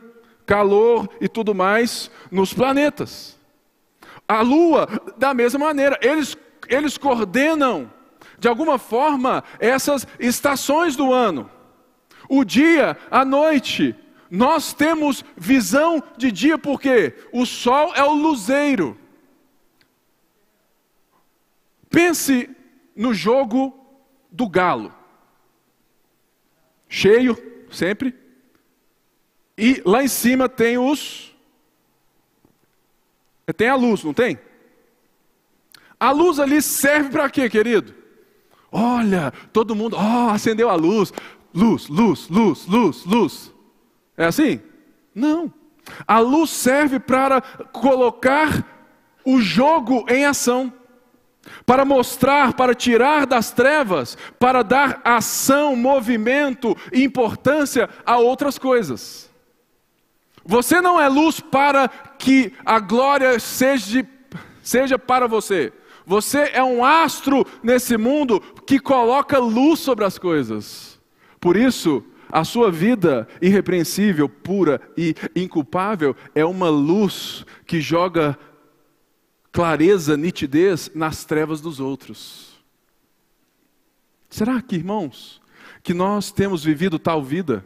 calor 0.46 1.08
e 1.20 1.28
tudo 1.28 1.54
mais 1.54 2.10
nos 2.30 2.52
planetas. 2.52 3.38
A 4.26 4.42
lua, 4.42 4.88
da 5.16 5.34
mesma 5.34 5.66
maneira, 5.66 5.98
eles, 6.02 6.36
eles 6.68 6.96
coordenam, 6.96 7.90
de 8.38 8.48
alguma 8.48 8.78
forma, 8.78 9.42
essas 9.58 10.06
estações 10.18 10.96
do 10.96 11.12
ano. 11.12 11.50
O 12.28 12.44
dia, 12.44 12.96
a 13.10 13.24
noite. 13.24 13.94
Nós 14.30 14.72
temos 14.72 15.24
visão 15.36 16.02
de 16.16 16.30
dia 16.30 16.56
porque 16.56 17.14
o 17.32 17.44
sol 17.44 17.92
é 17.94 18.04
o 18.04 18.12
luzeiro. 18.12 18.96
Pense 21.88 22.48
no 22.94 23.12
jogo 23.12 23.76
do 24.30 24.48
galo. 24.48 24.94
Cheio, 26.88 27.36
sempre. 27.70 28.14
E 29.58 29.82
lá 29.84 30.02
em 30.02 30.08
cima 30.08 30.48
tem 30.48 30.78
os 30.78 31.30
tem 33.52 33.68
a 33.68 33.74
luz, 33.74 34.04
não 34.04 34.14
tem? 34.14 34.38
A 35.98 36.12
luz 36.12 36.38
ali 36.38 36.62
serve 36.62 37.10
para 37.10 37.28
quê, 37.28 37.50
querido? 37.50 37.94
Olha, 38.70 39.32
todo 39.52 39.74
mundo, 39.74 39.96
ó, 39.96 40.26
oh, 40.26 40.30
acendeu 40.30 40.70
a 40.70 40.74
luz. 40.74 41.12
Luz, 41.52 41.88
luz, 41.88 42.28
luz, 42.28 42.66
luz, 42.66 43.04
luz. 43.04 43.52
É 44.20 44.26
assim? 44.26 44.60
Não. 45.14 45.50
A 46.06 46.18
luz 46.18 46.50
serve 46.50 47.00
para 47.00 47.40
colocar 47.72 48.62
o 49.24 49.40
jogo 49.40 50.04
em 50.10 50.26
ação, 50.26 50.70
para 51.64 51.86
mostrar, 51.86 52.52
para 52.52 52.74
tirar 52.74 53.24
das 53.24 53.50
trevas, 53.50 54.18
para 54.38 54.62
dar 54.62 55.00
ação, 55.02 55.74
movimento 55.74 56.76
e 56.92 57.02
importância 57.02 57.88
a 58.04 58.18
outras 58.18 58.58
coisas. 58.58 59.30
Você 60.44 60.82
não 60.82 61.00
é 61.00 61.08
luz 61.08 61.40
para 61.40 61.88
que 61.88 62.52
a 62.62 62.78
glória 62.78 63.40
seja, 63.40 64.06
seja 64.62 64.98
para 64.98 65.26
você. 65.26 65.72
Você 66.04 66.50
é 66.52 66.62
um 66.62 66.84
astro 66.84 67.46
nesse 67.62 67.96
mundo 67.96 68.38
que 68.66 68.78
coloca 68.78 69.38
luz 69.38 69.80
sobre 69.80 70.04
as 70.04 70.18
coisas. 70.18 71.00
Por 71.40 71.56
isso, 71.56 72.04
a 72.30 72.44
sua 72.44 72.70
vida 72.70 73.28
irrepreensível, 73.40 74.28
pura 74.28 74.80
e 74.96 75.14
inculpável 75.34 76.14
é 76.34 76.44
uma 76.44 76.68
luz 76.68 77.44
que 77.66 77.80
joga 77.80 78.38
clareza, 79.52 80.16
nitidez 80.16 80.90
nas 80.94 81.24
trevas 81.24 81.60
dos 81.60 81.80
outros. 81.80 82.50
Será 84.28 84.62
que, 84.62 84.76
irmãos, 84.76 85.40
que 85.82 85.92
nós 85.92 86.30
temos 86.30 86.64
vivido 86.64 86.98
tal 86.98 87.22
vida? 87.22 87.64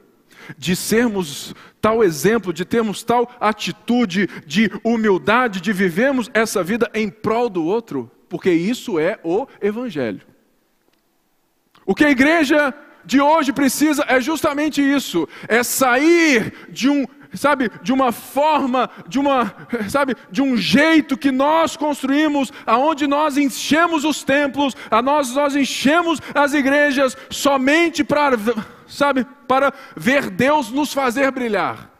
de 0.59 0.77
sermos 0.77 1.55
tal 1.81 2.03
exemplo, 2.03 2.53
de 2.53 2.65
termos 2.65 3.03
tal 3.03 3.31
atitude 3.41 4.29
de 4.47 4.71
humildade, 4.83 5.61
de 5.61 5.73
vivermos 5.73 6.31
essa 6.35 6.62
vida 6.62 6.91
em 6.93 7.09
prol 7.09 7.49
do 7.49 7.65
outro, 7.65 8.11
porque 8.29 8.51
isso 8.51 8.99
é 8.99 9.19
o 9.23 9.47
Evangelho. 9.61 10.21
O 11.87 11.95
que 11.95 12.05
a 12.05 12.11
igreja 12.11 12.75
de 13.05 13.20
hoje 13.20 13.52
precisa 13.52 14.05
é 14.09 14.20
justamente 14.20 14.80
isso: 14.82 15.28
é 15.48 15.62
sair 15.62 16.68
de 16.68 16.88
um 16.88 17.07
sabe, 17.34 17.70
de 17.82 17.92
uma 17.92 18.12
forma, 18.12 18.88
de 19.09 19.18
uma, 19.18 19.55
sabe, 19.88 20.14
de 20.30 20.40
um 20.40 20.57
jeito 20.57 21.16
que 21.16 21.32
nós 21.32 21.76
construímos, 21.76 22.52
aonde 22.64 23.07
nós 23.07 23.36
enchemos 23.36 24.05
os 24.05 24.22
templos, 24.22 24.76
a 24.90 25.02
nós 25.02 25.34
nós 25.34 25.57
enchemos 25.57 26.20
as 26.34 26.55
igrejas 26.55 27.16
somente 27.30 28.05
para, 28.05 28.36
sabe, 28.86 29.26
para 29.48 29.72
ver 29.96 30.30
Deus 30.30 30.70
nos 30.70 30.92
fazer 30.92 31.30
brilhar. 31.30 31.90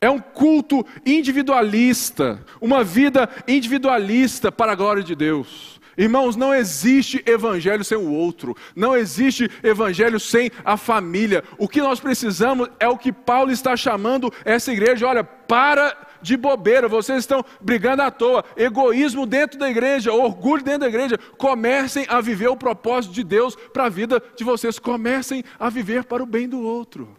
É 0.00 0.08
um 0.08 0.20
culto 0.20 0.86
individualista, 1.04 2.44
uma 2.60 2.84
vida 2.84 3.28
individualista 3.48 4.52
para 4.52 4.72
a 4.72 4.76
glória 4.76 5.02
de 5.02 5.16
Deus. 5.16 5.77
Irmãos, 5.98 6.36
não 6.36 6.54
existe 6.54 7.20
evangelho 7.26 7.82
sem 7.82 7.98
o 7.98 8.12
outro, 8.12 8.56
não 8.76 8.96
existe 8.96 9.50
evangelho 9.64 10.20
sem 10.20 10.48
a 10.64 10.76
família. 10.76 11.42
O 11.58 11.68
que 11.68 11.82
nós 11.82 11.98
precisamos 11.98 12.68
é 12.78 12.86
o 12.86 12.96
que 12.96 13.12
Paulo 13.12 13.50
está 13.50 13.76
chamando 13.76 14.32
essa 14.44 14.72
igreja: 14.72 15.08
olha, 15.08 15.24
para 15.24 16.06
de 16.22 16.36
bobeira, 16.36 16.86
vocês 16.86 17.18
estão 17.18 17.44
brigando 17.60 18.02
à 18.02 18.12
toa, 18.12 18.44
egoísmo 18.56 19.26
dentro 19.26 19.58
da 19.58 19.68
igreja, 19.68 20.12
orgulho 20.12 20.62
dentro 20.62 20.80
da 20.80 20.88
igreja. 20.88 21.18
Comecem 21.36 22.06
a 22.08 22.20
viver 22.20 22.48
o 22.48 22.56
propósito 22.56 23.12
de 23.12 23.24
Deus 23.24 23.56
para 23.56 23.86
a 23.86 23.88
vida 23.88 24.22
de 24.36 24.44
vocês, 24.44 24.78
comecem 24.78 25.42
a 25.58 25.68
viver 25.68 26.04
para 26.04 26.22
o 26.22 26.26
bem 26.26 26.48
do 26.48 26.60
outro. 26.60 27.16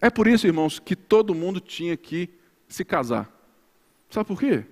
É 0.00 0.10
por 0.10 0.26
isso, 0.26 0.44
irmãos, 0.48 0.80
que 0.80 0.96
todo 0.96 1.36
mundo 1.36 1.60
tinha 1.60 1.96
que 1.96 2.28
se 2.66 2.84
casar. 2.84 3.30
Sabe 4.10 4.26
por 4.26 4.40
quê? 4.40 4.64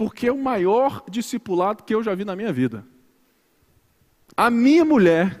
Porque 0.00 0.28
é 0.28 0.32
o 0.32 0.38
maior 0.38 1.04
discipulado 1.10 1.84
que 1.84 1.94
eu 1.94 2.02
já 2.02 2.14
vi 2.14 2.24
na 2.24 2.34
minha 2.34 2.50
vida. 2.50 2.86
A 4.34 4.48
minha 4.48 4.82
mulher, 4.82 5.38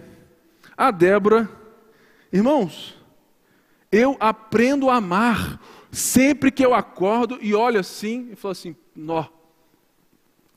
a 0.76 0.90
Débora, 0.90 1.48
irmãos, 2.30 2.94
eu 3.90 4.18
aprendo 4.20 4.90
a 4.90 4.96
amar 4.96 5.58
sempre 5.90 6.50
que 6.50 6.62
eu 6.62 6.74
acordo 6.74 7.38
e 7.40 7.54
olho 7.54 7.80
assim 7.80 8.28
e 8.32 8.36
falo 8.36 8.52
assim: 8.52 8.76
nó, 8.94 9.24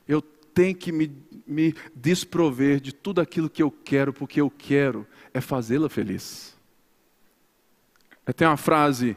eu 0.06 0.20
tenho 0.20 0.76
que 0.76 0.92
me, 0.92 1.10
me 1.46 1.74
desprover 1.96 2.80
de 2.80 2.92
tudo 2.92 3.22
aquilo 3.22 3.48
que 3.48 3.62
eu 3.62 3.70
quero, 3.70 4.12
porque 4.12 4.38
eu 4.38 4.50
quero 4.50 5.06
é 5.32 5.40
fazê-la 5.40 5.88
feliz. 5.88 6.54
Tem 8.36 8.46
uma 8.46 8.58
frase, 8.58 9.16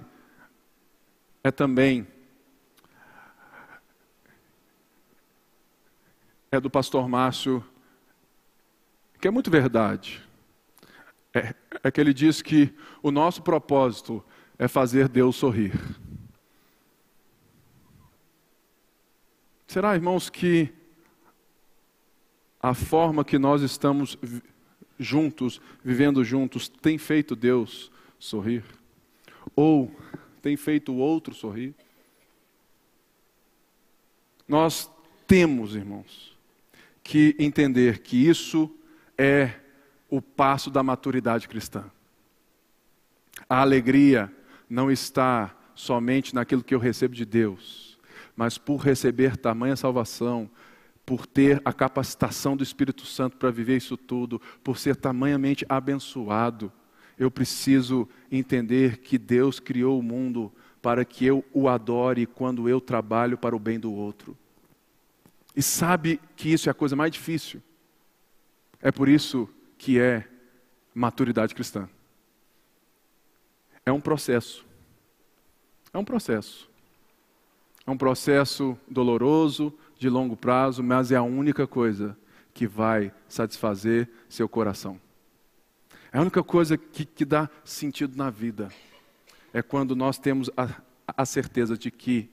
é 1.44 1.52
também, 1.52 2.08
é 6.52 6.60
do 6.60 6.70
pastor 6.70 7.08
Márcio, 7.08 7.64
que 9.20 9.28
é 9.28 9.32
muito 9.32 9.52
verdade. 9.52 10.22
É, 11.34 11.54
é 11.84 11.92
que 11.92 12.00
ele 12.00 12.14
diz 12.14 12.42
que 12.42 12.74
o 13.02 13.12
nosso 13.12 13.42
propósito 13.42 14.24
é 14.58 14.68
fazer 14.68 15.08
Deus 15.08 15.36
sorrir. 15.36 15.74
Será, 19.68 19.96
irmãos, 19.96 20.30
que 20.30 20.74
a 22.60 22.74
forma 22.74 23.24
que 23.24 23.38
nós 23.38 23.62
estamos 23.62 24.18
juntos, 24.98 25.62
vivendo 25.84 26.24
juntos, 26.24 26.68
tem 26.68 26.98
feito 26.98 27.36
Deus 27.36 27.92
sorrir? 28.18 28.64
Ou 29.56 29.92
tem 30.42 30.56
feito 30.56 30.92
o 30.94 30.98
outro 30.98 31.34
sorrir? 31.34 31.76
Nós 34.48 34.90
temos, 35.28 35.76
irmãos, 35.76 36.37
que 37.08 37.34
entender 37.40 38.00
que 38.00 38.28
isso 38.28 38.70
é 39.18 39.54
o 40.10 40.22
passo 40.22 40.70
da 40.70 40.84
maturidade 40.84 41.48
cristã. 41.48 41.86
A 43.48 43.62
alegria 43.62 44.30
não 44.70 44.92
está 44.92 45.56
somente 45.74 46.36
naquilo 46.36 46.62
que 46.62 46.76
eu 46.76 46.80
recebo 46.80 47.16
de 47.16 47.24
Deus, 47.24 47.98
mas 48.36 48.58
por 48.58 48.82
receber 48.82 49.38
tamanha 49.38 49.78
salvação, 49.78 50.50
por 51.06 51.26
ter 51.26 51.62
a 51.64 51.72
capacitação 51.72 52.58
do 52.58 52.64
Espírito 52.64 53.06
Santo 53.06 53.38
para 53.38 53.52
viver 53.52 53.78
isso 53.78 53.96
tudo, 53.96 54.42
por 54.62 54.78
ser 54.78 54.98
tamanhamente 54.98 55.66
abençoado, 55.70 56.70
eu 57.18 57.32
preciso 57.32 58.06
entender 58.30 58.98
que 58.98 59.18
Deus 59.18 59.62
criou 59.62 59.98
o 59.98 60.04
mundo 60.04 60.52
para 60.82 61.06
que 61.06 61.26
eu 61.26 61.46
o 61.54 61.70
adore 61.70 62.26
quando 62.26 62.68
eu 62.68 62.82
trabalho 62.82 63.38
para 63.38 63.56
o 63.56 63.60
bem 63.60 63.80
do 63.80 63.94
outro. 63.94 64.38
E 65.58 65.64
sabe 65.64 66.22
que 66.36 66.54
isso 66.54 66.70
é 66.70 66.72
a 66.72 66.76
coisa 66.76 66.96
mais 66.96 67.10
difícil. 67.10 67.64
É 68.80 68.92
por 68.92 69.10
isso 69.10 69.50
que 69.76 70.00
é 70.00 70.24
maturidade 70.94 71.56
cristã. 71.56 71.90
É 73.84 73.92
um 73.92 74.00
processo. 74.00 74.64
É 75.92 75.98
um 75.98 76.06
processo. 76.06 76.70
É 77.88 77.90
um 77.90 77.98
processo 77.98 78.78
doloroso, 78.88 79.74
de 79.98 80.08
longo 80.10 80.38
prazo, 80.38 80.84
mas 80.84 81.12
é 81.12 81.16
a 81.16 81.24
única 81.24 81.66
coisa 81.66 82.16
que 82.54 82.68
vai 82.68 83.12
satisfazer 83.28 84.08
seu 84.30 84.48
coração. 84.48 85.02
É 86.12 86.20
a 86.20 86.22
única 86.22 86.44
coisa 86.44 86.78
que, 86.78 87.04
que 87.04 87.26
dá 87.26 87.50
sentido 87.66 88.16
na 88.16 88.30
vida. 88.30 88.70
É 89.52 89.64
quando 89.64 89.96
nós 89.96 90.20
temos 90.20 90.52
a, 90.56 90.70
a 91.08 91.26
certeza 91.26 91.76
de 91.76 91.90
que 91.90 92.30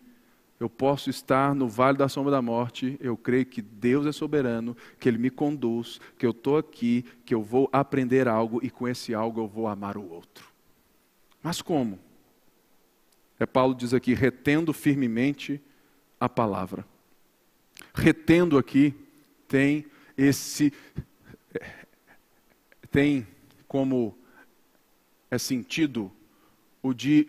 eu 0.59 0.71
posso 0.71 1.11
estar 1.11 1.55
no 1.55 1.69
vale 1.69 1.99
da 1.99 2.09
sombra 2.09 2.31
da 2.31 2.41
morte, 2.41 2.97
eu 3.01 3.17
creio 3.17 3.45
que 3.45 3.61
Deus 3.61 4.07
é 4.07 4.13
soberano, 4.13 4.77
que 4.99 5.09
Ele 5.09 5.19
me 5.19 5.31
conduz, 5.31 6.01
que 6.17 6.25
eu 6.25 6.31
estou 6.31 6.57
aqui, 6.57 7.05
que 7.25 7.35
eu 7.35 7.43
vou 7.43 7.69
aprender 7.73 8.29
algo 8.29 8.61
e 8.63 8.71
com 8.71 8.87
esse 8.87 9.15
algo 9.15 9.41
eu 9.41 9.49
vou 9.49 9.67
amar 9.67 9.97
o 9.97 10.09
outro. 10.09 10.49
Mas 11.43 11.61
como? 11.61 11.99
É 13.39 13.45
Paulo 13.45 13.75
diz 13.75 13.93
aqui, 13.93 14.15
retendo 14.15 14.73
firmemente 14.73 15.61
a 16.21 16.29
palavra. 16.29 16.87
Retendo 17.93 18.57
aqui 18.57 18.95
tem 19.49 19.85
esse 20.17 20.73
tem 22.91 23.27
como 23.67 24.17
é 25.29 25.37
sentido 25.37 26.13
o 26.81 26.95
de 26.95 27.29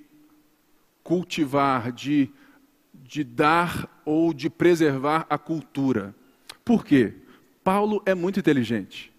cultivar, 1.03 1.91
de 1.91 2.30
de 3.08 3.24
dar 3.24 4.01
ou 4.03 4.34
de 4.34 4.49
preservar 4.49 5.26
a 5.30 5.38
cultura. 5.38 6.16
Por 6.64 6.84
quê? 6.84 7.14
Paulo 7.64 8.01
é 8.06 8.16
muito 8.16 8.39
inteligente. 8.39 9.14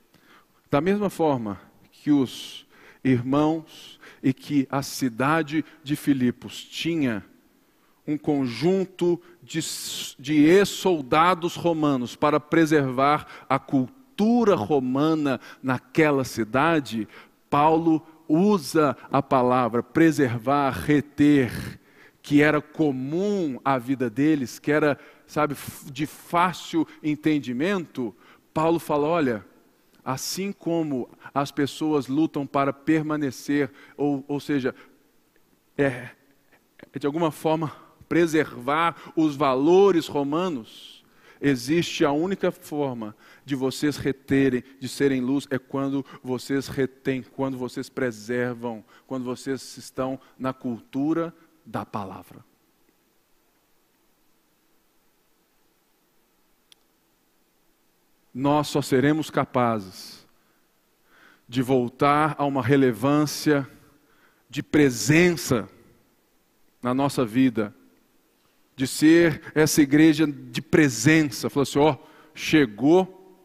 Da 0.70 0.80
mesma 0.80 1.08
forma 1.08 1.60
que 1.92 2.10
os 2.10 2.66
irmãos 3.02 4.00
e 4.22 4.32
que 4.32 4.66
a 4.70 4.82
cidade 4.82 5.64
de 5.82 5.94
Filipos 5.94 6.62
tinha 6.64 7.24
um 8.06 8.16
conjunto 8.16 9.20
de, 9.42 9.60
de 10.18 10.44
ex-soldados 10.44 11.56
romanos 11.56 12.14
para 12.14 12.38
preservar 12.38 13.26
a 13.48 13.58
cultura 13.58 14.54
romana 14.54 15.40
naquela 15.62 16.24
cidade, 16.24 17.08
Paulo 17.50 18.04
usa 18.28 18.96
a 19.10 19.22
palavra 19.22 19.82
preservar, 19.82 20.70
reter, 20.70 21.80
que 22.26 22.42
era 22.42 22.60
comum 22.60 23.60
à 23.64 23.78
vida 23.78 24.10
deles, 24.10 24.58
que 24.58 24.72
era, 24.72 24.98
sabe, 25.28 25.54
de 25.92 26.06
fácil 26.06 26.84
entendimento, 27.00 28.12
Paulo 28.52 28.80
fala: 28.80 29.06
olha, 29.06 29.46
assim 30.04 30.50
como 30.50 31.08
as 31.32 31.52
pessoas 31.52 32.08
lutam 32.08 32.44
para 32.44 32.72
permanecer, 32.72 33.70
ou, 33.96 34.24
ou 34.26 34.40
seja, 34.40 34.74
é, 35.78 36.08
é 36.92 36.98
de 36.98 37.06
alguma 37.06 37.30
forma 37.30 37.72
preservar 38.08 38.96
os 39.14 39.36
valores 39.36 40.08
romanos, 40.08 41.04
existe 41.40 42.04
a 42.04 42.10
única 42.10 42.50
forma 42.50 43.14
de 43.44 43.54
vocês 43.54 43.96
reterem, 43.98 44.64
de 44.80 44.88
serem 44.88 45.20
luz, 45.20 45.46
é 45.48 45.60
quando 45.60 46.04
vocês 46.24 46.66
retêm, 46.66 47.22
quando 47.22 47.56
vocês 47.56 47.88
preservam, 47.88 48.84
quando 49.06 49.24
vocês 49.24 49.76
estão 49.76 50.18
na 50.36 50.52
cultura 50.52 51.32
da 51.66 51.84
palavra. 51.84 52.44
Nós 58.32 58.68
só 58.68 58.80
seremos 58.80 59.30
capazes 59.30 60.26
de 61.48 61.62
voltar 61.62 62.36
a 62.38 62.44
uma 62.44 62.62
relevância 62.62 63.68
de 64.48 64.62
presença 64.62 65.68
na 66.82 66.94
nossa 66.94 67.24
vida, 67.24 67.74
de 68.76 68.86
ser 68.86 69.52
essa 69.54 69.80
igreja 69.80 70.26
de 70.26 70.60
presença. 70.60 71.48
Falou 71.50 71.62
assim: 71.62 71.78
ó, 71.78 71.96
chegou 72.34 73.40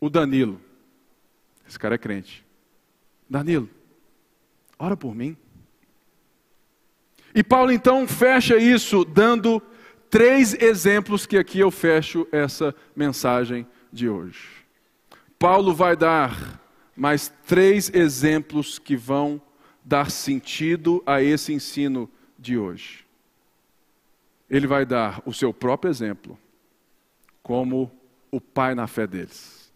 o 0.00 0.08
Danilo. 0.08 0.60
Esse 1.66 1.78
cara 1.78 1.96
é 1.96 1.98
crente. 1.98 2.44
Danilo, 3.28 3.68
ora 4.78 4.96
por 4.96 5.14
mim. 5.14 5.36
E 7.34 7.42
Paulo 7.42 7.70
então 7.70 8.06
fecha 8.06 8.56
isso 8.56 9.04
dando 9.04 9.62
três 10.10 10.54
exemplos 10.54 11.26
que 11.26 11.36
aqui 11.36 11.60
eu 11.60 11.70
fecho 11.70 12.26
essa 12.32 12.74
mensagem 12.96 13.66
de 13.92 14.08
hoje. 14.08 14.48
Paulo 15.38 15.74
vai 15.74 15.96
dar 15.96 16.60
mais 16.96 17.32
três 17.46 17.92
exemplos 17.94 18.78
que 18.78 18.96
vão 18.96 19.40
dar 19.84 20.10
sentido 20.10 21.02
a 21.06 21.22
esse 21.22 21.52
ensino 21.52 22.10
de 22.38 22.58
hoje. 22.58 23.06
Ele 24.50 24.66
vai 24.66 24.84
dar 24.84 25.22
o 25.24 25.32
seu 25.32 25.52
próprio 25.52 25.90
exemplo, 25.90 26.38
como 27.42 27.90
o 28.30 28.40
pai 28.40 28.74
na 28.74 28.86
fé 28.86 29.06
deles. 29.06 29.72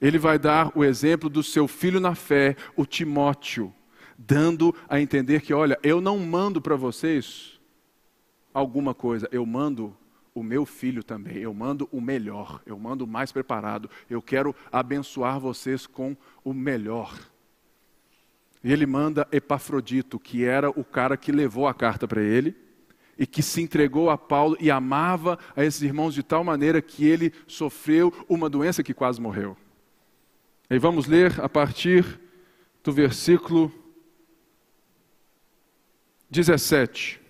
Ele 0.00 0.18
vai 0.18 0.38
dar 0.38 0.72
o 0.76 0.84
exemplo 0.84 1.28
do 1.28 1.42
seu 1.42 1.68
filho 1.68 2.00
na 2.00 2.14
fé, 2.14 2.56
o 2.74 2.84
Timóteo 2.84 3.72
dando 4.18 4.74
a 4.88 5.00
entender 5.00 5.40
que, 5.40 5.54
olha, 5.54 5.78
eu 5.82 6.00
não 6.00 6.18
mando 6.18 6.60
para 6.60 6.76
vocês 6.76 7.60
alguma 8.52 8.94
coisa, 8.94 9.28
eu 9.32 9.44
mando 9.44 9.96
o 10.34 10.42
meu 10.42 10.66
filho 10.66 11.02
também, 11.02 11.38
eu 11.38 11.54
mando 11.54 11.88
o 11.92 12.00
melhor, 12.00 12.60
eu 12.66 12.78
mando 12.78 13.04
o 13.04 13.08
mais 13.08 13.30
preparado, 13.30 13.88
eu 14.10 14.20
quero 14.20 14.54
abençoar 14.72 15.38
vocês 15.38 15.86
com 15.86 16.16
o 16.42 16.52
melhor. 16.52 17.16
E 18.62 18.72
ele 18.72 18.86
manda 18.86 19.28
Epafrodito, 19.30 20.18
que 20.18 20.44
era 20.44 20.70
o 20.70 20.84
cara 20.84 21.16
que 21.16 21.30
levou 21.30 21.68
a 21.68 21.74
carta 21.74 22.08
para 22.08 22.22
ele 22.22 22.56
e 23.16 23.26
que 23.26 23.42
se 23.42 23.60
entregou 23.60 24.10
a 24.10 24.18
Paulo 24.18 24.56
e 24.58 24.70
amava 24.70 25.38
a 25.54 25.64
esses 25.64 25.82
irmãos 25.82 26.14
de 26.14 26.22
tal 26.22 26.42
maneira 26.42 26.82
que 26.82 27.06
ele 27.06 27.32
sofreu 27.46 28.12
uma 28.28 28.48
doença 28.48 28.82
que 28.82 28.94
quase 28.94 29.20
morreu. 29.20 29.56
E 30.68 30.78
vamos 30.78 31.06
ler 31.06 31.40
a 31.40 31.48
partir 31.48 32.18
do 32.82 32.90
versículo 32.90 33.70
17. 36.34 37.20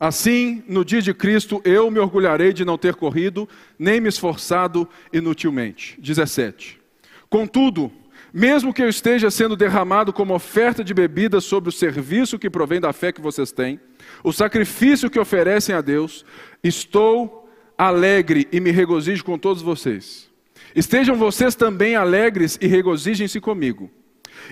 Assim, 0.00 0.62
no 0.66 0.84
dia 0.84 1.02
de 1.02 1.12
Cristo, 1.12 1.60
eu 1.64 1.90
me 1.90 1.98
orgulharei 1.98 2.52
de 2.52 2.64
não 2.64 2.78
ter 2.78 2.94
corrido, 2.94 3.48
nem 3.78 4.00
me 4.00 4.08
esforçado 4.08 4.88
inutilmente. 5.12 6.00
17. 6.00 6.80
Contudo, 7.28 7.92
mesmo 8.32 8.72
que 8.72 8.82
eu 8.82 8.88
esteja 8.88 9.30
sendo 9.30 9.56
derramado 9.56 10.12
como 10.12 10.34
oferta 10.34 10.82
de 10.82 10.94
bebida 10.94 11.40
sobre 11.40 11.68
o 11.68 11.72
serviço 11.72 12.38
que 12.38 12.48
provém 12.48 12.80
da 12.80 12.92
fé 12.92 13.12
que 13.12 13.20
vocês 13.20 13.52
têm, 13.52 13.78
o 14.24 14.32
sacrifício 14.32 15.10
que 15.10 15.18
oferecem 15.18 15.74
a 15.74 15.80
Deus, 15.80 16.24
estou 16.62 17.50
alegre 17.76 18.48
e 18.50 18.60
me 18.60 18.70
regozijo 18.70 19.24
com 19.24 19.36
todos 19.36 19.62
vocês. 19.62 20.30
Estejam 20.74 21.16
vocês 21.16 21.54
também 21.54 21.96
alegres 21.96 22.56
e 22.60 22.66
regozijem-se 22.66 23.40
comigo. 23.40 23.90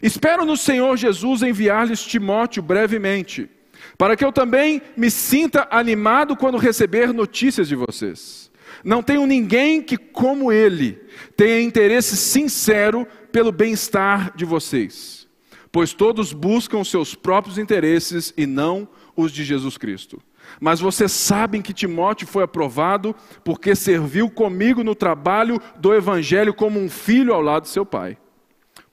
Espero 0.03 0.45
no 0.45 0.57
Senhor 0.57 0.97
Jesus 0.97 1.43
enviar-lhes 1.43 2.03
Timóteo 2.03 2.63
brevemente 2.63 3.51
para 3.97 4.17
que 4.17 4.25
eu 4.25 4.33
também 4.33 4.83
me 4.97 5.11
sinta 5.11 5.67
animado 5.71 6.37
quando 6.37 6.59
receber 6.59 7.13
notícias 7.13 7.69
de 7.69 7.75
vocês. 7.75 8.51
Não 8.85 9.03
tenho 9.03 9.27
ninguém 9.27 9.83
que, 9.83 9.97
como 9.97 10.53
ele, 10.53 11.01
tenha 11.37 11.61
interesse 11.61 12.17
sincero 12.17 13.07
pelo 13.33 13.51
bem-estar 13.51 14.37
de 14.37 14.45
vocês, 14.45 15.27
pois 15.73 15.93
todos 15.93 16.33
buscam 16.33 16.85
seus 16.85 17.15
próprios 17.15 17.59
interesses 17.59 18.33
e 18.37 18.47
não 18.47 18.89
os 19.17 19.33
de 19.33 19.45
Jesus 19.45 19.79
Cristo. 19.79 20.21
Mas 20.61 20.79
vocês 20.79 21.11
sabem 21.11 21.61
que 21.61 21.73
Timóteo 21.73 22.27
foi 22.27 22.45
aprovado 22.45 23.15
porque 23.43 23.75
serviu 23.75 24.31
comigo 24.31 24.85
no 24.85 24.95
trabalho 24.95 25.61
do 25.79 25.93
Evangelho 25.93 26.55
como 26.55 26.79
um 26.79 26.89
filho 26.89 27.35
ao 27.35 27.41
lado 27.41 27.65
de 27.65 27.71
seu 27.71 27.85
pai. 27.85 28.17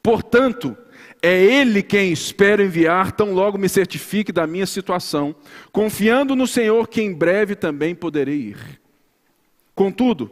Portanto, 0.02 0.76
é 1.26 1.42
Ele 1.42 1.82
quem 1.82 2.12
espero 2.12 2.62
enviar, 2.62 3.14
tão 3.14 3.34
logo 3.34 3.58
me 3.58 3.70
certifique 3.70 4.30
da 4.30 4.46
minha 4.46 4.66
situação, 4.66 5.34
confiando 5.72 6.36
no 6.36 6.46
Senhor 6.46 6.90
que 6.90 7.02
em 7.02 7.14
breve 7.14 7.56
também 7.56 7.96
poderei 7.96 8.36
ir. 8.36 8.82
Contudo, 9.74 10.30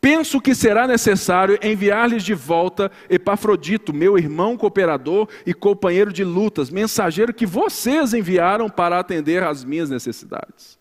penso 0.00 0.40
que 0.40 0.52
será 0.52 0.88
necessário 0.88 1.56
enviar-lhes 1.62 2.24
de 2.24 2.34
volta 2.34 2.90
Epafrodito, 3.08 3.94
meu 3.94 4.18
irmão 4.18 4.56
cooperador 4.56 5.28
e 5.46 5.54
companheiro 5.54 6.12
de 6.12 6.24
lutas, 6.24 6.68
mensageiro 6.68 7.32
que 7.32 7.46
vocês 7.46 8.12
enviaram 8.12 8.68
para 8.68 8.98
atender 8.98 9.44
às 9.44 9.62
minhas 9.62 9.88
necessidades. 9.88 10.76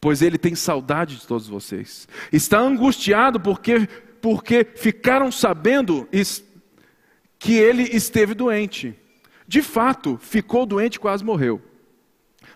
Pois 0.00 0.22
ele 0.22 0.38
tem 0.38 0.54
saudade 0.54 1.16
de 1.16 1.26
todos 1.26 1.46
vocês. 1.46 2.08
Está 2.32 2.60
angustiado 2.60 3.38
porque 3.38 3.86
porque 4.22 4.66
ficaram 4.74 5.30
sabendo 5.30 6.08
que 7.38 7.54
ele 7.54 7.82
esteve 7.82 8.34
doente. 8.34 8.94
De 9.46 9.62
fato, 9.62 10.18
ficou 10.20 10.66
doente 10.66 10.98
quase 10.98 11.24
morreu. 11.24 11.60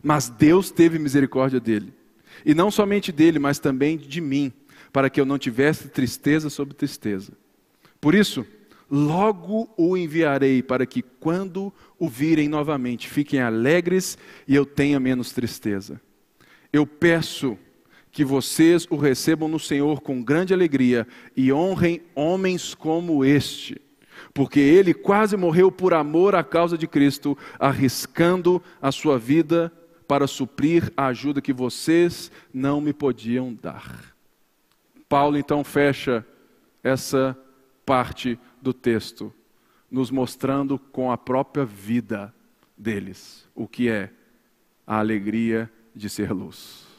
Mas 0.03 0.29
Deus 0.29 0.71
teve 0.71 0.99
misericórdia 0.99 1.61
dele. 1.61 1.93
E 2.45 2.55
não 2.55 2.71
somente 2.71 3.13
dele, 3.13 3.39
mas 3.39 3.59
também 3.59 3.97
de 3.97 4.21
mim, 4.21 4.53
para 4.93 5.11
que 5.11 5.21
eu 5.21 5.27
não 5.27 5.39
tivesse 5.39 5.89
tristeza 5.89 6.49
sobre 6.49 6.75
tristeza. 6.75 7.33
Por 8.01 8.15
isso, 8.15 8.47
logo 8.91 9.69
o 9.77 9.97
enviarei, 9.97 10.63
para 10.63 10.87
que 10.87 11.03
quando 11.03 11.73
o 11.99 12.09
virem 12.09 12.49
novamente, 12.49 13.09
fiquem 13.09 13.41
alegres 13.41 14.17
e 14.49 14.55
eu 14.55 14.65
tenha 14.65 14.99
menos 14.99 15.33
tristeza. 15.33 16.01
Eu 16.73 16.87
peço 16.87 17.59
que 18.11 18.25
vocês 18.25 18.87
o 18.91 18.97
recebam 18.97 19.49
no 19.49 19.61
Senhor 19.61 20.01
com 20.01 20.23
grande 20.23 20.53
alegria 20.53 21.07
e 21.37 21.53
honrem 21.53 22.01
homens 22.15 22.75
como 22.75 23.25
este 23.25 23.81
porque 24.41 24.59
ele 24.59 24.95
quase 24.95 25.37
morreu 25.37 25.71
por 25.71 25.93
amor 25.93 26.35
à 26.35 26.43
causa 26.43 26.79
de 26.79 26.87
Cristo, 26.87 27.37
arriscando 27.59 28.63
a 28.81 28.91
sua 28.91 29.19
vida 29.19 29.71
para 30.09 30.27
suprir 30.27 30.91
a 30.97 31.09
ajuda 31.09 31.43
que 31.43 31.53
vocês 31.53 32.33
não 32.51 32.81
me 32.81 32.95
podiam 32.95 33.53
dar. 33.53 34.17
Paulo 35.07 35.37
então 35.37 35.63
fecha 35.63 36.27
essa 36.83 37.37
parte 37.85 38.39
do 38.63 38.73
texto, 38.73 39.31
nos 39.91 40.11
mostrando 40.11 40.79
com 40.79 41.13
a 41.13 41.19
própria 41.19 41.67
vida 41.67 42.35
deles 42.75 43.47
o 43.55 43.69
que 43.69 43.91
é 43.91 44.09
a 44.87 45.01
alegria 45.01 45.71
de 45.95 46.09
ser 46.09 46.33
luz. 46.33 46.90